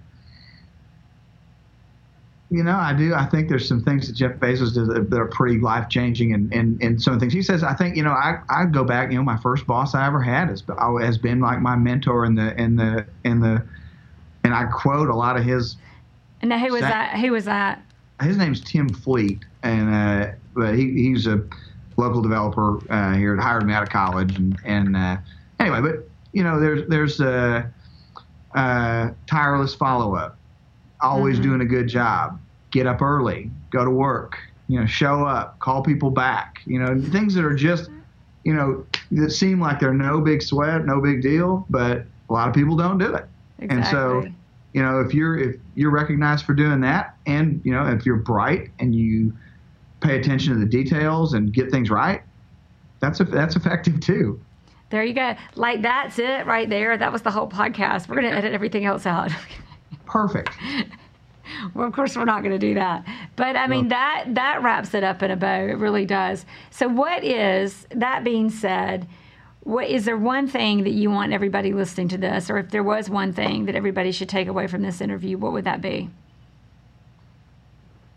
you 2.51 2.63
know, 2.63 2.77
I 2.77 2.93
do. 2.93 3.15
I 3.15 3.27
think 3.27 3.49
there's 3.49 3.67
some 3.67 3.83
things 3.83 4.07
that 4.07 4.15
Jeff 4.15 4.37
Bezos 4.37 4.75
does 4.75 4.89
that 4.89 5.13
are 5.13 5.27
pretty 5.27 5.59
life 5.59 5.89
changing, 5.89 6.33
and, 6.33 6.53
and 6.53 6.81
and 6.81 7.03
some 7.03 7.19
things 7.19 7.33
he 7.33 7.43
says. 7.43 7.65
I 7.65 7.75
think 7.75 7.97
you 7.97 8.03
know, 8.03 8.13
I 8.13 8.39
I 8.49 8.67
go 8.67 8.85
back. 8.85 9.11
You 9.11 9.19
know, 9.19 9.25
my 9.25 9.39
first 9.39 9.67
boss 9.67 9.95
I 9.95 10.07
ever 10.07 10.21
had 10.21 10.49
has 10.49 10.63
has 11.01 11.19
been 11.19 11.41
like 11.41 11.61
my 11.61 11.75
mentor 11.75 12.25
in 12.25 12.37
the 12.37 12.55
in 12.61 12.77
the 12.77 13.05
in 13.25 13.41
the, 13.41 13.65
and 14.45 14.55
I 14.55 14.65
quote 14.65 15.09
a 15.09 15.17
lot 15.17 15.37
of 15.37 15.45
his. 15.45 15.77
And 16.43 16.53
who 16.53 16.73
was 16.73 16.83
that? 16.83 17.19
Who 17.19 17.33
was 17.33 17.47
that? 17.47 17.83
His 18.23 18.37
name's 18.37 18.61
Tim 18.61 18.89
Fleet, 18.89 19.45
and 19.65 19.93
uh, 19.93 20.33
but 20.55 20.75
he 20.77 20.93
he's 20.93 21.27
a 21.27 21.45
local 21.97 22.23
developer 22.23 22.79
uh, 22.93 23.15
here. 23.15 23.37
Hired 23.37 23.67
me 23.67 23.75
out 23.75 23.83
of 23.83 23.91
college, 23.91 24.37
and 24.37 24.57
and 24.65 24.97
uh, 24.97 25.17
anyway, 25.59 25.81
but 25.81 26.09
you 26.37 26.45
know, 26.45 26.61
there's 26.61 26.87
there's 26.89 27.21
a, 27.21 27.73
a 28.55 29.11
tireless 29.27 29.75
follow 29.75 30.15
up, 30.15 30.36
always 31.01 31.37
mm-hmm. 31.37 31.49
doing 31.49 31.61
a 31.61 31.65
good 31.65 31.89
job, 31.89 32.41
get 32.71 32.87
up 32.87 33.03
early, 33.03 33.51
go 33.71 33.85
to 33.85 33.91
work, 33.91 34.39
you 34.69 34.79
know, 34.79 34.87
show 34.87 35.25
up, 35.25 35.59
call 35.59 35.83
people 35.83 36.11
back, 36.11 36.61
you 36.67 36.79
know, 36.79 37.01
things 37.11 37.35
that 37.35 37.45
are 37.45 37.55
just, 37.55 37.91
you 38.45 38.55
know, 38.55 38.85
that 39.13 39.31
seem 39.31 39.61
like 39.61 39.81
they're 39.81 39.95
no 39.95 40.21
big 40.21 40.43
sweat, 40.43 40.85
no 40.85 41.01
big 41.01 41.23
deal, 41.23 41.67
but 41.71 42.05
a 42.29 42.33
lot 42.33 42.49
of 42.49 42.55
people 42.55 42.77
don't 42.77 42.99
do 42.99 43.15
it, 43.15 43.27
exactly. 43.59 43.77
and 43.77 43.87
so. 43.87 44.33
You 44.73 44.83
know, 44.83 45.01
if 45.01 45.15
you're 45.15 45.39
if 45.39 45.57
you're 45.75 45.91
recognized 45.91 46.45
for 46.45 46.53
doing 46.53 46.83
that, 46.83 47.17
and 47.25 47.63
you 47.65 47.73
know 47.73 47.87
if 47.87 48.05
you're 48.05 48.17
bright 48.17 48.69
and 48.79 48.95
you 48.95 49.33
pay 50.01 50.19
attention 50.19 50.53
to 50.53 50.59
the 50.59 50.67
details 50.67 51.33
and 51.33 51.51
get 51.51 51.71
things 51.71 51.89
right, 51.89 52.23
that's 53.01 53.21
a, 53.21 53.25
that's 53.25 53.57
effective 53.57 54.01
too. 54.01 54.39
There 54.91 55.05
you 55.05 55.15
go. 55.15 55.35
Like 55.57 55.83
that's 55.83 56.19
it 56.19 56.47
right 56.47 56.69
there. 56.69 56.97
That 56.97 57.13
was 57.13 57.23
the 57.23 57.31
whole 57.31 57.49
podcast. 57.49 58.09
We're 58.09 58.21
going 58.21 58.31
to 58.31 58.37
edit 58.37 58.53
everything 58.53 58.85
else 58.85 59.07
out. 59.07 59.33
Perfect. 60.07 60.51
well, 61.75 61.87
of 61.87 61.93
course, 61.93 62.17
we're 62.17 62.25
not 62.25 62.43
going 62.43 62.53
to 62.53 62.59
do 62.59 62.75
that. 62.75 63.05
But 63.37 63.57
I 63.57 63.67
mean, 63.67 63.89
that 63.89 64.27
that 64.29 64.63
wraps 64.63 64.95
it 64.95 65.05
up 65.05 65.23
in 65.23 65.31
a 65.31 65.37
bow. 65.37 65.67
It 65.67 65.79
really 65.79 66.07
does. 66.07 66.45
So, 66.71 66.89
what 66.89 67.25
is 67.25 67.87
that 67.91 68.25
being 68.25 68.51
said? 68.51 69.07
What 69.61 69.89
is 69.89 70.05
there 70.05 70.17
one 70.17 70.47
thing 70.47 70.85
that 70.85 70.93
you 70.93 71.11
want 71.11 71.33
everybody 71.33 71.73
listening 71.73 72.09
to 72.09 72.19
this, 72.19 72.51
or 72.51 72.59
if 72.59 72.71
there 72.71 72.85
was 72.85 73.11
one 73.11 73.33
thing 73.33 73.67
that 73.67 73.75
everybody 73.75 74.13
should 74.13 74.29
take 74.29 74.47
away 74.47 74.69
from 74.69 74.83
this 74.83 75.01
interview, 75.01 75.39
what 75.39 75.53
would 75.53 75.65
that 75.65 75.81
be? 75.81 76.09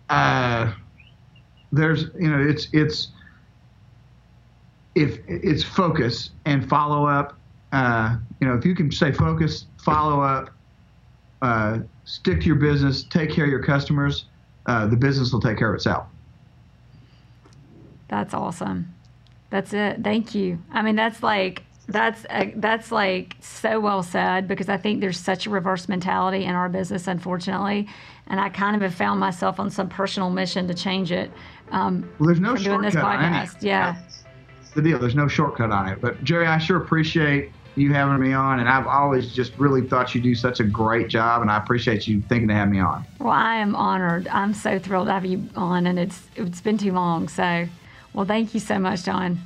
Uh, 0.09 0.73
there's, 1.71 2.05
you 2.19 2.29
know, 2.29 2.39
it's 2.39 2.67
it's 2.71 3.09
if 4.95 5.19
it's 5.27 5.63
focus 5.63 6.31
and 6.45 6.67
follow 6.67 7.05
up, 7.05 7.37
uh, 7.71 8.17
you 8.39 8.47
know, 8.47 8.55
if 8.55 8.65
you 8.65 8.75
can 8.75 8.91
say 8.91 9.11
focus, 9.11 9.65
follow 9.77 10.21
up, 10.21 10.49
uh, 11.41 11.79
stick 12.05 12.41
to 12.41 12.45
your 12.45 12.55
business, 12.55 13.03
take 13.03 13.31
care 13.31 13.45
of 13.45 13.51
your 13.51 13.63
customers, 13.63 14.25
uh, 14.65 14.87
the 14.87 14.95
business 14.95 15.31
will 15.31 15.41
take 15.41 15.57
care 15.57 15.69
of 15.69 15.75
itself. 15.75 16.05
That's 18.07 18.33
awesome. 18.33 18.93
That's 19.49 19.73
it. 19.73 20.03
Thank 20.03 20.35
you. 20.35 20.59
I 20.71 20.81
mean, 20.81 20.95
that's 20.95 21.23
like 21.23 21.63
that's 21.87 22.25
uh, 22.29 22.45
that's 22.55 22.91
like 22.91 23.35
so 23.39 23.79
well 23.79 24.03
said 24.03 24.47
because 24.47 24.69
I 24.69 24.77
think 24.77 25.01
there's 25.01 25.19
such 25.19 25.47
a 25.47 25.49
reverse 25.49 25.89
mentality 25.89 26.45
in 26.45 26.53
our 26.55 26.69
business, 26.69 27.07
unfortunately, 27.07 27.87
and 28.27 28.39
I 28.39 28.49
kind 28.49 28.75
of 28.75 28.81
have 28.83 28.93
found 28.93 29.19
myself 29.19 29.59
on 29.59 29.69
some 29.69 29.89
personal 29.89 30.29
mission 30.29 30.67
to 30.67 30.73
change 30.73 31.11
it. 31.11 31.31
Um, 31.71 32.09
well, 32.19 32.27
there's 32.27 32.39
no 32.39 32.55
doing 32.55 32.81
this 32.81 32.95
podcast. 32.95 33.63
Yeah 33.63 33.95
the 34.73 34.81
deal. 34.81 34.99
There's 34.99 35.15
no 35.15 35.27
shortcut 35.27 35.71
on 35.71 35.87
it. 35.87 36.01
But 36.01 36.23
Jerry, 36.23 36.47
I 36.47 36.57
sure 36.57 36.77
appreciate 36.77 37.51
you 37.79 37.93
having 37.93 38.19
me 38.19 38.33
on, 38.33 38.59
and 38.59 38.69
I've 38.69 38.87
always 38.87 39.33
just 39.33 39.57
really 39.57 39.81
thought 39.81 40.13
you 40.13 40.21
do 40.21 40.35
such 40.35 40.59
a 40.59 40.63
great 40.63 41.07
job, 41.07 41.41
and 41.41 41.49
I 41.49 41.57
appreciate 41.57 42.07
you 42.07 42.21
thinking 42.21 42.47
to 42.49 42.53
have 42.53 42.69
me 42.69 42.79
on. 42.79 43.05
Well, 43.19 43.33
I 43.33 43.55
am 43.55 43.75
honored. 43.75 44.27
I'm 44.27 44.53
so 44.53 44.79
thrilled 44.79 45.07
to 45.07 45.13
have 45.13 45.25
you 45.25 45.47
on, 45.55 45.87
and 45.87 45.99
it's 45.99 46.21
it's 46.35 46.61
been 46.61 46.77
too 46.77 46.91
long. 46.91 47.27
So, 47.27 47.67
well, 48.13 48.25
thank 48.25 48.53
you 48.53 48.59
so 48.59 48.79
much, 48.79 49.03
John. 49.03 49.39